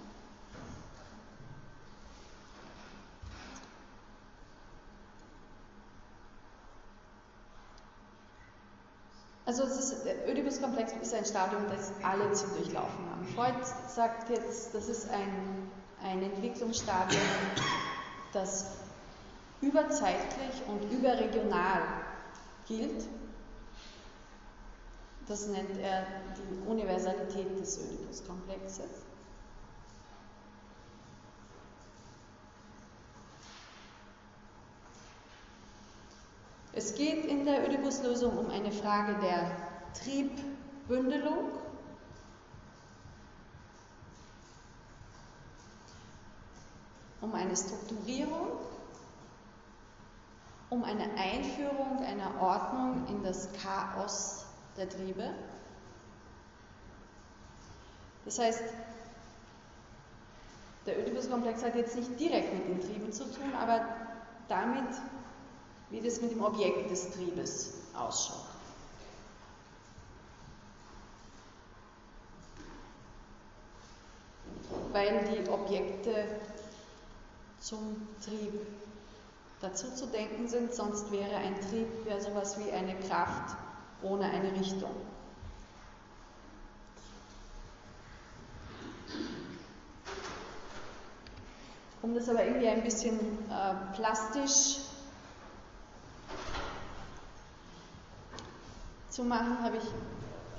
Also 9.47 9.63
ist, 9.63 10.05
der 10.05 10.27
Oedipus-Komplex 10.29 10.93
ist 11.01 11.15
ein 11.15 11.25
Stadium, 11.25 11.63
das 11.69 11.93
alle 12.03 12.33
zu 12.33 12.49
durchlaufen 12.49 13.09
haben. 13.09 13.25
Freud 13.35 13.55
sagt 13.89 14.29
jetzt, 14.29 14.75
das 14.75 14.89
ist 14.89 15.09
ein, 15.09 15.71
ein 16.03 16.21
Entwicklungsstadium, 16.21 17.23
das 18.33 18.67
überzeitlich 19.61 20.63
und 20.67 20.83
überregional 20.93 21.83
gilt. 22.67 23.05
Das 25.29 25.47
nennt 25.47 25.79
er 25.79 26.07
die 26.37 26.69
Universalität 26.69 27.59
des 27.61 27.79
Oedipus-Komplexes. 27.79 29.07
Es 36.77 36.95
geht 36.95 37.25
in 37.25 37.47
der 37.47 37.63
Oedipus-Lösung 37.63 38.37
um 38.37 38.51
eine 38.51 38.71
Frage 38.71 39.15
der 39.23 39.51
Triebbündelung. 39.95 41.53
Um 47.23 47.35
eine 47.35 47.57
Strukturierung, 47.57 48.59
um 50.69 50.85
eine 50.85 51.05
Einführung 51.17 52.05
einer 52.05 52.43
Ordnung 52.43 53.07
in 53.09 53.23
das 53.23 53.49
Chaos 53.55 54.45
der 54.77 54.91
Triebe. 54.91 55.31
Das 58.27 58.39
heißt, 58.39 58.63
der 60.85 60.99
Oedipus-Komplex 60.99 61.65
hat 61.65 61.75
jetzt 61.75 61.97
nicht 61.97 62.21
direkt 62.21 62.53
mit 62.53 62.69
den 62.69 62.81
Trieben 62.81 63.11
zu 63.11 63.25
tun, 63.25 63.55
aber 63.59 63.81
damit 64.49 64.95
wie 65.91 66.01
das 66.01 66.21
mit 66.21 66.33
dem 66.33 66.43
Objekt 66.43 66.91
des 66.91 67.11
Triebes 67.13 67.75
ausschaut. 67.95 68.47
weil 74.97 75.25
die 75.25 75.47
Objekte 75.51 76.25
zum 77.61 78.09
Trieb 78.25 78.67
dazu 79.61 79.95
zu 79.95 80.07
denken 80.07 80.49
sind, 80.49 80.73
sonst 80.73 81.13
wäre 81.13 81.37
ein 81.37 81.55
Trieb 81.69 81.89
ja 82.09 82.19
sowas 82.19 82.59
wie 82.59 82.73
eine 82.73 82.95
Kraft 83.01 83.57
ohne 84.03 84.25
eine 84.25 84.53
Richtung. 84.59 84.91
Um 92.01 92.15
das 92.15 92.29
aber 92.31 92.45
irgendwie 92.47 92.69
ein 92.69 92.83
bisschen 92.83 93.19
äh, 93.51 93.95
plastisch 93.97 94.86
zu 99.17 99.25
machen, 99.25 99.63
habe 99.63 99.79
ich 99.79 99.85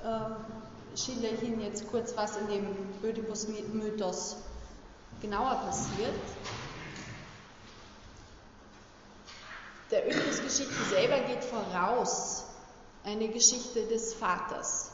äh, 0.04 0.98
schilder 0.98 1.28
ich 1.32 1.42
Ihnen 1.44 1.60
jetzt 1.60 1.88
kurz, 1.92 2.16
was 2.16 2.36
in 2.38 2.48
dem 2.48 2.66
Ödipus-Mythos 3.04 4.36
genauer 5.22 5.54
passiert. 5.64 6.12
Der 9.92 10.08
Ödipus-Geschichte 10.08 10.84
selber 10.90 11.20
geht 11.20 11.44
voraus 11.44 12.46
eine 13.04 13.28
Geschichte 13.28 13.86
des 13.86 14.14
Vaters 14.14 14.90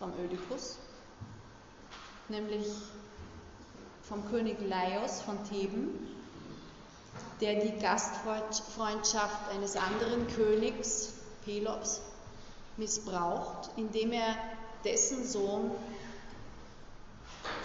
vom 0.00 0.12
Ödipus, 0.24 0.76
nämlich 2.28 2.66
vom 4.02 4.28
König 4.30 4.56
Laios 4.68 5.20
von 5.20 5.38
Theben, 5.48 6.12
der 7.40 7.60
die 7.60 7.78
Gastfreundschaft 7.78 9.48
eines 9.52 9.76
anderen 9.76 10.26
Königs, 10.34 11.12
Pelops, 11.44 12.00
missbraucht, 12.76 13.70
indem 13.76 14.12
er 14.12 14.36
dessen 14.84 15.26
Sohn 15.26 15.70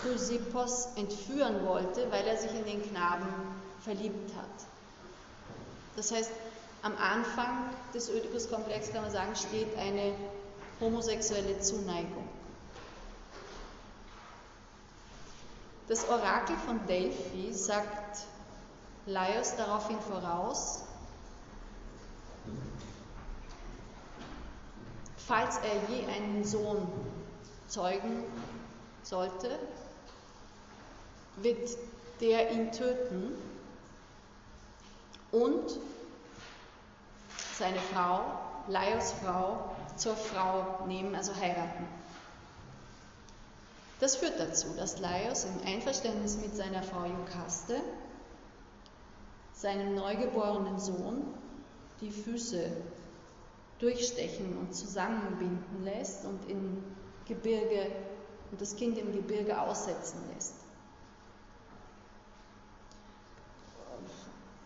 Chrysippos 0.02 0.90
entführen 0.96 1.66
wollte, 1.66 2.12
weil 2.12 2.26
er 2.26 2.38
sich 2.38 2.52
in 2.52 2.66
den 2.66 2.82
Knaben 2.90 3.28
verliebt 3.84 4.36
hat. 4.36 4.68
Das 5.96 6.12
heißt, 6.12 6.32
am 6.84 6.94
Anfang 6.98 7.70
des 7.94 8.10
Ödipus-Komplex 8.10 8.92
kann 8.92 9.04
man 9.04 9.12
sagen, 9.12 9.36
steht 9.36 9.78
eine 9.78 10.14
homosexuelle 10.80 11.60
Zuneigung. 11.60 12.28
Das 15.88 16.08
Orakel 16.10 16.56
von 16.66 16.86
Delphi 16.88 17.54
sagt 17.54 18.26
Laios 19.06 19.56
daraufhin 19.58 20.00
voraus, 20.00 20.84
falls 25.32 25.56
er 25.60 25.96
je 25.96 26.06
einen 26.08 26.44
Sohn 26.44 26.86
zeugen 27.70 28.26
sollte, 29.02 29.58
wird 31.38 31.70
der 32.20 32.52
ihn 32.52 32.74
töten 32.74 33.32
und 35.32 35.80
seine 37.58 37.80
Frau, 37.80 38.20
Laios 38.68 39.14
Frau, 39.24 39.74
zur 39.96 40.18
Frau 40.18 40.86
nehmen, 40.86 41.16
also 41.16 41.34
heiraten. 41.34 41.88
Das 44.02 44.18
führt 44.18 44.38
dazu, 44.38 44.68
dass 44.76 45.00
Laios 45.00 45.46
im 45.46 45.66
Einverständnis 45.66 46.36
mit 46.42 46.58
seiner 46.58 46.84
Frau 46.84 47.06
Jokaste 47.06 47.80
seinem 49.54 49.96
neugeborenen 49.96 50.78
Sohn 50.78 51.24
die 52.02 52.12
Füße 52.12 52.70
durchstechen 53.82 54.58
und 54.58 54.74
zusammenbinden 54.74 55.84
lässt 55.84 56.26
und 56.26 56.50
in 56.50 56.84
Gebirge 57.28 57.88
und 58.52 58.62
das 58.62 58.76
Kind 58.76 58.98
im 58.98 59.12
Gebirge 59.12 59.60
aussetzen 59.60 60.20
lässt. 60.34 60.56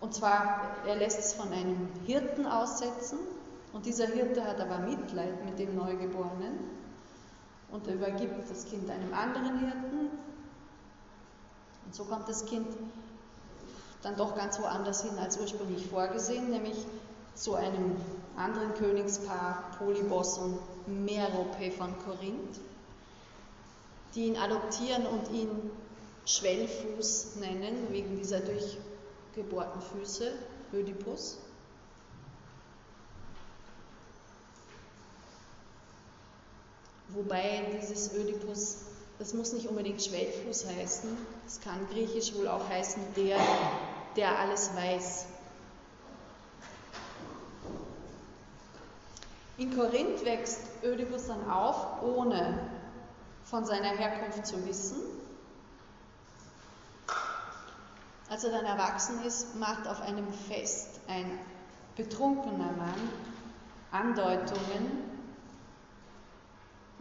Und 0.02 0.14
zwar, 0.14 0.76
er 0.86 0.96
lässt 0.98 1.18
es 1.18 1.34
von 1.34 1.52
einem 1.52 1.90
Hirten 2.06 2.46
aussetzen 2.46 3.18
und 3.74 3.86
dieser 3.86 4.08
Hirte 4.08 4.44
hat 4.44 4.60
aber 4.60 4.80
Mitleid 4.80 5.44
mit 5.46 5.58
dem 5.58 5.76
Neugeborenen 5.76 6.60
und 7.72 7.88
er 7.88 7.96
übergibt 7.96 8.50
das 8.50 8.66
Kind 8.66 8.90
einem 8.90 9.14
anderen 9.14 9.60
Hirten. 9.60 10.10
Und 11.86 11.96
so 11.96 12.04
kommt 12.06 12.28
das 12.28 12.46
Kind 12.46 12.68
dann 14.02 14.16
doch 14.16 14.36
ganz 14.36 14.60
woanders 14.60 15.04
hin 15.04 15.18
als 15.18 15.40
ursprünglich 15.40 15.88
vorgesehen, 15.88 16.52
nämlich 16.52 16.86
zu 17.36 17.54
einem 17.56 17.98
anderen 18.38 18.74
Königspaar, 18.74 19.76
Polybos 19.78 20.38
und 20.38 20.60
Merope 20.88 21.72
von 21.72 21.94
Korinth, 22.00 22.60
die 24.14 24.28
ihn 24.28 24.38
adoptieren 24.38 25.06
und 25.06 25.30
ihn 25.32 25.50
Schwellfuß 26.26 27.36
nennen, 27.36 27.88
wegen 27.92 28.18
dieser 28.18 28.40
durchgebohrten 28.40 29.82
Füße, 29.82 30.32
Ödipus. 30.74 31.38
Wobei 37.10 37.66
dieses 37.80 38.14
Ödipus, 38.14 38.78
das 39.20 39.34
muss 39.34 39.54
nicht 39.54 39.68
unbedingt 39.68 40.02
Schwellfuß 40.04 40.66
heißen, 40.66 41.10
es 41.46 41.62
kann 41.62 41.88
griechisch 41.92 42.34
wohl 42.36 42.48
auch 42.48 42.68
heißen 42.68 43.02
der, 43.16 43.38
der 44.16 44.40
alles 44.40 44.72
weiß. 44.76 45.26
In 49.58 49.76
Korinth 49.76 50.26
wächst 50.26 50.60
Ödipus 50.84 51.28
dann 51.28 51.50
auf, 51.50 52.02
ohne 52.04 52.60
von 53.46 53.66
seiner 53.66 53.90
Herkunft 53.90 54.46
zu 54.46 54.66
wissen. 54.68 54.98
Als 58.30 58.44
er 58.44 58.52
dann 58.52 58.66
erwachsen 58.66 59.24
ist, 59.24 59.56
macht 59.56 59.88
auf 59.88 60.02
einem 60.02 60.28
Fest 60.34 61.00
ein 61.08 61.40
betrunkener 61.96 62.72
Mann 62.74 63.10
Andeutungen 63.92 65.06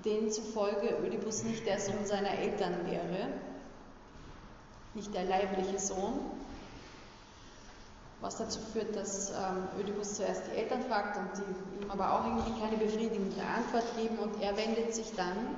denen 0.05 0.31
zufolge 0.31 0.99
Ödipus 1.03 1.45
nicht 1.45 1.67
der 1.67 1.81
Sohn 1.81 2.05
seiner 2.05 2.39
Eltern 2.39 2.87
wäre, 2.87 3.29
nicht 4.93 5.15
der 5.15 5.25
leibliche 5.25 5.79
Sohn, 5.79 6.21
was 8.25 8.37
dazu 8.39 8.59
führt, 8.73 8.97
dass 8.97 9.33
ähm, 9.33 9.69
Ödipus 9.79 10.15
zuerst 10.15 10.47
die 10.47 10.57
Eltern 10.57 10.81
fragt 10.85 11.19
und 11.19 11.29
die 11.37 11.85
ihm 11.85 11.91
aber 11.91 12.11
auch 12.11 12.25
irgendwie 12.25 12.59
keine 12.59 12.79
befriedigende 12.79 13.43
Antwort 13.43 13.85
geben 13.99 14.19
und 14.19 14.41
er 14.41 14.57
wendet 14.57 14.95
sich 14.95 15.15
dann 15.15 15.57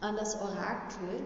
an 0.00 0.14
das 0.14 0.40
Orakel 0.40 1.24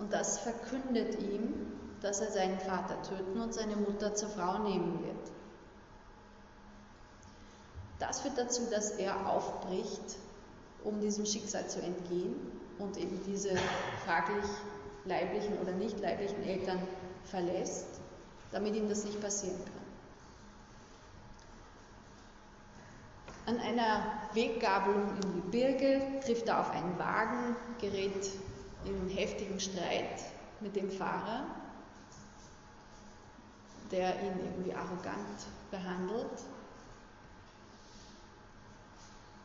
und 0.00 0.12
das 0.12 0.40
verkündet 0.40 1.22
ihm, 1.22 1.72
dass 2.00 2.20
er 2.20 2.32
seinen 2.32 2.58
Vater 2.58 3.00
töten 3.02 3.40
und 3.40 3.54
seine 3.54 3.76
Mutter 3.76 4.16
zur 4.16 4.28
Frau 4.30 4.58
nehmen 4.58 5.04
wird. 5.04 5.30
Das 8.00 8.22
führt 8.22 8.36
dazu, 8.36 8.62
dass 8.72 8.90
er 8.90 9.30
aufbricht, 9.30 10.16
um 10.82 11.00
diesem 11.00 11.26
Schicksal 11.26 11.68
zu 11.68 11.80
entgehen 11.80 12.55
und 12.78 12.96
eben 12.96 13.20
diese 13.26 13.56
fraglich 14.04 14.44
leiblichen 15.04 15.58
oder 15.58 15.72
nicht 15.72 16.00
leiblichen 16.00 16.42
Eltern 16.44 16.80
verlässt, 17.24 18.00
damit 18.52 18.74
ihm 18.74 18.88
das 18.88 19.04
nicht 19.04 19.20
passieren 19.20 19.58
kann. 23.44 23.54
An 23.54 23.60
einer 23.60 24.20
Weggabelung 24.34 25.10
im 25.22 25.42
Gebirge 25.42 26.02
trifft 26.24 26.48
er 26.48 26.60
auf 26.60 26.70
einen 26.70 26.98
Wagen, 26.98 27.56
gerät 27.80 28.30
in 28.84 29.08
heftigen 29.08 29.60
Streit 29.60 30.20
mit 30.60 30.74
dem 30.74 30.90
Fahrer 30.90 31.46
der 33.90 34.20
ihn 34.22 34.38
irgendwie 34.40 34.74
arrogant 34.74 35.46
behandelt. 35.70 36.42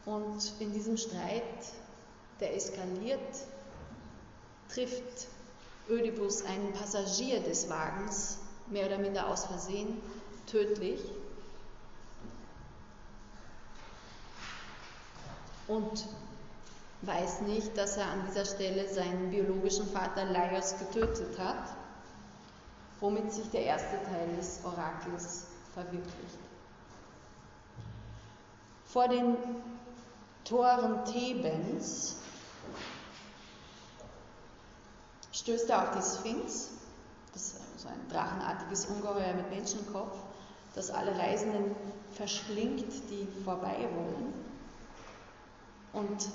Und 0.06 0.54
in 0.60 0.74
diesem 0.74 0.98
Streit, 0.98 1.44
der 2.42 2.56
eskaliert, 2.56 3.20
trifft 4.74 5.28
Ödipus 5.90 6.44
einen 6.44 6.74
Passagier 6.74 7.40
des 7.40 7.70
Wagens, 7.70 8.40
mehr 8.68 8.88
oder 8.88 8.98
minder 8.98 9.28
aus 9.28 9.46
Versehen, 9.46 10.02
tödlich. 10.48 11.00
Und 15.68 16.06
weiß 17.04 17.42
nicht, 17.42 17.78
dass 17.78 17.96
er 17.96 18.08
an 18.08 18.26
dieser 18.28 18.46
Stelle 18.46 18.92
seinen 18.94 19.30
biologischen 19.30 19.88
Vater 19.88 20.26
Laios 20.26 20.76
getötet 20.78 21.40
hat 21.40 21.78
womit 23.02 23.34
sich 23.34 23.50
der 23.50 23.64
erste 23.64 23.98
Teil 24.04 24.30
des 24.38 24.60
Orakels 24.64 25.46
verwirklicht. 25.74 26.38
Vor 28.86 29.08
den 29.08 29.36
Toren 30.46 31.04
Thebens 31.06 32.18
stößt 35.32 35.70
er 35.70 35.84
auf 35.84 35.98
die 35.98 36.02
Sphinx, 36.02 36.70
das 37.34 37.56
so 37.78 37.88
ein 37.88 38.08
drachenartiges 38.10 38.86
Ungeheuer 38.86 39.34
mit 39.34 39.50
Menschenkopf, 39.50 40.18
das 40.76 40.92
alle 40.92 41.18
Reisenden 41.18 41.76
verschlingt, 42.14 42.92
die 43.10 43.28
vorbei 43.44 43.88
wollen. 43.96 44.34
Und 45.94 46.30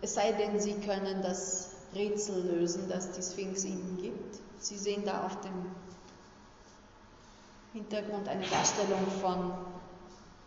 es 0.00 0.14
sei 0.14 0.32
denn, 0.32 0.60
sie 0.60 0.74
können 0.74 1.22
das 1.22 1.70
Rätsel 1.94 2.42
lösen, 2.42 2.88
das 2.88 3.12
die 3.12 3.22
Sphinx 3.22 3.64
ihnen 3.64 3.98
gibt. 4.00 4.38
Sie 4.58 4.76
sehen 4.76 5.04
da 5.04 5.26
auf 5.26 5.40
dem 5.40 5.74
Hintergrund 7.72 8.28
eine 8.28 8.46
Darstellung 8.46 9.06
von 9.20 9.52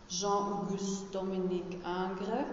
Jean-Auguste 0.08 1.06
Dominique 1.12 1.74
Ingres. 1.84 2.46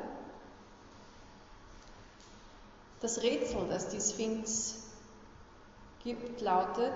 Das 3.02 3.22
Rätsel, 3.22 3.68
das 3.70 3.90
die 3.90 4.02
Sphinx 4.02 4.85
gibt, 6.06 6.40
lautet, 6.40 6.94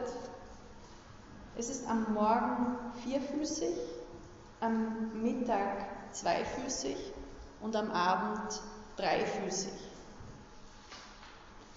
es 1.58 1.70
ist 1.70 1.86
am 1.90 2.14
Morgen 2.14 2.78
vierfüßig, 3.04 3.76
am 4.62 5.22
Mittag 5.22 5.86
zweifüßig 6.14 6.96
und 7.60 7.76
am 7.76 7.92
Abend 7.92 8.62
dreifüßig. 8.96 9.74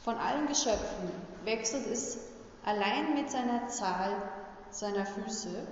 Von 0.04 0.14
allen 0.16 0.46
Geschöpfen 0.46 1.10
wechselt 1.44 1.88
es 1.88 2.18
allein 2.64 3.14
mit 3.14 3.28
seiner 3.28 3.66
Zahl 3.66 4.14
seiner 4.70 5.04
Füße 5.04 5.66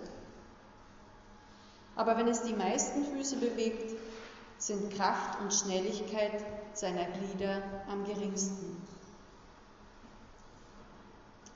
aber 2.00 2.16
wenn 2.16 2.28
es 2.28 2.42
die 2.42 2.54
meisten 2.54 3.04
Füße 3.04 3.36
bewegt, 3.36 3.94
sind 4.56 4.94
Kraft 4.94 5.38
und 5.40 5.52
Schnelligkeit 5.52 6.44
seiner 6.72 7.04
Glieder 7.04 7.62
am 7.90 8.06
geringsten. 8.06 8.80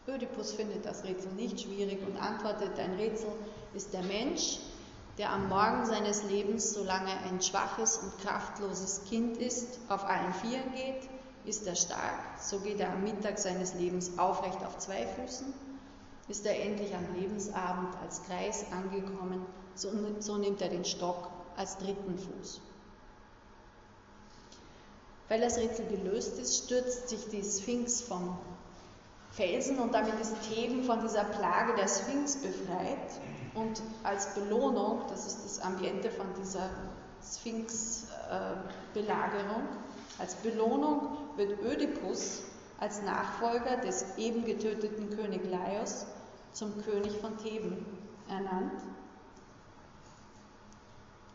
Ödipus 0.07 0.53
findet 0.53 0.85
das 0.85 1.05
Rätsel 1.05 1.33
nicht 1.33 1.61
schwierig 1.61 2.07
und 2.07 2.17
antwortet, 2.17 2.79
ein 2.79 2.95
Rätsel 2.95 3.33
ist 3.75 3.93
der 3.95 4.03
Mensch, 4.03 4.59
der 5.17 5.33
am 5.33 5.49
Morgen 5.49 5.87
seines 5.87 6.25
Lebens, 6.25 6.75
solange 6.75 7.11
er 7.11 7.23
ein 7.31 7.41
schwaches 7.41 7.99
und 7.99 8.19
kraftloses 8.19 9.03
Kind 9.09 9.37
ist, 9.39 9.79
auf 9.89 10.05
allen 10.05 10.35
Vieren 10.35 10.75
geht, 10.75 11.09
ist 11.47 11.67
er 11.67 11.75
stark, 11.75 12.41
so 12.41 12.59
geht 12.59 12.81
er 12.81 12.93
am 12.93 13.05
Mittag 13.05 13.39
seines 13.39 13.75
Lebens 13.75 14.19
aufrecht 14.19 14.65
auf 14.65 14.79
zwei 14.79 15.07
Füßen, 15.07 15.53
ist 16.29 16.45
er 16.47 16.61
endlich 16.61 16.95
am 16.95 17.15
Lebensabend 17.15 17.95
als 18.03 18.23
Kreis 18.25 18.67
angekommen, 18.73 19.45
so, 19.75 19.89
so 20.21 20.37
nimmt 20.37 20.61
er 20.61 20.69
den 20.69 20.85
Stock 20.85 21.29
als 21.57 21.79
dritten 21.79 22.19
Fuß. 22.19 22.61
Weil 25.29 25.41
das 25.41 25.57
Rätsel 25.57 25.87
gelöst 25.87 26.39
ist, 26.39 26.65
stürzt 26.65 27.09
sich 27.09 27.29
die 27.29 27.43
Sphinx 27.43 28.03
vom 28.03 28.39
Felsen 29.35 29.79
und 29.79 29.95
damit 29.95 30.21
ist 30.21 30.35
Theben 30.49 30.85
von 30.85 31.01
dieser 31.01 31.25
Plage 31.25 31.75
der 31.75 31.89
Sphinx 31.89 32.37
befreit. 32.37 33.21
Und 33.55 33.83
als 34.03 34.35
Belohnung, 34.35 35.03
das 35.09 35.27
ist 35.27 35.45
das 35.45 35.61
Ambiente 35.61 36.11
von 36.11 36.27
dieser 36.41 36.71
Sphinx-Belagerung, 37.23 39.63
äh, 39.63 40.21
als 40.21 40.35
Belohnung 40.37 41.19
wird 41.37 41.61
Ödipus 41.63 42.43
als 42.79 43.03
Nachfolger 43.03 43.79
des 43.79 44.17
eben 44.17 44.45
getöteten 44.45 45.11
König 45.11 45.41
Laios 45.51 46.07
zum 46.53 46.81
König 46.85 47.13
von 47.21 47.37
Theben 47.39 47.85
ernannt 48.29 48.81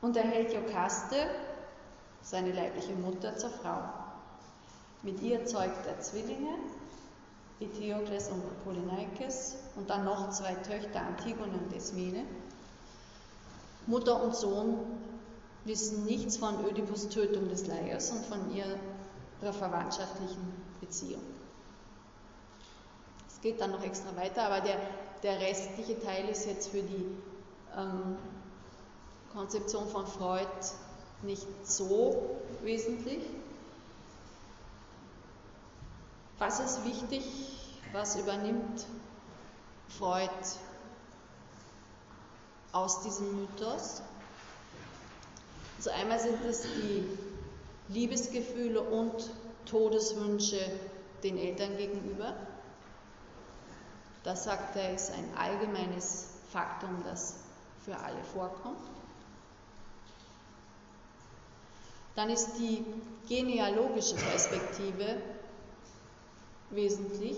und 0.02 0.16
erhält 0.16 0.54
Jokaste, 0.54 1.30
seine 2.22 2.52
leibliche 2.52 2.94
Mutter, 2.94 3.36
zur 3.36 3.50
Frau. 3.50 3.82
Mit 5.02 5.22
ihr 5.22 5.46
zeugt 5.46 5.86
er 5.88 6.00
Zwillinge, 6.00 6.54
Eteokles 7.60 8.30
und 8.30 8.42
Polyneikes, 8.64 9.58
und 9.76 9.90
dann 9.90 10.06
noch 10.06 10.30
zwei 10.32 10.54
Töchter, 10.56 11.02
Antigone 11.02 11.52
und 11.52 11.74
Ismene. 11.74 12.24
Mutter 13.88 14.22
und 14.22 14.36
Sohn 14.36 14.78
wissen 15.66 16.06
nichts 16.06 16.38
von 16.38 16.66
Ödipus 16.66 17.10
Tötung 17.10 17.50
des 17.50 17.68
Laios 17.68 18.12
und 18.12 18.26
von 18.26 18.40
ihrer 18.54 19.54
verwandtschaftlichen 19.54 20.54
Beziehung. 20.80 21.22
Es 23.28 23.42
geht 23.42 23.60
dann 23.62 23.72
noch 23.72 23.84
extra 23.84 24.16
weiter, 24.16 24.44
aber 24.44 24.62
der, 24.62 24.78
der 25.24 25.40
restliche 25.40 26.00
Teil 26.00 26.28
ist 26.30 26.46
jetzt 26.46 26.70
für 26.70 26.82
die 26.82 27.06
ähm, 27.78 28.18
Konzeption 29.34 29.88
von 29.88 30.06
Freud 30.06 30.48
nicht 31.24 31.48
so 31.64 32.38
wesentlich. 32.64 33.22
Was 36.40 36.60
ist 36.60 36.86
wichtig? 36.86 37.24
Was 37.92 38.16
übernimmt 38.16 38.86
Freud 39.98 40.30
aus 42.72 43.02
diesem 43.02 43.42
Mythos? 43.42 44.02
Also 45.78 45.92
einmal 45.92 46.20
sind 46.20 46.44
es 46.46 46.62
die 46.62 47.06
Liebesgefühle 47.90 48.82
und 48.82 49.30
Todeswünsche 49.66 50.60
den 51.24 51.38
Eltern 51.38 51.78
gegenüber. 51.78 52.34
Das 54.24 54.46
sagt 54.46 54.76
er, 54.76 54.94
ist 54.94 55.12
ein 55.12 55.38
allgemeines 55.38 56.28
Faktum, 56.52 57.04
das 57.06 57.36
für 57.86 57.98
alle 57.98 58.24
vorkommt. 58.34 58.80
dann 62.20 62.30
ist 62.30 62.58
die 62.60 62.84
genealogische 63.30 64.16
Perspektive 64.16 65.22
wesentlich. 66.72 67.38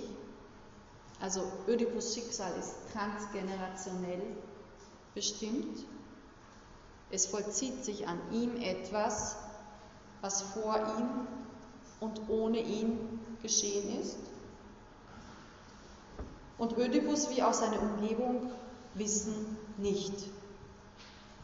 Also 1.20 1.44
Ödipus 1.68 2.14
Schicksal 2.16 2.52
ist 2.60 2.76
transgenerationell 2.94 4.22
bestimmt. 5.14 5.86
Es 7.12 7.28
vollzieht 7.28 7.84
sich 7.84 8.08
an 8.08 8.20
ihm 8.32 8.60
etwas, 8.62 9.36
was 10.22 10.42
vor 10.42 10.76
ihm 10.98 11.28
und 12.00 12.30
ohne 12.30 12.60
ihn 12.60 13.20
geschehen 13.42 14.00
ist. 14.00 14.18
Und 16.58 16.78
Ödipus 16.78 17.30
wie 17.30 17.44
auch 17.44 17.54
seine 17.54 17.80
Umgebung 17.80 18.52
wissen 18.94 19.58
nicht. 19.78 20.14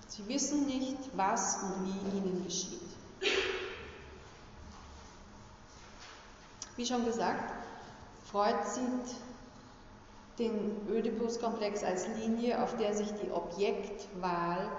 Sie 0.08 0.28
wissen 0.28 0.66
nicht, 0.66 0.98
was 1.16 1.58
und 1.64 1.86
wie 1.86 2.18
ihnen 2.18 2.44
geschieht. 2.44 2.82
Wie 6.76 6.86
schon 6.86 7.06
gesagt, 7.06 7.67
Freud 8.32 8.58
sieht 8.66 9.16
den 10.38 10.88
Ödipus-Komplex 10.90 11.84
als 11.84 12.08
Linie, 12.20 12.62
auf 12.62 12.76
der 12.76 12.94
sich 12.94 13.12
die 13.14 13.32
Objektwahl 13.32 14.70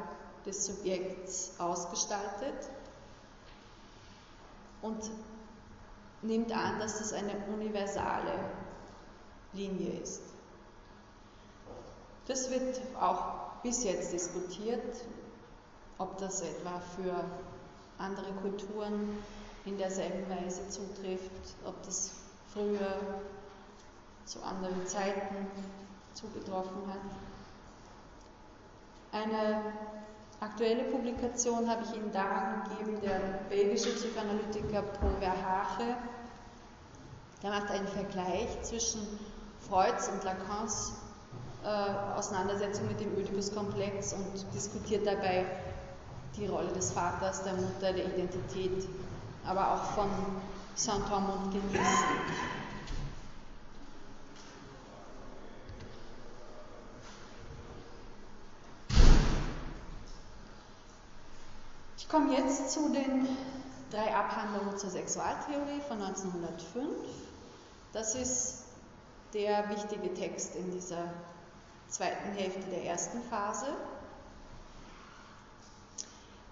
des 0.45 0.67
Subjekts 0.67 1.53
ausgestaltet 1.59 2.71
und 4.83 5.11
nimmt 6.23 6.53
an, 6.53 6.79
dass 6.79 6.99
das 6.99 7.13
eine 7.13 7.33
universale 7.55 8.39
Linie 9.55 9.99
ist. 10.01 10.23
Das 12.27 12.51
wird 12.51 12.81
auch 13.01 13.63
bis 13.63 13.83
jetzt 13.85 14.13
diskutiert, 14.13 15.05
ob 15.97 16.19
das 16.19 16.43
etwa 16.43 16.81
für 16.97 17.25
andere 17.97 18.31
Kulturen 18.43 19.19
in 19.65 19.79
derselben 19.79 20.29
Weise 20.31 20.69
zutrifft, 20.69 21.57
ob 21.65 21.83
das 21.85 22.13
früher 22.53 23.21
zu 24.29 24.43
anderen 24.43 24.87
Zeiten 24.87 25.47
zugetroffen 26.12 26.83
hat. 26.87 27.01
Eine 29.11 29.62
aktuelle 30.41 30.85
Publikation 30.85 31.68
habe 31.68 31.83
ich 31.85 31.97
Ihnen 31.97 32.12
daran 32.12 32.62
gegeben, 32.64 33.01
der 33.01 33.18
belgische 33.49 33.91
Psychoanalytiker 33.95 34.83
Paul 34.83 35.12
Verhache, 35.18 35.97
der 37.43 37.51
macht 37.51 37.70
einen 37.70 37.89
Vergleich 37.89 38.62
zwischen 38.62 39.01
Freuds 39.66 40.09
und 40.09 40.22
Lacans 40.24 40.93
äh, 41.64 42.16
Auseinandersetzung 42.18 42.87
mit 42.89 43.01
dem 43.01 43.16
Oedipus-Komplex 43.16 44.12
und 44.12 44.55
diskutiert 44.55 45.07
dabei 45.07 45.47
die 46.37 46.47
Rolle 46.47 46.72
des 46.72 46.93
Vaters, 46.93 47.43
der 47.45 47.55
Mutter, 47.55 47.93
der 47.93 48.05
Identität 48.05 48.87
aber 49.47 49.72
auch 49.72 49.85
von 49.95 50.11
Saint-Amand 50.74 51.53
genießen. 51.53 52.58
Ich 62.09 62.15
komme 62.15 62.35
jetzt 62.35 62.71
zu 62.71 62.89
den 62.89 63.29
drei 63.91 64.17
Abhandlungen 64.17 64.79
zur 64.79 64.89
Sexualtheorie 64.89 65.83
von 65.89 66.01
1905. 66.01 66.87
Das 67.93 68.15
ist 68.15 68.65
der 69.35 69.69
wichtige 69.69 70.15
Text 70.15 70.57
in 70.57 70.71
dieser 70.71 71.13
zweiten 71.87 72.33
Hälfte 72.33 72.63
der 72.71 72.85
ersten 72.85 73.21
Phase. 73.25 73.67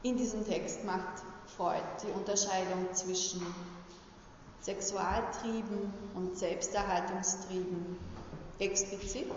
In 0.02 0.18
diesem 0.18 0.46
Text 0.46 0.84
macht 0.84 1.22
Freud 1.56 1.80
die 2.02 2.12
Unterscheidung 2.12 2.92
zwischen 2.92 3.40
Sexualtrieben 4.60 5.90
und 6.12 6.36
Selbsterhaltungstrieben 6.36 7.98
explizit. 8.58 9.32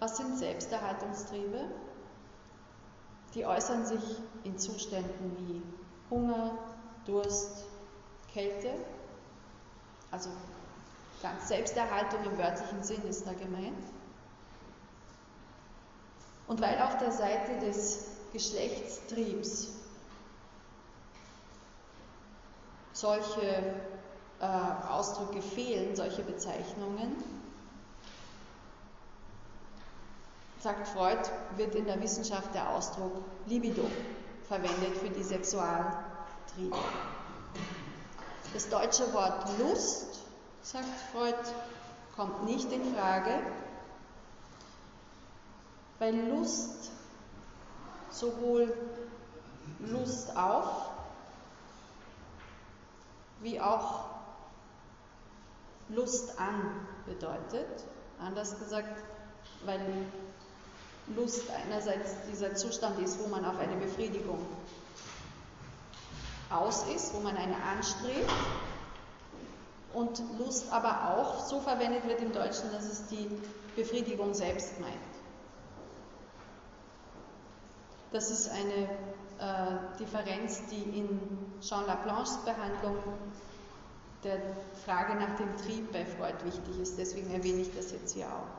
Was 0.00 0.16
sind 0.16 0.38
Selbsterhaltungstriebe? 0.38 1.64
Die 3.34 3.44
äußern 3.44 3.84
sich 3.84 4.20
in 4.44 4.58
Zuständen 4.58 5.36
wie 5.38 5.62
Hunger, 6.10 6.56
Durst, 7.04 7.64
Kälte. 8.32 8.72
Also 10.10 10.30
ganz 11.20 11.48
Selbsterhaltung 11.48 12.24
im 12.24 12.38
wörtlichen 12.38 12.82
Sinn 12.82 13.02
ist 13.08 13.26
da 13.26 13.32
gemeint. 13.32 13.84
Und 16.46 16.60
weil 16.60 16.80
auf 16.80 16.96
der 16.98 17.12
Seite 17.12 17.58
des 17.58 18.06
Geschlechtstriebs 18.32 19.68
solche 22.92 23.74
äh, 24.40 24.46
Ausdrücke 24.88 25.42
fehlen, 25.42 25.94
solche 25.94 26.22
Bezeichnungen, 26.22 27.16
sagt 30.60 30.88
Freud, 30.88 31.18
wird 31.56 31.74
in 31.74 31.86
der 31.86 32.00
Wissenschaft 32.02 32.54
der 32.54 32.68
Ausdruck 32.70 33.12
Libido 33.46 33.84
verwendet 34.48 34.96
für 34.96 35.10
die 35.10 35.22
Sexualtriebe. 35.22 36.76
Das 38.54 38.68
deutsche 38.68 39.12
Wort 39.12 39.46
Lust, 39.58 40.20
sagt 40.62 40.88
Freud, 41.12 41.34
kommt 42.16 42.44
nicht 42.44 42.72
in 42.72 42.94
Frage, 42.94 43.40
weil 45.98 46.28
Lust 46.28 46.90
sowohl 48.10 48.72
Lust 49.80 50.36
auf 50.36 50.90
wie 53.40 53.60
auch 53.60 54.06
Lust 55.88 56.38
an 56.40 56.86
bedeutet. 57.06 57.84
Anders 58.20 58.58
gesagt, 58.58 59.02
weil 59.64 59.80
Lust 61.16 61.42
einerseits 61.64 62.10
dieser 62.30 62.54
Zustand 62.54 63.00
ist, 63.00 63.18
wo 63.22 63.28
man 63.28 63.44
auf 63.44 63.58
eine 63.58 63.76
Befriedigung 63.76 64.46
aus 66.50 66.84
ist, 66.94 67.14
wo 67.14 67.20
man 67.20 67.36
eine 67.36 67.56
anstrebt 67.62 68.30
und 69.94 70.22
Lust 70.38 70.72
aber 70.72 71.14
auch 71.16 71.40
so 71.46 71.60
verwendet 71.60 72.06
wird 72.06 72.20
im 72.20 72.32
Deutschen, 72.32 72.70
dass 72.72 72.84
es 72.84 73.06
die 73.06 73.28
Befriedigung 73.76 74.34
selbst 74.34 74.80
meint. 74.80 74.94
Das 78.12 78.30
ist 78.30 78.50
eine 78.50 78.88
äh, 79.38 79.98
Differenz, 79.98 80.62
die 80.70 80.98
in 80.98 81.20
Jean 81.60 81.86
Laplanches 81.86 82.38
Behandlung 82.38 82.96
der 84.24 84.40
Frage 84.84 85.14
nach 85.14 85.36
dem 85.36 85.56
Trieb 85.58 85.92
bei 85.92 86.04
Freud 86.04 86.36
wichtig 86.44 86.80
ist. 86.80 86.98
Deswegen 86.98 87.32
erwähne 87.32 87.60
ich 87.60 87.74
das 87.74 87.92
jetzt 87.92 88.14
hier 88.14 88.26
auch. 88.26 88.57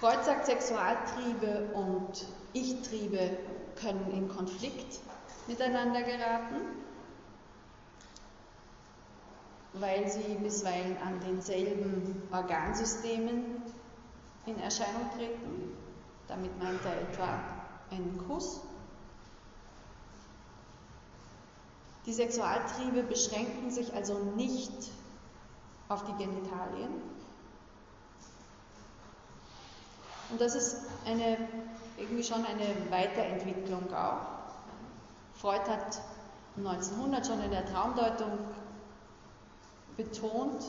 Freud 0.00 0.24
sagt, 0.24 0.46
Sexualtriebe 0.46 1.70
und 1.74 2.26
Ich-Triebe 2.52 3.38
können 3.80 4.10
in 4.12 4.28
Konflikt 4.28 5.00
miteinander 5.46 6.02
geraten, 6.02 6.56
weil 9.74 10.08
sie 10.08 10.34
bisweilen 10.42 10.96
an 10.98 11.20
denselben 11.20 12.22
Organsystemen 12.32 13.62
in 14.46 14.58
Erscheinung 14.60 15.10
treten. 15.16 15.76
Damit 16.28 16.58
meint 16.62 16.84
er 16.84 17.00
etwa 17.00 17.40
einen 17.90 18.22
Kuss. 18.26 18.60
Die 22.06 22.12
Sexualtriebe 22.12 23.02
beschränken 23.02 23.70
sich 23.70 23.92
also 23.92 24.18
nicht 24.36 24.90
auf 25.88 26.04
die 26.04 26.24
Genitalien. 26.24 27.15
Und 30.30 30.40
das 30.40 30.54
ist 30.54 30.76
eine, 31.04 31.38
irgendwie 31.96 32.24
schon 32.24 32.44
eine 32.44 32.90
Weiterentwicklung 32.90 33.92
auch. 33.92 34.26
Freud 35.34 35.62
hat 35.68 36.00
1900 36.56 37.26
schon 37.26 37.42
in 37.42 37.50
der 37.50 37.66
Traumdeutung 37.66 38.38
betont, 39.96 40.62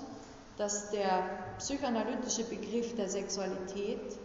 dass 0.58 0.90
der 0.92 1.24
psychoanalytische 1.58 2.44
Begriff 2.44 2.96
der 2.96 3.10
Sexualität 3.10 4.18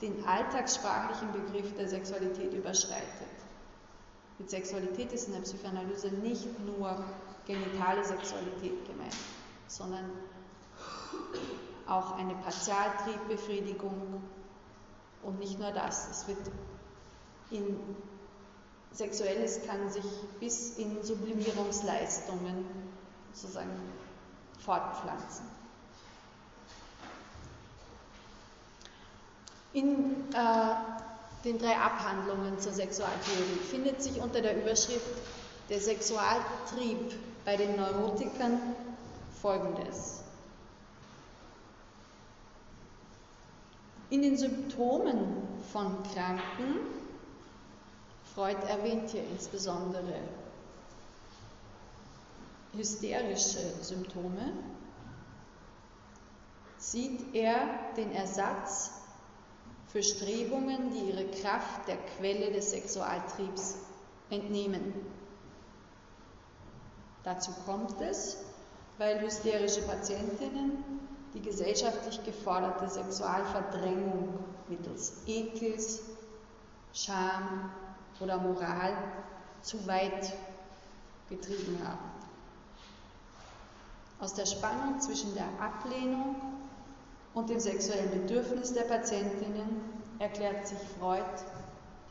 den 0.00 0.24
alltagssprachlichen 0.26 1.32
Begriff 1.32 1.74
der 1.76 1.88
Sexualität 1.88 2.52
überschreitet. 2.52 3.04
Mit 4.38 4.50
Sexualität 4.50 5.12
ist 5.12 5.28
in 5.28 5.34
der 5.34 5.40
Psychoanalyse 5.40 6.08
nicht 6.08 6.48
nur 6.60 7.04
genitale 7.46 8.04
Sexualität 8.04 8.86
gemeint, 8.86 9.14
sondern 9.68 10.10
auch 11.88 12.16
eine 12.16 12.34
Partialtriebbefriedigung 12.34 14.22
und 15.22 15.38
nicht 15.38 15.58
nur 15.58 15.70
das. 15.70 16.08
Es 16.10 16.28
wird 16.28 16.38
in 17.50 17.78
Sexuelles 18.92 19.60
kann 19.66 19.90
sich 19.90 20.04
bis 20.40 20.76
in 20.78 21.02
Sublimierungsleistungen 21.02 22.64
sozusagen 23.32 23.70
fortpflanzen. 24.64 25.46
In 29.72 30.32
äh, 30.32 31.44
den 31.44 31.58
drei 31.58 31.76
Abhandlungen 31.76 32.58
zur 32.60 32.72
Sexualtheorie 32.72 33.58
findet 33.70 34.00
sich 34.00 34.20
unter 34.20 34.40
der 34.40 34.56
Überschrift 34.62 35.04
Der 35.70 35.80
Sexualtrieb 35.80 37.14
bei 37.44 37.56
den 37.56 37.76
Neurotikern 37.76 38.60
folgendes. 39.40 40.23
In 44.10 44.22
den 44.22 44.36
Symptomen 44.36 45.42
von 45.72 46.02
Kranken, 46.02 46.80
Freud 48.34 48.58
erwähnt 48.68 49.10
hier 49.10 49.24
insbesondere 49.30 50.20
hysterische 52.72 53.60
Symptome, 53.82 54.52
sieht 56.76 57.34
er 57.34 57.56
den 57.96 58.12
Ersatz 58.12 58.90
für 59.88 60.02
Strebungen, 60.02 60.90
die 60.92 61.10
ihre 61.10 61.26
Kraft 61.26 61.86
der 61.88 61.96
Quelle 61.96 62.52
des 62.52 62.70
Sexualtriebs 62.70 63.76
entnehmen. 64.28 64.92
Dazu 67.22 67.52
kommt 67.64 68.00
es, 68.00 68.36
weil 68.98 69.20
hysterische 69.20 69.82
Patientinnen 69.82 71.03
die 71.34 71.42
gesellschaftlich 71.42 72.22
geforderte 72.24 72.88
Sexualverdrängung 72.88 74.38
mittels 74.68 75.14
Ekels, 75.26 76.00
Scham 76.92 77.70
oder 78.20 78.38
Moral 78.38 78.94
zu 79.62 79.84
weit 79.86 80.32
getrieben 81.28 81.80
haben. 81.84 82.14
Aus 84.20 84.34
der 84.34 84.46
Spannung 84.46 85.00
zwischen 85.00 85.34
der 85.34 85.48
Ablehnung 85.60 86.36
und 87.34 87.50
dem 87.50 87.58
sexuellen 87.58 88.10
Bedürfnis 88.10 88.72
der 88.72 88.84
Patientinnen 88.84 89.82
erklärt 90.20 90.68
sich 90.68 90.78
Freud 90.98 91.24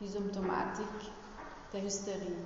die 0.00 0.08
Symptomatik 0.08 0.86
der 1.72 1.82
Hysterie. 1.82 2.36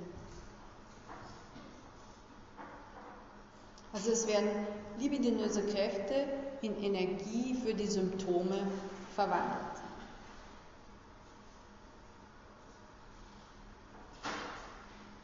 Also 3.91 4.11
es 4.11 4.27
werden 4.27 4.49
libidinöse 4.99 5.63
Kräfte 5.63 6.27
in 6.61 6.75
Energie 6.83 7.55
für 7.55 7.73
die 7.73 7.87
Symptome 7.87 8.67
verwandelt. 9.15 9.79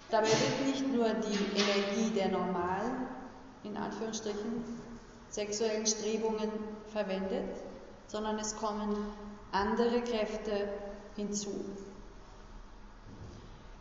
Dabei 0.09 0.27
wird 0.27 0.65
nicht 0.65 0.87
nur 0.93 1.09
die 1.09 1.59
Energie 1.59 2.09
der 2.15 2.29
normalen, 2.29 3.07
in 3.63 3.75
Anführungsstrichen, 3.75 4.63
sexuellen 5.29 5.85
Strebungen 5.85 6.49
verwendet, 6.87 7.57
sondern 8.07 8.39
es 8.39 8.55
kommen 8.55 8.95
andere 9.51 10.01
Kräfte 10.01 10.69
hinzu. 11.15 11.65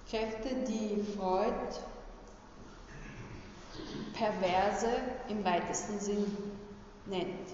Kräfte, 0.09 0.55
die 0.67 1.03
Freud 1.17 1.55
perverse 4.13 4.89
im 5.29 5.45
weitesten 5.45 5.99
Sinn 5.99 6.25
nennt. 7.07 7.49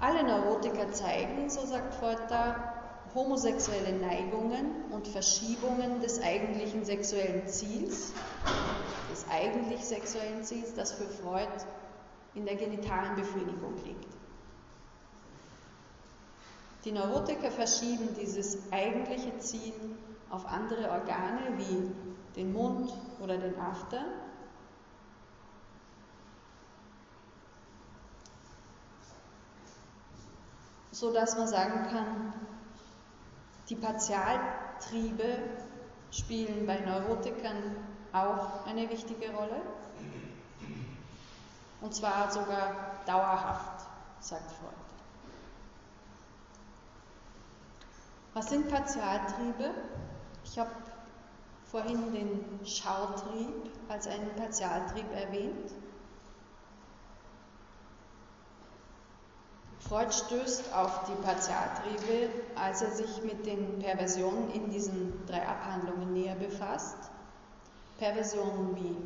Alle 0.00 0.22
Neurotiker 0.22 0.92
zeigen, 0.92 1.50
so 1.50 1.66
sagt 1.66 1.94
Freud 1.94 2.18
da, 2.28 2.74
homosexuelle 3.14 3.92
Neigungen 3.98 4.84
und 4.92 5.08
Verschiebungen 5.08 6.00
des 6.00 6.22
eigentlichen 6.22 6.84
sexuellen 6.84 7.48
Ziels, 7.48 8.12
des 9.10 9.26
eigentlich 9.28 9.84
sexuellen 9.84 10.44
Ziels, 10.44 10.74
das 10.74 10.92
für 10.92 11.06
Freud 11.06 11.48
in 12.34 12.44
der 12.44 12.54
genitalen 12.54 13.16
Befriedigung 13.16 13.74
liegt. 13.84 14.06
Die 16.84 16.92
Neurotiker 16.92 17.50
verschieben 17.50 18.10
dieses 18.20 18.58
eigentliche 18.70 19.36
Ziel 19.38 19.74
auf 20.30 20.46
andere 20.46 20.90
Organe 20.90 21.40
wie 21.56 21.90
den 22.38 22.52
Mund 22.52 22.92
oder 23.20 23.36
den 23.36 23.58
After. 23.60 24.00
So 30.92 31.12
dass 31.12 31.36
man 31.36 31.48
sagen 31.48 31.88
kann, 31.90 32.32
die 33.68 33.74
Partialtriebe 33.74 35.38
spielen 36.12 36.64
bei 36.64 36.78
Neurotikern 36.78 37.76
auch 38.12 38.64
eine 38.66 38.88
wichtige 38.88 39.32
Rolle. 39.32 39.60
Und 41.80 41.94
zwar 41.94 42.30
sogar 42.30 43.00
dauerhaft, 43.04 43.86
sagt 44.20 44.50
Freud. 44.52 44.74
Was 48.34 48.48
sind 48.48 48.68
Partialtriebe? 48.68 49.74
Ich 50.44 50.58
habe 50.58 50.70
vorhin 51.70 52.12
den 52.12 52.66
Schautrieb 52.66 53.70
als 53.88 54.06
einen 54.06 54.34
Partialtrieb 54.36 55.06
erwähnt. 55.14 55.72
Freud 59.80 60.12
stößt 60.12 60.74
auf 60.74 61.04
die 61.04 61.22
Partialtriebe, 61.22 62.30
als 62.56 62.82
er 62.82 62.90
sich 62.90 63.22
mit 63.22 63.46
den 63.46 63.78
Perversionen 63.78 64.50
in 64.50 64.70
diesen 64.70 65.24
drei 65.26 65.46
Abhandlungen 65.46 66.12
näher 66.12 66.34
befasst. 66.34 66.96
Perversionen 67.98 68.76
wie 68.76 68.96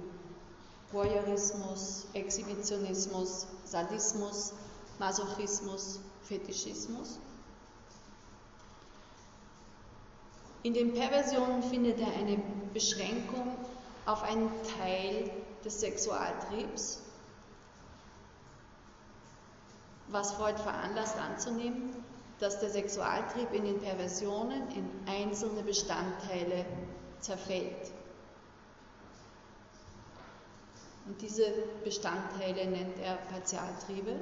Voyeurismus, 0.93 2.07
Exhibitionismus, 2.15 3.47
Sadismus, 3.65 4.53
Masochismus, 4.99 6.01
Fetischismus. 6.25 7.19
In 10.63 10.75
den 10.75 10.95
Perversionen 10.95 11.63
findet 11.63 11.99
er 11.99 12.13
eine 12.15 12.41
Beschränkung 12.73 13.57
auf 14.07 14.23
einen 14.23 14.49
Teil 14.79 15.31
des 15.65 15.81
Sexualtriebs, 15.81 17.03
was 20.09 20.33
Freud 20.33 20.59
veranlasst 20.59 21.17
anzunehmen, 21.19 22.05
dass 22.39 22.61
der 22.61 22.71
Sexualtrieb 22.71 23.53
in 23.53 23.65
den 23.65 23.81
Perversionen 23.81 24.69
in 24.71 24.89
einzelne 25.07 25.63
Bestandteile 25.63 26.65
zerfällt. 27.21 27.93
Und 31.07 31.21
diese 31.21 31.45
Bestandteile 31.83 32.67
nennt 32.67 32.99
er 33.01 33.17
Partialtriebe. 33.17 34.17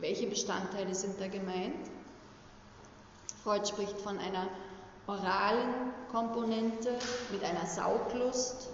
Welche 0.00 0.26
Bestandteile 0.26 0.94
sind 0.94 1.20
da 1.20 1.28
gemeint? 1.28 1.90
Freud 3.46 3.64
spricht 3.64 4.00
von 4.00 4.18
einer 4.18 4.48
oralen 5.06 5.92
Komponente 6.10 6.98
mit 7.30 7.44
einer 7.44 7.64
Sauglust, 7.64 8.70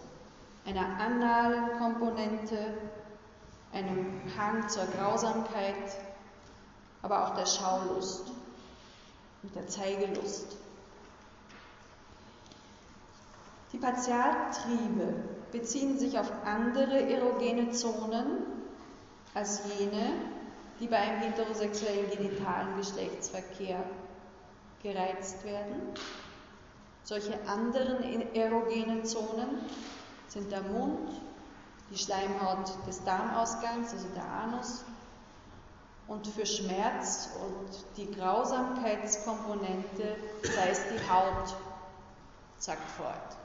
einer 0.65 0.99
analen 0.99 1.77
Komponente, 1.79 2.57
einem 3.75 4.23
Hang 4.35 4.67
zur 4.71 4.87
Grausamkeit, 4.87 5.75
aber 7.03 7.23
auch 7.23 7.35
der 7.37 7.45
Schaulust 7.45 8.33
und 9.43 9.55
der 9.55 9.67
Zeigelust. 9.67 10.57
Die 13.75 13.79
Partialtriebe 13.79 15.13
beziehen 15.53 15.99
sich 15.99 16.19
auf 16.19 16.33
andere 16.47 17.11
erogene 17.11 17.73
Zonen 17.73 18.39
als 19.35 19.61
jene, 19.79 20.15
die 20.81 20.87
bei 20.87 20.97
einem 20.97 21.21
heterosexuellen 21.21 22.09
genitalen 22.11 22.79
Geschlechtsverkehr 22.79 23.85
gereizt 24.83 25.45
werden. 25.45 25.95
Solche 27.05 27.39
anderen 27.47 28.35
erogenen 28.35 29.05
Zonen 29.05 29.61
sind 30.29 30.51
der 30.51 30.63
Mund, 30.63 31.11
die 31.91 31.99
Schleimhaut 31.99 32.73
des 32.87 33.05
Darmausgangs, 33.05 33.93
also 33.93 34.09
der 34.15 34.25
Anus, 34.25 34.83
und 36.09 36.27
für 36.27 36.47
Schmerz 36.47 37.29
und 37.45 37.69
die 37.97 38.11
Grausamkeitskomponente 38.13 40.17
sei 40.43 40.71
es 40.71 40.81
die 40.89 40.99
Haut, 41.11 41.55
sagt 42.59 42.91
Freud. 42.91 43.42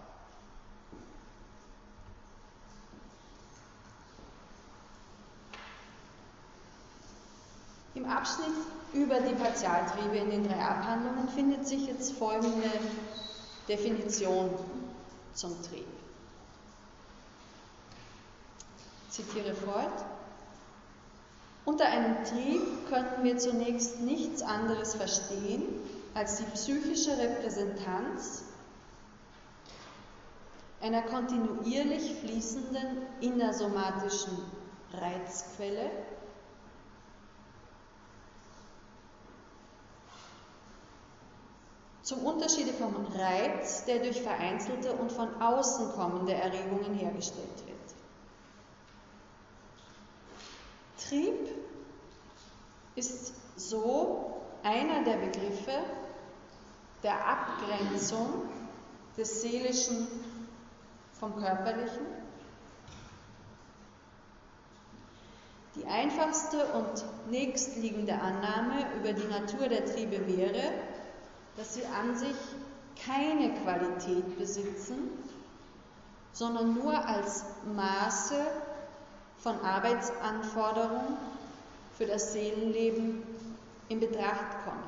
Im 7.97 8.05
Abschnitt 8.05 8.53
über 8.93 9.19
die 9.21 9.33
Partialtriebe 9.33 10.17
in 10.17 10.29
den 10.29 10.47
drei 10.47 10.59
Abhandlungen 10.63 11.27
findet 11.29 11.67
sich 11.67 11.87
jetzt 11.87 12.13
folgende 12.13 12.69
Definition 13.67 14.51
zum 15.33 15.59
Trieb. 15.63 15.87
Ich 19.07 19.13
zitiere 19.15 19.55
Freud. 19.55 19.89
Unter 21.65 21.85
einem 21.85 22.23
Trieb 22.23 22.61
könnten 22.87 23.23
wir 23.23 23.39
zunächst 23.39 24.01
nichts 24.01 24.43
anderes 24.43 24.93
verstehen 24.93 25.63
als 26.13 26.37
die 26.37 26.45
psychische 26.53 27.17
Repräsentanz 27.17 28.43
einer 30.81 31.01
kontinuierlich 31.01 32.13
fließenden 32.21 33.07
innersomatischen 33.21 34.37
Reizquelle, 34.93 35.89
Zum 42.07 42.23
Unterschied 42.23 42.69
vom 42.69 42.95
Reiz, 43.17 43.83
der 43.83 43.99
durch 43.99 44.21
vereinzelte 44.21 44.93
und 44.93 45.11
von 45.11 45.41
außen 45.41 45.91
kommende 45.91 46.33
Erregungen 46.33 46.93
hergestellt 46.93 47.65
wird. 47.65 47.77
Trieb 51.05 51.49
ist 52.95 53.33
so 53.57 54.41
einer 54.63 55.03
der 55.03 55.17
Begriffe 55.17 55.83
der 57.03 57.27
Abgrenzung 57.27 58.43
des 59.17 59.41
Seelischen 59.41 60.07
vom 61.19 61.35
Körperlichen. 61.35 62.05
Die 65.75 65.85
einfachste 65.85 66.67
und 66.67 67.03
nächstliegende 67.29 68.13
Annahme 68.13 68.95
über 68.97 69.11
die 69.11 69.27
Natur 69.27 69.67
der 69.67 69.85
Triebe 69.85 70.25
wäre, 70.25 70.71
dass 71.57 71.73
sie 71.73 71.85
an 71.85 72.15
sich 72.15 72.35
keine 73.05 73.53
Qualität 73.61 74.37
besitzen, 74.37 75.09
sondern 76.31 76.75
nur 76.75 76.93
als 76.93 77.43
Maße 77.75 78.45
von 79.39 79.59
Arbeitsanforderungen 79.61 81.17
für 81.97 82.05
das 82.05 82.33
Seelenleben 82.33 83.23
in 83.89 83.99
Betracht 83.99 84.63
kommen. 84.63 84.83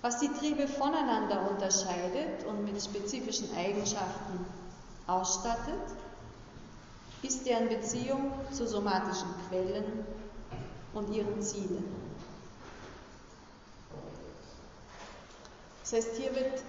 Was 0.00 0.20
die 0.20 0.28
Triebe 0.28 0.66
voneinander 0.66 1.50
unterscheidet 1.50 2.44
und 2.46 2.64
mit 2.64 2.82
spezifischen 2.82 3.54
Eigenschaften 3.56 4.46
ausstattet, 5.06 5.74
ist 7.22 7.44
deren 7.44 7.68
Beziehung 7.68 8.30
zu 8.52 8.66
somatischen 8.66 9.28
Quellen 9.48 10.06
und 10.94 11.12
ihren 11.12 11.42
Zielen. 11.42 12.07
Das 15.90 16.04
heißt, 16.04 16.16
hier 16.16 16.34
wird 16.34 16.62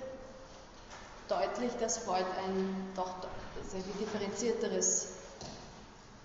deutlich, 1.27 1.73
dass 1.81 1.97
Freud 1.97 2.23
ein 2.47 2.87
doch 2.95 3.15
sehr 3.69 3.81
viel 3.81 4.05
differenzierteres 4.05 5.09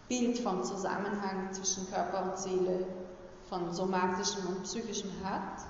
Bild 0.08 0.38
vom 0.38 0.62
Zusammenhang 0.62 1.52
zwischen 1.52 1.90
Körper 1.90 2.30
und 2.30 2.38
Seele, 2.38 2.86
von 3.48 3.72
somatischem 3.72 4.46
und 4.46 4.62
psychischem 4.62 5.10
hat. 5.24 5.60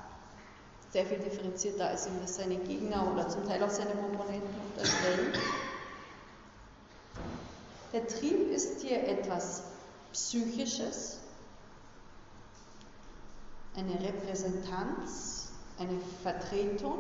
Sehr 0.91 1.07
viel 1.07 1.19
differenzierter, 1.19 1.89
als 1.89 2.07
ihm 2.07 2.21
das 2.21 2.37
seine 2.37 2.57
Gegner 2.57 3.11
oder 3.11 3.27
zum 3.27 3.49
Teil 3.49 3.63
auch 3.63 3.71
seine 3.71 3.93
Opponenten 3.93 4.61
unterstellen. 4.71 5.33
Der 7.95 8.07
Trieb 8.07 8.51
ist 8.51 8.83
hier 8.83 9.03
etwas 9.09 9.63
Psychisches, 10.13 11.21
eine 13.77 13.99
Repräsentanz 13.99 15.44
eine 15.79 15.99
Vertretung. 16.23 16.99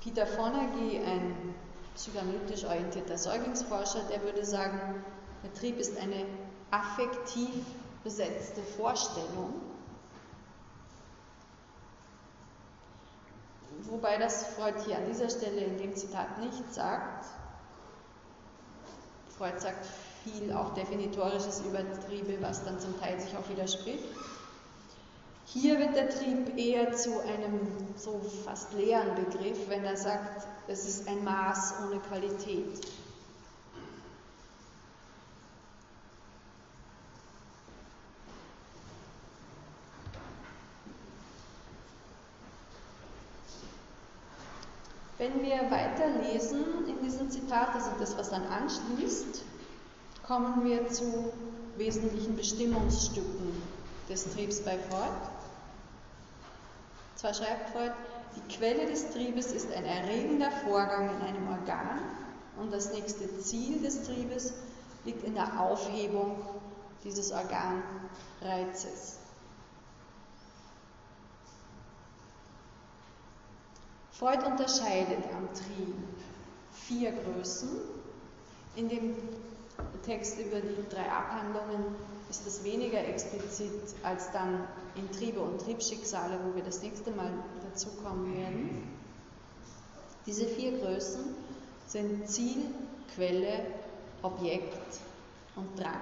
Peter 0.00 0.26
Fonagy, 0.26 1.00
ein 1.04 1.54
psychoanalytisch 1.94 2.64
orientierter 2.64 3.18
Säuglingsforscher, 3.18 4.04
der 4.10 4.22
würde 4.22 4.44
sagen, 4.44 5.02
der 5.42 5.52
Trieb 5.54 5.78
ist 5.78 5.98
eine 5.98 6.26
affektiv 6.70 7.64
besetzte 8.04 8.62
Vorstellung, 8.62 9.60
wobei 13.82 14.16
das 14.18 14.46
Freud 14.46 14.76
hier 14.84 14.96
an 14.98 15.06
dieser 15.06 15.28
Stelle 15.28 15.62
in 15.62 15.78
dem 15.78 15.96
Zitat 15.96 16.38
nicht 16.40 16.72
sagt. 16.72 17.26
Freud 19.36 19.58
sagt 19.58 19.86
viel 20.22 20.52
auch 20.52 20.72
definitorisches 20.74 21.60
über 21.60 21.80
Triebe, 22.06 22.40
was 22.40 22.64
dann 22.64 22.78
zum 22.78 22.98
Teil 23.00 23.20
sich 23.20 23.36
auch 23.36 23.48
widerspricht. 23.48 24.04
Hier 25.48 25.78
wird 25.78 25.94
der 25.94 26.10
Trieb 26.10 26.58
eher 26.58 26.92
zu 26.92 27.20
einem 27.20 27.60
so 27.96 28.20
fast 28.44 28.72
leeren 28.72 29.14
Begriff, 29.14 29.68
wenn 29.68 29.84
er 29.84 29.96
sagt, 29.96 30.46
es 30.66 30.86
ist 30.86 31.08
ein 31.08 31.22
Maß 31.22 31.74
ohne 31.86 32.00
Qualität. 32.00 32.80
Wenn 45.18 45.42
wir 45.42 45.70
weiterlesen 45.70 46.88
in 46.88 47.02
diesem 47.02 47.30
Zitat, 47.30 47.74
also 47.74 47.90
das, 48.00 48.18
was 48.18 48.30
dann 48.30 48.44
anschließt, 48.46 49.44
kommen 50.26 50.64
wir 50.64 50.88
zu 50.88 51.32
wesentlichen 51.76 52.36
Bestimmungsstücken 52.36 53.62
des 54.08 54.34
Triebs 54.34 54.60
bei 54.60 54.76
Freud. 54.76 55.35
Zwar 57.16 57.34
schreibt 57.34 57.70
Freud, 57.70 57.92
die 58.36 58.54
Quelle 58.54 58.86
des 58.86 59.10
Triebes 59.10 59.50
ist 59.52 59.72
ein 59.72 59.84
erregender 59.84 60.50
Vorgang 60.50 61.10
in 61.16 61.22
einem 61.22 61.48
Organ 61.48 62.00
und 62.58 62.72
das 62.72 62.92
nächste 62.92 63.38
Ziel 63.40 63.80
des 63.80 64.02
Triebes 64.02 64.52
liegt 65.04 65.24
in 65.24 65.34
der 65.34 65.60
Aufhebung 65.60 66.36
dieses 67.04 67.32
Organreizes. 67.32 69.18
Freud 74.12 74.44
unterscheidet 74.46 75.24
am 75.34 75.48
Trieb 75.54 75.94
vier 76.72 77.12
Größen. 77.12 77.68
In 78.74 78.88
dem 78.88 79.16
Text 80.04 80.38
über 80.38 80.60
die 80.60 80.88
drei 80.90 81.10
Abhandlungen 81.10 81.94
ist 82.36 82.46
es 82.46 82.64
weniger 82.64 83.06
explizit 83.06 83.94
als 84.02 84.30
dann 84.32 84.66
in 84.94 85.10
Triebe 85.10 85.40
und 85.40 85.60
Triebschicksale, 85.60 86.38
wo 86.44 86.54
wir 86.54 86.62
das 86.62 86.82
nächste 86.82 87.10
Mal 87.10 87.32
dazu 87.70 87.88
kommen 88.02 88.36
werden. 88.36 88.88
Diese 90.26 90.46
vier 90.46 90.78
Größen 90.78 91.34
sind 91.86 92.28
Ziel, 92.28 92.64
Quelle, 93.14 93.66
Objekt 94.22 95.00
und 95.54 95.78
Drang. 95.78 96.00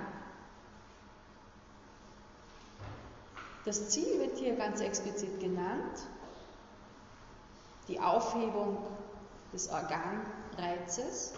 Das 3.64 3.88
Ziel 3.90 4.18
wird 4.18 4.36
hier 4.38 4.56
ganz 4.56 4.80
explizit 4.80 5.40
genannt, 5.40 6.00
die 7.88 8.00
Aufhebung 8.00 8.78
des 9.52 9.68
Organreizes. 9.68 11.34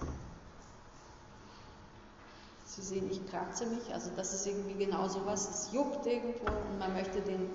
Sie 2.67 2.83
sehen, 2.83 3.11
ich 3.11 3.27
kratze 3.31 3.65
mich, 3.67 3.93
also 3.93 4.11
das 4.17 4.35
ist 4.35 4.47
irgendwie 4.47 4.85
genau 4.85 5.09
sowas, 5.09 5.49
es 5.49 5.73
juckt 5.73 6.05
irgendwo 6.05 6.47
und 6.47 6.79
man 6.79 6.93
möchte 6.93 7.23
den 7.23 7.49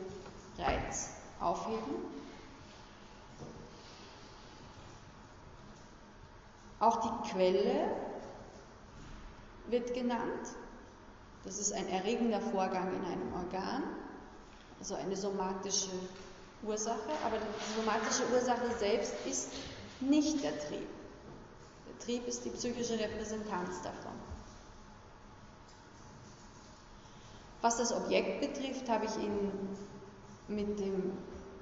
Reiz 0.58 1.10
aufheben. 1.40 1.96
Auch 6.80 7.02
die 7.02 7.30
Quelle 7.30 7.92
wird 9.68 9.94
genannt. 9.94 10.56
Das 11.44 11.60
ist 11.60 11.74
ein 11.74 11.88
erregender 11.90 12.42
Vorgang 12.42 12.88
in 12.96 13.06
einem 13.06 13.34
Organ 13.34 13.84
also 14.82 14.96
eine 14.96 15.16
somatische 15.16 15.92
Ursache, 16.64 17.12
aber 17.24 17.38
die 17.38 17.80
somatische 17.80 18.24
Ursache 18.34 18.76
selbst 18.80 19.14
ist 19.30 19.50
nicht 20.00 20.44
der 20.44 20.58
Trieb. 20.58 20.88
Der 21.88 22.00
Trieb 22.04 22.28
ist 22.28 22.44
die 22.46 22.50
psychische 22.50 22.98
Repräsentanz 22.98 23.84
davon. 23.84 24.31
Was 27.62 27.78
das 27.78 27.94
Objekt 27.94 28.42
betrifft, 28.42 28.90
habe 28.90 29.06
ich 29.06 29.16
Ihnen 29.18 29.52
mit 30.48 30.80
dem 30.80 31.14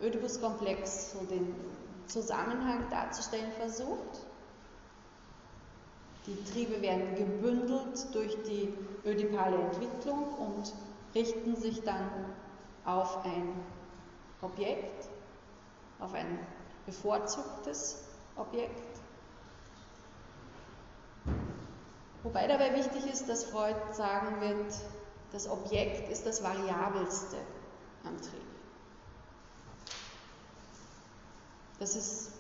Ödipus-Komplex 0.02 1.12
so 1.12 1.26
den 1.26 1.54
Zusammenhang 2.08 2.90
darzustellen 2.90 3.52
versucht. 3.52 4.26
Die 6.26 6.44
Triebe 6.46 6.82
werden 6.82 7.16
gebündelt 7.16 8.14
durch 8.14 8.36
die 8.44 8.74
ödipale 9.06 9.58
Entwicklung 9.58 10.34
und 10.36 10.74
richten 11.14 11.56
sich 11.56 11.82
dann 11.84 12.10
auf 12.86 13.26
ein 13.26 13.54
Objekt, 14.42 15.10
auf 16.00 16.14
ein 16.14 16.40
bevorzugtes 16.86 18.06
Objekt. 18.38 19.00
Wobei 22.24 22.48
dabei 22.48 22.76
wichtig 22.76 23.12
ist, 23.12 23.28
dass 23.28 23.46
Freud 23.46 23.76
sagen 23.92 24.42
wird, 24.42 24.74
das 25.32 25.48
Objekt 25.50 26.10
ist 26.10 26.26
das 26.26 26.44
Variabelste 26.44 27.38
am 28.04 28.18
Trieb. 28.18 28.42
Das 31.80 31.96
ist 31.96 32.32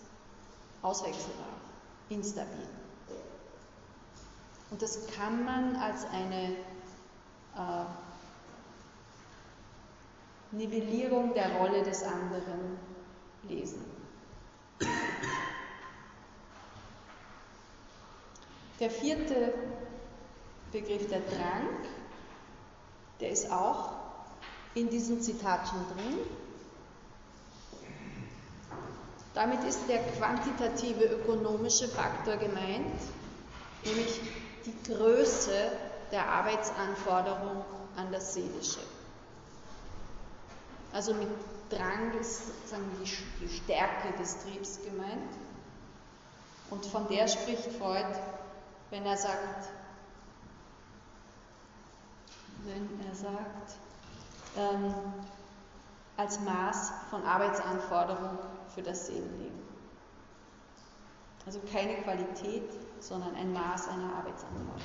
auswechselbar, 0.82 1.54
instabil. 2.10 2.68
Und 4.72 4.82
das 4.82 5.08
kann 5.16 5.46
man 5.46 5.76
als 5.78 6.06
eine 6.06 6.56
äh, 7.56 7.86
Nivellierung 10.52 11.34
der 11.34 11.56
Rolle 11.58 11.84
des 11.84 12.04
anderen 12.04 12.78
lesen. 13.48 13.86
Der 18.80 18.90
vierte 18.90 19.54
Begriff, 20.72 21.10
der 21.10 21.20
Drang, 21.20 21.68
der 23.20 23.32
ist 23.32 23.52
auch 23.52 23.92
in 24.74 24.90
diesem 24.90 25.22
Zitat 25.22 25.68
schon 25.68 25.86
drin. 25.96 26.20
Damit 29.34 29.64
ist 29.64 29.88
der 29.88 30.00
quantitative 30.18 31.06
ökonomische 31.06 31.88
Faktor 31.88 32.38
gemeint, 32.38 33.00
nämlich 33.86 34.20
die 34.66 34.92
Größe 34.92 35.72
der 36.12 36.28
Arbeitsanforderung 36.28 37.64
an 37.96 38.12
das 38.12 38.34
Seelische. 38.34 38.80
Also 40.92 41.14
mit 41.14 41.30
Drang 41.70 42.14
ist 42.20 42.48
sozusagen 42.48 42.90
die, 43.00 43.46
die 43.46 43.56
Stärke 43.56 44.18
des 44.18 44.44
Triebs 44.44 44.80
gemeint. 44.84 45.34
Und 46.72 46.86
von 46.86 47.08
der 47.08 47.28
spricht 47.28 47.72
Freud, 47.80 48.08
wenn 48.90 49.06
er 49.06 49.18
sagt, 49.18 49.70
wenn 52.66 53.08
er 53.08 53.16
sagt, 53.16 53.76
ähm, 54.58 54.94
als 56.18 56.40
Maß 56.42 56.92
von 57.10 57.24
Arbeitsanforderung 57.24 58.40
für 58.74 58.82
das 58.82 59.08
Seelenleben. 59.08 59.60
Also 61.46 61.60
keine 61.72 61.96
Qualität, 62.04 62.70
sondern 63.00 63.36
ein 63.36 63.54
Maß 63.54 63.88
einer 63.88 64.14
Arbeitsanforderung. 64.16 64.82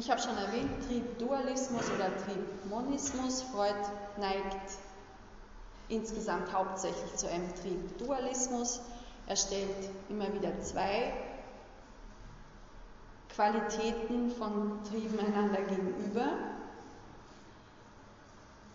Ich 0.00 0.10
habe 0.10 0.18
schon 0.18 0.36
erwähnt, 0.38 0.70
Triebdualismus 1.50 1.90
oder 1.90 2.10
Triebmonismus. 2.24 3.42
Freud 3.42 3.74
neigt 4.18 4.78
insgesamt 5.88 6.52
hauptsächlich 6.52 7.16
zu 7.16 7.28
einem 7.28 7.52
Triebdualismus. 7.56 8.80
Er 9.26 9.34
stellt 9.34 9.90
immer 10.08 10.32
wieder 10.32 10.60
zwei 10.60 11.12
Qualitäten 13.34 14.30
von 14.30 14.78
Trieben 14.84 15.18
einander 15.18 15.62
gegenüber. 15.62 16.28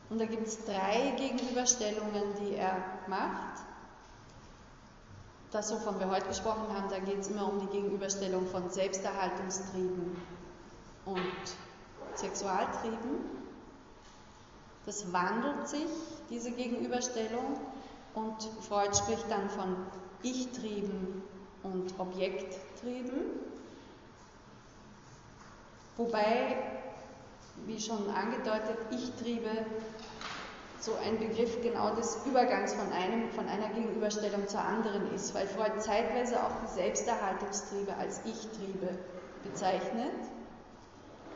Und 0.10 0.20
da 0.20 0.26
gibt 0.26 0.48
es 0.48 0.64
drei 0.66 1.14
Gegenüberstellungen, 1.18 2.24
die 2.42 2.56
er 2.56 2.78
macht. 3.08 3.60
Das, 5.52 5.72
wovon 5.72 6.00
wir 6.00 6.10
heute 6.10 6.28
gesprochen 6.28 6.68
haben, 6.76 6.90
da 6.90 7.00
geht 7.00 7.20
es 7.20 7.30
immer 7.30 7.50
um 7.50 7.60
die 7.60 7.68
Gegenüberstellung 7.68 8.46
von 8.48 8.70
Selbsterhaltungstrieben 8.70 10.18
und 11.06 11.22
Sexualtrieben. 12.18 13.46
Das 14.86 15.12
wandelt 15.12 15.68
sich, 15.68 15.90
diese 16.30 16.52
Gegenüberstellung, 16.52 17.60
und 18.14 18.44
Freud 18.68 18.96
spricht 18.96 19.30
dann 19.30 19.50
von 19.50 19.76
Ich-Trieben 20.24 21.22
und 21.64 22.00
Objekttrieben. 22.00 23.42
Wobei, 25.98 26.58
wie 27.66 27.80
schon 27.80 28.10
angedeutet, 28.10 28.78
Ich-Triebe 28.92 29.50
so 30.80 30.94
ein 31.04 31.18
Begriff 31.18 31.62
genau 31.62 31.96
des 31.96 32.20
Übergangs 32.26 32.74
von, 32.74 32.92
einem, 32.92 33.32
von 33.32 33.48
einer 33.48 33.70
Gegenüberstellung 33.70 34.48
zur 34.48 34.62
anderen 34.62 35.14
ist, 35.14 35.34
weil 35.34 35.48
Freud 35.48 35.80
zeitweise 35.80 36.42
auch 36.44 36.52
die 36.64 36.74
Selbsterhaltungstriebe 36.74 37.96
als 37.96 38.22
Ich-Triebe 38.26 38.90
bezeichnet 39.44 40.14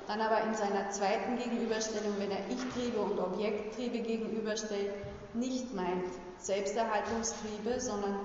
dann 0.10 0.22
aber 0.22 0.42
in 0.42 0.56
seiner 0.56 0.90
zweiten 0.90 1.38
Gegenüberstellung, 1.38 2.16
wenn 2.18 2.32
er 2.32 2.50
Ich-Triebe 2.50 3.00
und 3.00 3.20
Objekttriebe 3.20 4.00
gegenüberstellt, 4.00 4.92
nicht 5.36 5.72
meint 5.76 6.08
Selbsterhaltungstriebe, 6.40 7.80
sondern 7.80 8.18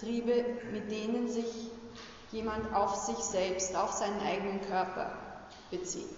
Triebe, 0.00 0.46
mit 0.72 0.90
denen 0.90 1.28
sich 1.28 1.70
jemand 2.32 2.74
auf 2.74 2.94
sich 2.94 3.18
selbst, 3.18 3.76
auf 3.76 3.92
seinen 3.92 4.18
eigenen 4.20 4.62
Körper 4.62 5.12
bezieht. 5.70 6.08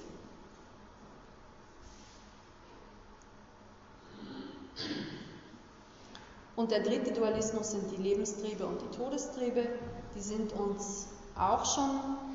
Und 6.54 6.70
der 6.70 6.84
dritte 6.84 7.10
Dualismus 7.10 7.72
sind 7.72 7.90
die 7.90 8.00
Lebenstriebe 8.00 8.64
und 8.64 8.80
die 8.82 8.96
Todestriebe. 8.96 9.66
Die 10.14 10.20
sind 10.20 10.52
uns 10.52 11.08
auch 11.36 11.64
schon 11.64 12.27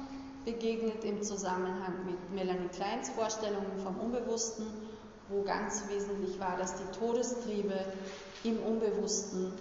begegnet 0.45 1.03
im 1.03 1.22
Zusammenhang 1.22 2.06
mit 2.06 2.32
Melanie 2.32 2.70
Kleins 2.70 3.10
Vorstellungen 3.10 3.80
vom 3.84 3.98
Unbewussten, 3.99 4.65
wo 5.30 5.44
ganz 5.44 5.84
wesentlich 5.90 6.40
war, 6.40 6.57
dass 6.57 6.76
die 6.76 6.99
Todestriebe 6.99 7.86
im 8.44 8.57
Unbewussten 8.60 9.53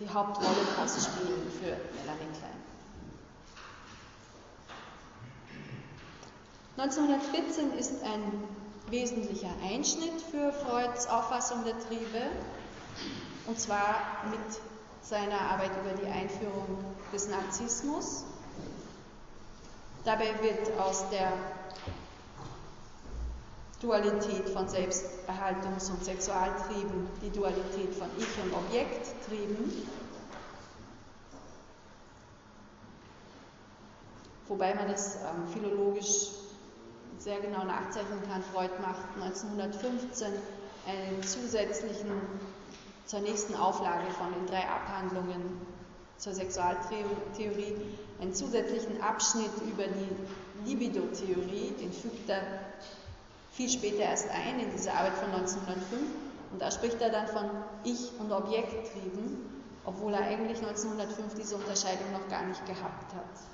die 0.00 0.08
Hauptrolle 0.08 0.64
fast 0.76 1.02
spielen 1.02 1.50
für 1.60 1.76
Melanie 2.00 2.32
Klein. 2.38 2.60
1914 6.78 7.78
ist 7.78 8.02
ein 8.02 8.44
wesentlicher 8.88 9.50
Einschnitt 9.62 10.22
für 10.30 10.52
Freuds 10.52 11.06
Auffassung 11.06 11.64
der 11.64 11.78
Triebe, 11.78 12.30
und 13.46 13.60
zwar 13.60 14.24
mit 14.30 14.40
seiner 15.02 15.40
Arbeit 15.40 15.72
über 15.84 16.02
die 16.02 16.06
Einführung 16.10 16.78
des 17.12 17.28
Narzissmus. 17.28 18.24
Dabei 20.04 20.30
wird 20.42 20.78
aus 20.78 21.08
der 21.10 21.30
Dualität 23.82 24.48
von 24.48 24.66
Selbsterhaltungs- 24.66 25.90
und 25.90 26.04
Sexualtrieben 26.04 27.08
die 27.22 27.30
Dualität 27.30 27.94
von 27.94 28.08
Ich- 28.18 28.42
und 28.42 28.52
Objekttrieben, 28.54 29.86
wobei 34.48 34.74
man 34.74 34.88
das 34.88 35.16
ähm, 35.16 35.48
philologisch 35.52 36.28
sehr 37.18 37.40
genau 37.40 37.64
nachzeichnen 37.64 38.22
kann. 38.30 38.42
Freud 38.42 38.70
macht 38.80 39.04
1915 39.22 40.28
einen 40.86 41.22
zusätzlichen, 41.22 42.10
zur 43.06 43.20
nächsten 43.20 43.54
Auflage 43.54 44.10
von 44.12 44.32
den 44.32 44.46
drei 44.46 44.66
Abhandlungen 44.66 45.60
zur 46.20 46.34
Sexualtheorie, 46.34 47.76
einen 48.20 48.34
zusätzlichen 48.34 49.00
Abschnitt 49.00 49.50
über 49.66 49.84
die 49.84 50.68
Libido-Theorie, 50.70 51.72
den 51.80 51.92
fügt 51.92 52.28
er 52.28 52.42
viel 53.52 53.70
später 53.70 54.02
erst 54.02 54.28
ein 54.30 54.60
in 54.60 54.70
diese 54.70 54.92
Arbeit 54.92 55.14
von 55.14 55.30
1905 55.32 56.02
und 56.52 56.60
da 56.60 56.70
spricht 56.70 57.00
er 57.00 57.10
dann 57.10 57.26
von 57.26 57.48
Ich- 57.84 58.12
und 58.18 58.30
Objekttrieben, 58.30 59.64
obwohl 59.84 60.12
er 60.12 60.20
eigentlich 60.20 60.58
1905 60.58 61.34
diese 61.34 61.56
Unterscheidung 61.56 62.12
noch 62.12 62.28
gar 62.28 62.44
nicht 62.44 62.64
gehabt 62.66 63.14
hat. 63.14 63.50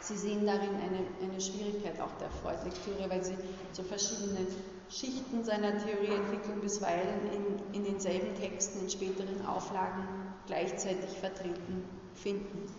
Sie 0.00 0.16
sehen 0.16 0.46
darin 0.46 0.74
eine, 0.74 1.30
eine 1.30 1.40
Schwierigkeit 1.40 2.00
auch 2.00 2.12
der 2.18 2.30
Freud-Lektüre, 2.30 3.08
weil 3.08 3.24
Sie 3.24 3.36
so 3.72 3.82
verschiedene 3.82 4.46
Schichten 4.90 5.44
seiner 5.44 5.78
Theorieentwicklung 5.78 6.60
bisweilen 6.60 7.30
in, 7.32 7.74
in 7.74 7.84
denselben 7.84 8.34
Texten 8.34 8.80
in 8.80 8.90
späteren 8.90 9.46
Auflagen 9.46 10.06
gleichzeitig 10.46 11.18
vertreten 11.18 11.84
finden. 12.14 12.74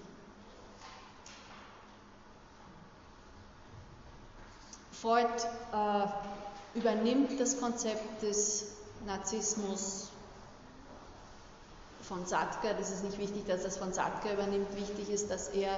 Freud 4.91 5.27
äh, 5.73 6.77
übernimmt 6.77 7.39
das 7.39 7.59
Konzept 7.59 8.21
des 8.21 8.71
Narzissmus 9.05 10.09
von 12.01 12.25
Sattger. 12.25 12.73
Das 12.73 12.91
ist 12.91 13.03
nicht 13.03 13.17
wichtig, 13.17 13.45
dass 13.47 13.65
es 13.65 13.77
von 13.77 13.93
Sattger 13.93 14.33
übernimmt. 14.33 14.75
Wichtig 14.75 15.09
ist, 15.09 15.29
dass 15.29 15.49
er 15.49 15.77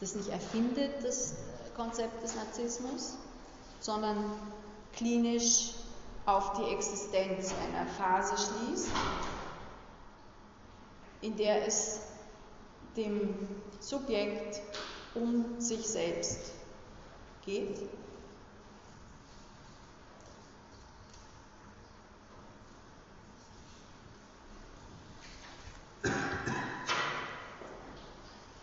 das 0.00 0.14
nicht 0.14 0.28
erfindet, 0.28 1.04
das 1.04 1.34
Konzept 1.76 2.22
des 2.22 2.34
Narzissmus, 2.34 3.16
sondern 3.80 4.24
klinisch 4.94 5.70
auf 6.26 6.52
die 6.54 6.64
Existenz 6.72 7.54
einer 7.66 7.86
Phase 7.86 8.34
schließt, 8.36 8.88
in 11.22 11.36
der 11.36 11.66
es 11.66 12.00
dem 12.96 13.34
Subjekt 13.80 14.60
um 15.14 15.58
sich 15.58 15.86
selbst 15.86 16.52
geht. 17.44 17.78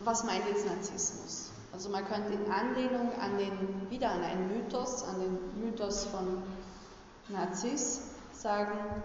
Was 0.01 0.23
meint 0.23 0.45
jetzt 0.47 0.65
Narzissmus? 0.65 1.51
Also 1.71 1.89
man 1.89 2.05
könnte 2.07 2.33
in 2.33 2.51
Anlehnung 2.51 3.11
an 3.19 3.37
den, 3.37 3.89
wieder 3.91 4.11
an 4.11 4.23
einen 4.23 4.47
Mythos, 4.47 5.03
an 5.03 5.19
den 5.19 5.63
Mythos 5.63 6.05
von 6.05 6.41
Narziss 7.29 8.01
sagen, 8.33 9.03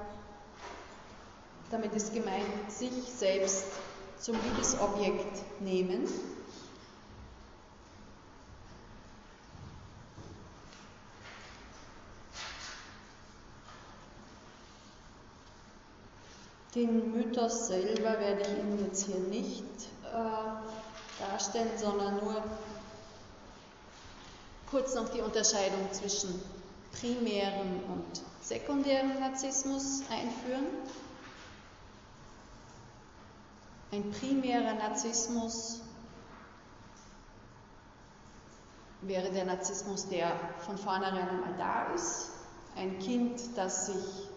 damit 1.71 1.93
ist 1.95 2.15
gemeint, 2.15 2.45
sich 2.69 2.93
selbst 3.17 3.67
zum 4.19 4.37
Liebesobjekt 4.43 5.61
nehmen. 5.61 6.09
Den 16.75 17.13
Mythos 17.13 17.69
selber 17.69 18.19
werde 18.19 18.43
ich 18.43 18.49
Ihnen 18.49 18.85
jetzt 18.85 19.07
hier 19.07 19.21
nicht 19.21 19.65
äh, 20.03 21.23
darstellen, 21.23 21.71
sondern 21.77 22.17
nur 22.17 22.43
kurz 24.69 24.97
noch 24.97 25.09
die 25.11 25.21
Unterscheidung 25.21 25.93
zwischen 25.93 26.43
primären 26.99 27.81
und 27.93 28.23
sekundären 28.43 29.21
Narzissmus 29.21 30.03
einführen. 30.11 30.67
Ein 33.95 34.11
primärer 34.11 34.75
Narzissmus 34.75 35.81
wäre 39.03 39.31
der 39.31 39.45
Narzissmus, 39.45 40.09
der 40.09 40.33
von 40.67 40.77
vornherein 40.77 41.29
einmal 41.29 41.55
da 41.57 41.95
ist. 41.95 42.31
Ein 42.75 42.99
Kind, 42.99 43.41
das 43.55 43.87
sich, 43.87 44.29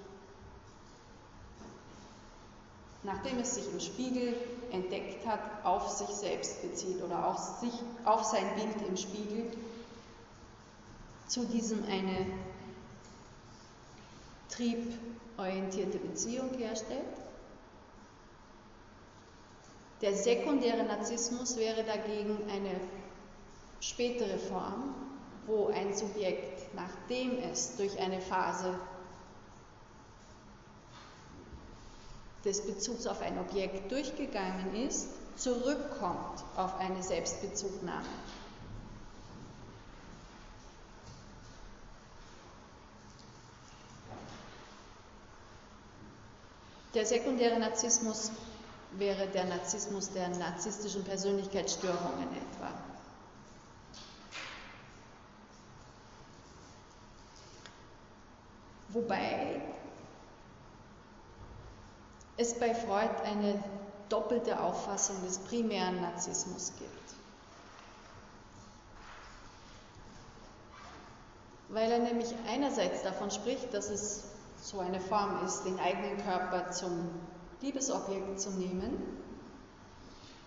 nachdem 3.01 3.39
es 3.39 3.55
sich 3.55 3.67
im 3.71 3.79
Spiegel 3.79 4.35
entdeckt 4.69 5.25
hat, 5.25 5.39
auf 5.65 5.89
sich 5.89 6.09
selbst 6.09 6.61
bezieht 6.61 7.01
oder 7.01 7.25
auf, 7.25 7.39
sich, 7.59 7.73
auf 8.05 8.23
sein 8.25 8.53
Bild 8.53 8.88
im 8.88 8.95
Spiegel, 8.95 9.51
zu 11.25 11.45
diesem 11.45 11.84
eine 11.85 12.27
trieborientierte 14.49 15.97
Beziehung 15.97 16.53
herstellt. 16.59 17.26
Der 20.02 20.15
sekundäre 20.15 20.84
Narzissmus 20.84 21.57
wäre 21.57 21.84
dagegen 21.84 22.38
eine 22.52 22.80
spätere 23.80 24.38
Form, 24.38 24.94
wo 25.48 25.68
ein 25.68 25.95
Subjekt, 25.95 26.74
nachdem 26.76 27.40
es 27.40 27.78
durch 27.78 27.98
eine 27.99 28.22
Phase 28.22 28.80
des 32.45 32.65
Bezugs 32.65 33.07
auf 33.07 33.22
ein 33.22 33.40
Objekt 33.40 33.91
durchgegangen 33.91 34.76
ist, 34.76 35.10
zurückkommt 35.36 36.44
auf 36.56 36.78
eine 36.80 37.02
Selbstbezugnahme. 37.02 38.06
Der 46.94 47.06
sekundäre 47.06 47.60
Narzissmus 47.60 48.32
wäre 48.91 49.27
der 49.27 49.45
Narzissmus 49.45 50.11
der 50.11 50.30
narzisstischen 50.30 51.03
Persönlichkeitsstörungen 51.03 52.27
etwa. 52.35 52.72
Wobei 58.89 59.61
es 62.38 62.57
bei 62.57 62.73
Freud 62.73 63.11
eine 63.23 63.64
doppelte 64.09 64.59
Auffassung 64.59 65.22
des 65.23 65.39
primären 65.39 66.01
Narzissmus 66.01 66.72
gibt. 66.77 66.97
Weil 71.69 71.91
er 71.91 71.99
nämlich 71.99 72.34
einerseits 72.49 73.03
davon 73.03 73.30
spricht, 73.30 73.73
dass 73.73 73.89
es 73.89 74.23
so 74.61 74.80
eine 74.80 75.01
Form 75.01 75.45
ist, 75.45 75.64
den 75.64 75.80
eigenen 75.80 76.18
Körper 76.23 76.72
zum 76.72 77.09
Liebesobjekt 77.61 78.39
zu 78.39 78.51
nehmen, 78.51 79.01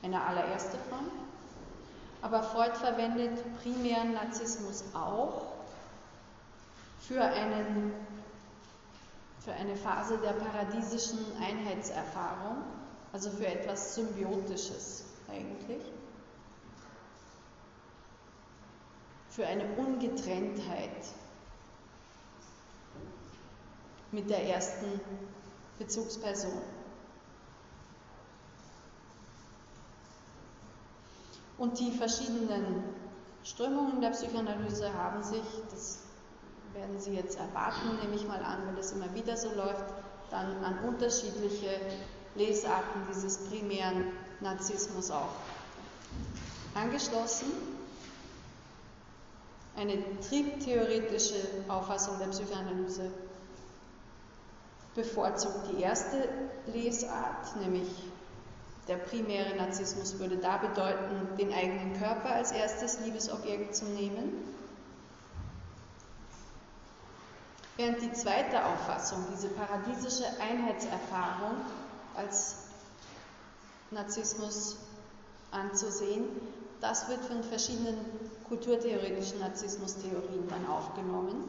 eine 0.02 0.22
allererste 0.22 0.78
Form. 0.88 1.10
Aber 2.22 2.42
Freud 2.42 2.74
verwendet 2.74 3.38
primären 3.62 4.12
Narzissmus 4.12 4.84
auch 4.94 5.46
für, 7.00 7.22
einen, 7.22 7.92
für 9.40 9.52
eine 9.52 9.74
Phase 9.74 10.18
der 10.18 10.32
paradiesischen 10.32 11.18
Einheitserfahrung, 11.40 12.58
also 13.12 13.30
für 13.30 13.46
etwas 13.46 13.94
Symbiotisches 13.94 15.04
eigentlich, 15.28 15.82
für 19.30 19.46
eine 19.46 19.64
Ungetrenntheit 19.76 21.06
mit 24.12 24.28
der 24.28 24.44
ersten 24.44 25.00
Bezugsperson. 25.78 26.60
Und 31.60 31.78
die 31.78 31.90
verschiedenen 31.90 32.84
Strömungen 33.44 34.00
der 34.00 34.08
Psychoanalyse 34.10 34.94
haben 34.94 35.22
sich, 35.22 35.44
das 35.70 35.98
werden 36.72 36.98
Sie 36.98 37.12
jetzt 37.12 37.38
erwarten, 37.38 37.98
nehme 38.00 38.14
ich 38.14 38.26
mal 38.26 38.42
an, 38.42 38.66
weil 38.66 38.76
das 38.76 38.92
immer 38.92 39.14
wieder 39.14 39.36
so 39.36 39.50
läuft, 39.54 39.84
dann 40.30 40.64
an 40.64 40.78
unterschiedliche 40.88 41.68
Lesarten 42.34 43.02
dieses 43.10 43.36
primären 43.48 44.04
Narzissmus 44.40 45.10
auch 45.10 45.34
angeschlossen. 46.74 47.52
Eine 49.76 50.02
triebtheoretische 50.20 51.42
Auffassung 51.68 52.18
der 52.20 52.28
Psychoanalyse 52.28 53.10
bevorzugt 54.94 55.72
die 55.72 55.82
erste 55.82 56.26
Lesart, 56.72 57.54
nämlich 57.60 57.90
der 58.90 58.96
primäre 58.96 59.54
Narzissmus 59.54 60.18
würde 60.18 60.36
da 60.38 60.56
bedeuten, 60.56 61.36
den 61.38 61.54
eigenen 61.54 61.96
Körper 61.96 62.34
als 62.34 62.50
erstes 62.50 62.98
Liebesobjekt 63.04 63.76
zu 63.76 63.84
nehmen. 63.84 64.32
Während 67.76 68.02
die 68.02 68.12
zweite 68.12 68.66
Auffassung, 68.66 69.24
diese 69.32 69.48
paradiesische 69.50 70.24
Einheitserfahrung 70.40 71.54
als 72.16 72.56
Narzissmus 73.92 74.76
anzusehen, 75.52 76.24
das 76.80 77.08
wird 77.08 77.24
von 77.24 77.44
verschiedenen 77.44 77.96
kulturtheoretischen 78.48 79.38
Narzissmustheorien 79.38 80.48
dann 80.48 80.66
aufgenommen. 80.66 81.44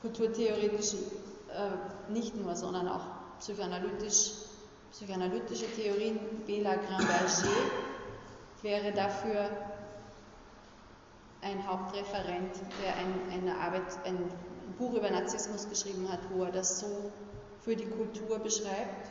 Kulturtheoretisch 0.00 0.94
äh, 0.94 2.12
nicht 2.12 2.36
nur, 2.36 2.54
sondern 2.54 2.86
auch 2.86 3.04
psychoanalytisch, 3.40 4.30
psychoanalytische 4.92 5.66
Theorien. 5.74 6.20
Bela 6.46 6.76
Gramberger 6.76 7.48
wäre 8.62 8.92
dafür 8.92 9.50
ein 11.40 11.66
Hauptreferent, 11.66 12.54
der 12.82 12.96
ein, 12.96 13.14
eine 13.32 13.58
Arbeit, 13.58 13.82
ein 14.04 14.18
Buch 14.78 14.94
über 14.94 15.10
Narzissmus 15.10 15.68
geschrieben 15.68 16.08
hat, 16.10 16.20
wo 16.32 16.44
er 16.44 16.52
das 16.52 16.80
so 16.80 17.10
für 17.62 17.74
die 17.74 17.86
Kultur 17.86 18.38
beschreibt, 18.38 19.10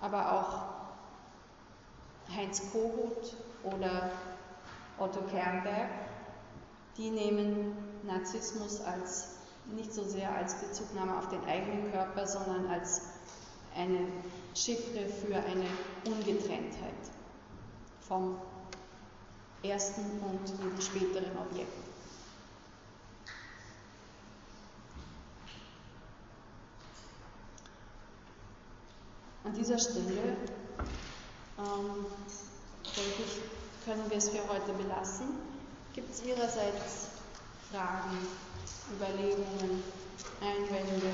aber 0.00 0.32
auch 0.32 2.34
Heinz 2.34 2.62
Kohut 2.72 3.36
oder 3.64 4.10
Otto 4.98 5.20
Kernberg, 5.30 5.90
die 6.96 7.10
nehmen 7.10 7.76
Narzissmus 8.04 8.80
als 8.80 9.36
nicht 9.74 9.92
so 9.92 10.04
sehr 10.04 10.34
als 10.34 10.54
Bezugnahme 10.54 11.18
auf 11.18 11.28
den 11.28 11.44
eigenen 11.44 11.90
Körper, 11.90 12.26
sondern 12.26 12.66
als 12.68 13.02
eine 13.76 14.06
Chiffre 14.58 15.06
für 15.08 15.36
eine 15.36 15.68
Ungetrenntheit 16.04 16.92
vom 18.00 18.40
ersten 19.62 20.02
und 20.20 20.48
jedem 20.48 20.80
späteren 20.80 21.38
Objekt. 21.38 21.72
An 29.44 29.54
dieser 29.54 29.78
Stelle 29.78 30.36
ähm, 31.58 32.06
denke 32.96 33.22
ich, 33.24 33.84
können 33.84 34.10
wir 34.10 34.16
es 34.16 34.28
für 34.28 34.46
heute 34.48 34.72
belassen. 34.72 35.28
Gibt 35.94 36.12
es 36.12 36.24
Ihrerseits 36.24 37.10
Fragen, 37.70 38.26
Überlegungen, 38.92 39.84
Einwände? 40.40 41.12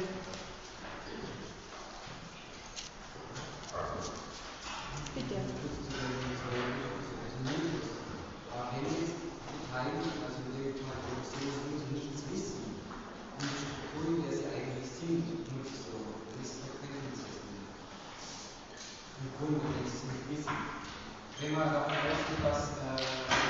Bitte. 5.14 5.34
also 9.74 10.38
in 10.38 11.90
nichts 11.90 12.22
wissen, 12.30 12.78
und 13.34 13.42
die 13.42 13.58
Strukturen, 13.58 14.22
der 14.22 14.30
sie 14.30 14.46
eigentlich 14.46 14.86
sind, 14.86 15.26
nicht 15.26 15.74
so, 15.74 15.98
das 16.30 16.46
ist 16.46 16.62
doch 16.62 16.78
kein 16.78 17.02
Im 19.18 19.28
Grunde, 19.34 19.58
wenn 19.58 19.90
sie 19.90 20.06
nicht 20.06 20.26
wissen. 20.30 20.54
Wenn 21.42 21.58
man 21.58 21.74
davon 21.74 21.98
ausgeht, 21.98 22.42
dass 22.46 22.78
äh, 22.78 23.02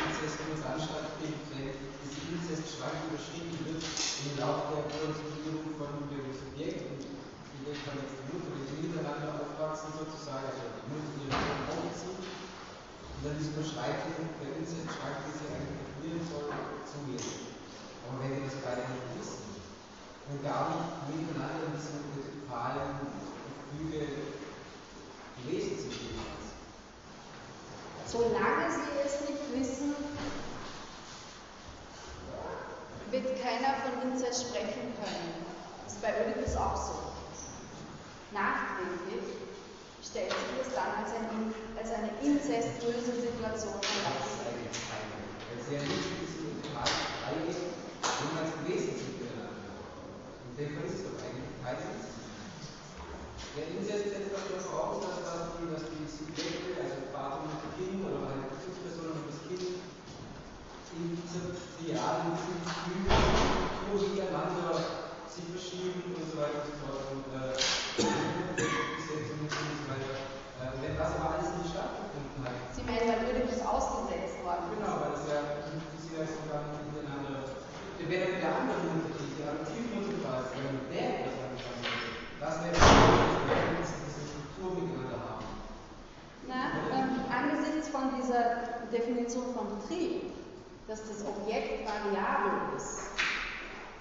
Inzest 0.08 0.40
in 0.40 0.56
uns 0.56 0.64
Anstalt 0.64 1.20
gibt, 1.20 1.52
wenn 1.52 1.68
diese 2.00 2.24
Inzestschranke 2.32 3.12
überschritten 3.12 3.60
wird 3.68 3.84
im 3.84 4.32
Laufe 4.40 4.72
der 4.72 4.88
Konstituierung 4.88 5.76
von 5.76 6.08
dem 6.08 6.32
Subjekt 6.32 6.88
und 6.88 7.04
die 7.04 7.60
jetzt 7.68 7.84
die 7.84 8.24
Mutter, 8.32 8.56
sie 8.64 8.88
miteinander 8.88 9.43
aufwachsen 9.74 9.98
sozusagen, 9.98 10.46
also 10.46 10.62
Mutter 10.86 11.10
ihre 11.18 11.34
Sohn 11.34 11.66
aufzieht, 11.66 12.22
und 12.22 13.20
dann 13.26 13.34
diese 13.38 13.50
Überschreitung 13.58 14.30
der 14.38 14.54
Inzestschranke, 14.62 15.26
die 15.26 15.34
sie 15.34 15.50
eigentlich 15.50 15.82
definieren 15.82 16.22
soll, 16.30 16.46
zugehen. 16.86 17.26
Aber 18.06 18.22
wenn 18.22 18.38
die 18.38 18.46
das 18.46 18.62
beide 18.62 18.86
nicht 18.86 19.10
wissen 19.18 19.42
und 20.30 20.38
gar 20.46 20.70
nicht 20.70 21.26
miteinander 21.26 21.66
in 21.66 21.74
diesem 21.74 22.06
totalen 22.06 23.02
Gefüge 23.02 24.30
gelesen 25.42 25.78
sind, 25.82 25.92
Solange 28.06 28.70
sie 28.70 28.94
es 29.02 29.28
nicht 29.28 29.42
wissen, 29.58 29.96
wird 33.10 33.42
keiner 33.42 33.74
von 33.82 34.08
Inzest 34.08 34.46
sprechen 34.46 34.94
können. 34.94 35.34
Das 35.82 35.94
ist 35.94 36.02
bei 36.02 36.14
Oedipus 36.14 36.54
auch 36.54 36.76
so. 36.76 36.94
Nachträglich 38.30 39.34
stellt 40.04 40.30
sich 40.30 40.52
das 40.60 40.70
dann 40.76 41.00
als, 41.00 41.10
ein, 41.16 41.48
als 41.80 41.88
eine 41.96 42.12
inzestöse 42.20 43.24
Situation 43.24 43.80
heraus. 43.80 44.44
Weil 44.44 45.58
sie 45.64 45.74
ja 45.74 45.82
nicht 45.82 46.04
in 46.12 46.18
diesen 46.20 46.60
Tag 46.76 46.92
eingehen, 47.24 47.72
wo 48.04 48.24
man 48.36 48.44
es 48.44 48.52
gewesen 48.60 48.92
sind 49.00 49.16
miteinander. 49.16 49.80
Und 50.44 50.52
dem 50.60 50.76
ist 50.84 51.00
es 51.00 51.02
doch 51.08 51.16
eigentlich 51.24 51.56
kein. 51.64 51.80
Der 53.54 53.70
Inzest 53.70 54.10
setzt 54.10 54.34
dafür 54.34 54.58
voraus, 54.60 54.98
dass 54.98 55.56
die, 55.56 55.70
dass 55.70 55.86
die 55.86 56.04
Subjekte, 56.10 56.74
also 56.74 57.06
Vater 57.14 57.46
und 57.46 57.54
Kind 57.78 58.02
oder 58.02 58.34
eine 58.34 58.50
Bezugsperson 58.50 59.14
und 59.14 59.30
das 59.30 59.40
Kind, 59.46 59.78
in 60.94 61.14
dieser 61.14 61.54
trialen 61.78 62.34
Gefühl 62.34 62.74
miteinander 63.94 64.74
sich 65.30 65.46
verschieben 65.54 66.14
und 66.18 66.26
so 66.30 66.38
weiter 66.38 66.62
und 66.62 66.70
so 66.70 66.74
fort. 66.82 67.02
Und 67.14 67.26
äh, 67.30 68.93
meinen, 72.94 73.10
weil 73.10 73.26
Oedipus 73.26 73.60
ausgesetzt 73.66 74.38
worden? 74.46 74.70
Genau, 74.78 74.94
weil 75.02 75.14
es 75.18 75.26
ja, 75.26 75.42
sie 75.98 76.14
ja 76.14 76.22
sogar 76.26 76.62
miteinander. 76.78 77.58
Wenn 77.98 78.20
dann 78.20 78.38
der 78.38 78.52
andere 78.54 78.78
Mutter, 78.86 79.18
die 79.18 79.42
Adoptivmutter 79.42 80.18
war, 80.22 80.44
wenn 80.54 80.78
der 80.92 81.26
etwas 81.26 81.40
angefangen 81.42 82.04
das 82.40 82.60
wäre 82.60 82.76
Na, 86.46 86.76
ähm, 86.92 87.24
angesichts 87.32 87.88
von 87.88 88.20
dieser 88.20 88.84
Definition 88.92 89.54
von 89.54 89.66
Trieb, 89.88 90.34
dass 90.86 91.00
das 91.08 91.24
Objekt 91.24 91.88
variabel 91.88 92.76
ist, 92.76 93.00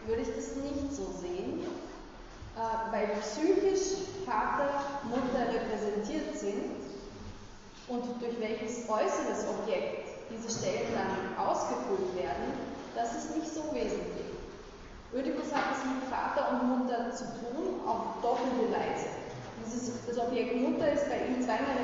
würde 0.05 0.23
ich 0.23 0.35
das 0.35 0.57
nicht 0.57 0.91
so 0.93 1.07
sehen, 1.21 1.63
äh, 1.63 2.91
weil 2.91 3.07
psychisch 3.21 4.03
Vater, 4.25 4.83
Mutter 5.07 5.47
repräsentiert 5.47 6.37
sind 6.37 6.82
und 7.87 8.03
durch 8.21 8.39
welches 8.39 8.87
äußeres 8.89 9.45
Objekt 9.49 10.09
diese 10.29 10.49
Stellen 10.49 10.91
dann 10.93 11.45
ausgefüllt 11.45 12.15
werden, 12.15 12.53
das 12.95 13.13
ist 13.15 13.35
nicht 13.35 13.53
so 13.53 13.63
wesentlich. 13.73 14.33
Oedipus 15.13 15.53
hat 15.53 15.77
es 15.77 15.85
mit 15.85 16.03
Vater 16.09 16.49
und 16.51 16.79
Mutter 16.79 17.11
zu 17.11 17.25
tun, 17.37 17.81
auf 17.85 18.21
doppelte 18.21 18.71
Weise. 18.71 19.09
Dieses, 19.63 20.05
das 20.07 20.17
Objekt 20.17 20.55
Mutter 20.55 20.91
ist 20.91 21.07
bei 21.09 21.27
ihm 21.27 21.41
zweimal 21.41 21.77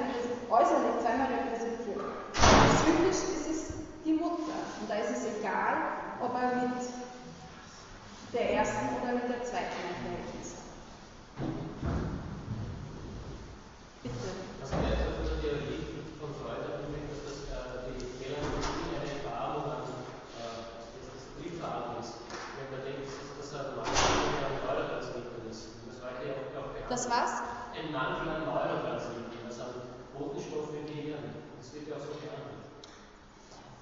äußerlich 0.50 1.00
zweimal 1.02 1.28
repräsentiert. 1.28 2.02
Psychisch 2.34 3.38
ist 3.38 3.50
es 3.50 3.74
die 4.04 4.14
Mutter. 4.14 4.58
Und 4.82 4.90
da 4.90 4.96
ist 4.96 5.12
es 5.12 5.38
egal, 5.40 5.78
ob 6.22 6.34
er 6.34 6.68
mit 6.68 6.90
der 8.34 8.54
ersten 8.54 8.88
oder 9.02 9.14
mit 9.14 9.30
der 9.30 9.44
zweiten 9.44 9.78
erklärt 9.90 10.30
ist. 10.42 10.56
Bitte. 14.04 15.09
Das 27.00 27.10
was? 27.10 27.42
Ein 27.80 27.94
Mangel 27.94 28.28
an 28.28 28.44
Neurotransmittern, 28.44 29.46
also 29.48 29.64
Botenstoffe 30.18 30.74
im 30.74 30.86
Gehirn. 30.86 31.34
Das 31.58 31.74
wird 31.74 31.88
ja 31.88 31.96
auch 31.96 32.00
so 32.02 32.08
behandelt. 32.08 32.60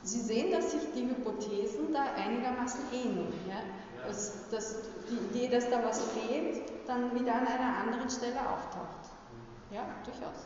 Sie 0.04 0.22
sehen, 0.22 0.52
dass 0.52 0.72
sich 0.72 0.84
die 0.94 1.10
Hypothesen 1.10 1.92
da 1.92 2.14
einigermaßen 2.16 2.82
ähneln. 2.94 3.34
Ja? 3.50 3.64
Dass, 4.08 4.50
dass 4.52 4.76
die 5.10 5.16
Idee, 5.16 5.50
dass 5.50 5.68
da 5.68 5.84
was 5.84 6.00
fehlt, 6.12 6.62
dann 6.86 7.20
wieder 7.20 7.34
an 7.34 7.48
einer 7.48 7.80
anderen 7.80 8.08
Stelle 8.08 8.40
auftaucht. 8.40 9.10
Ja, 9.72 9.88
durchaus. 10.06 10.46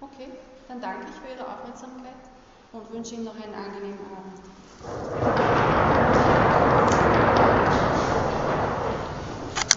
Okay, 0.00 0.30
dann 0.66 0.80
danke 0.80 1.06
ich 1.08 1.14
für 1.14 1.32
Ihre 1.32 1.46
Aufmerksamkeit 1.46 2.29
und 2.72 2.92
wünsche 2.92 3.14
Ihnen 3.14 3.24
noch 3.24 3.34
einen 3.34 3.54
angenehmen 3.54 3.98
Abend. 4.16 4.50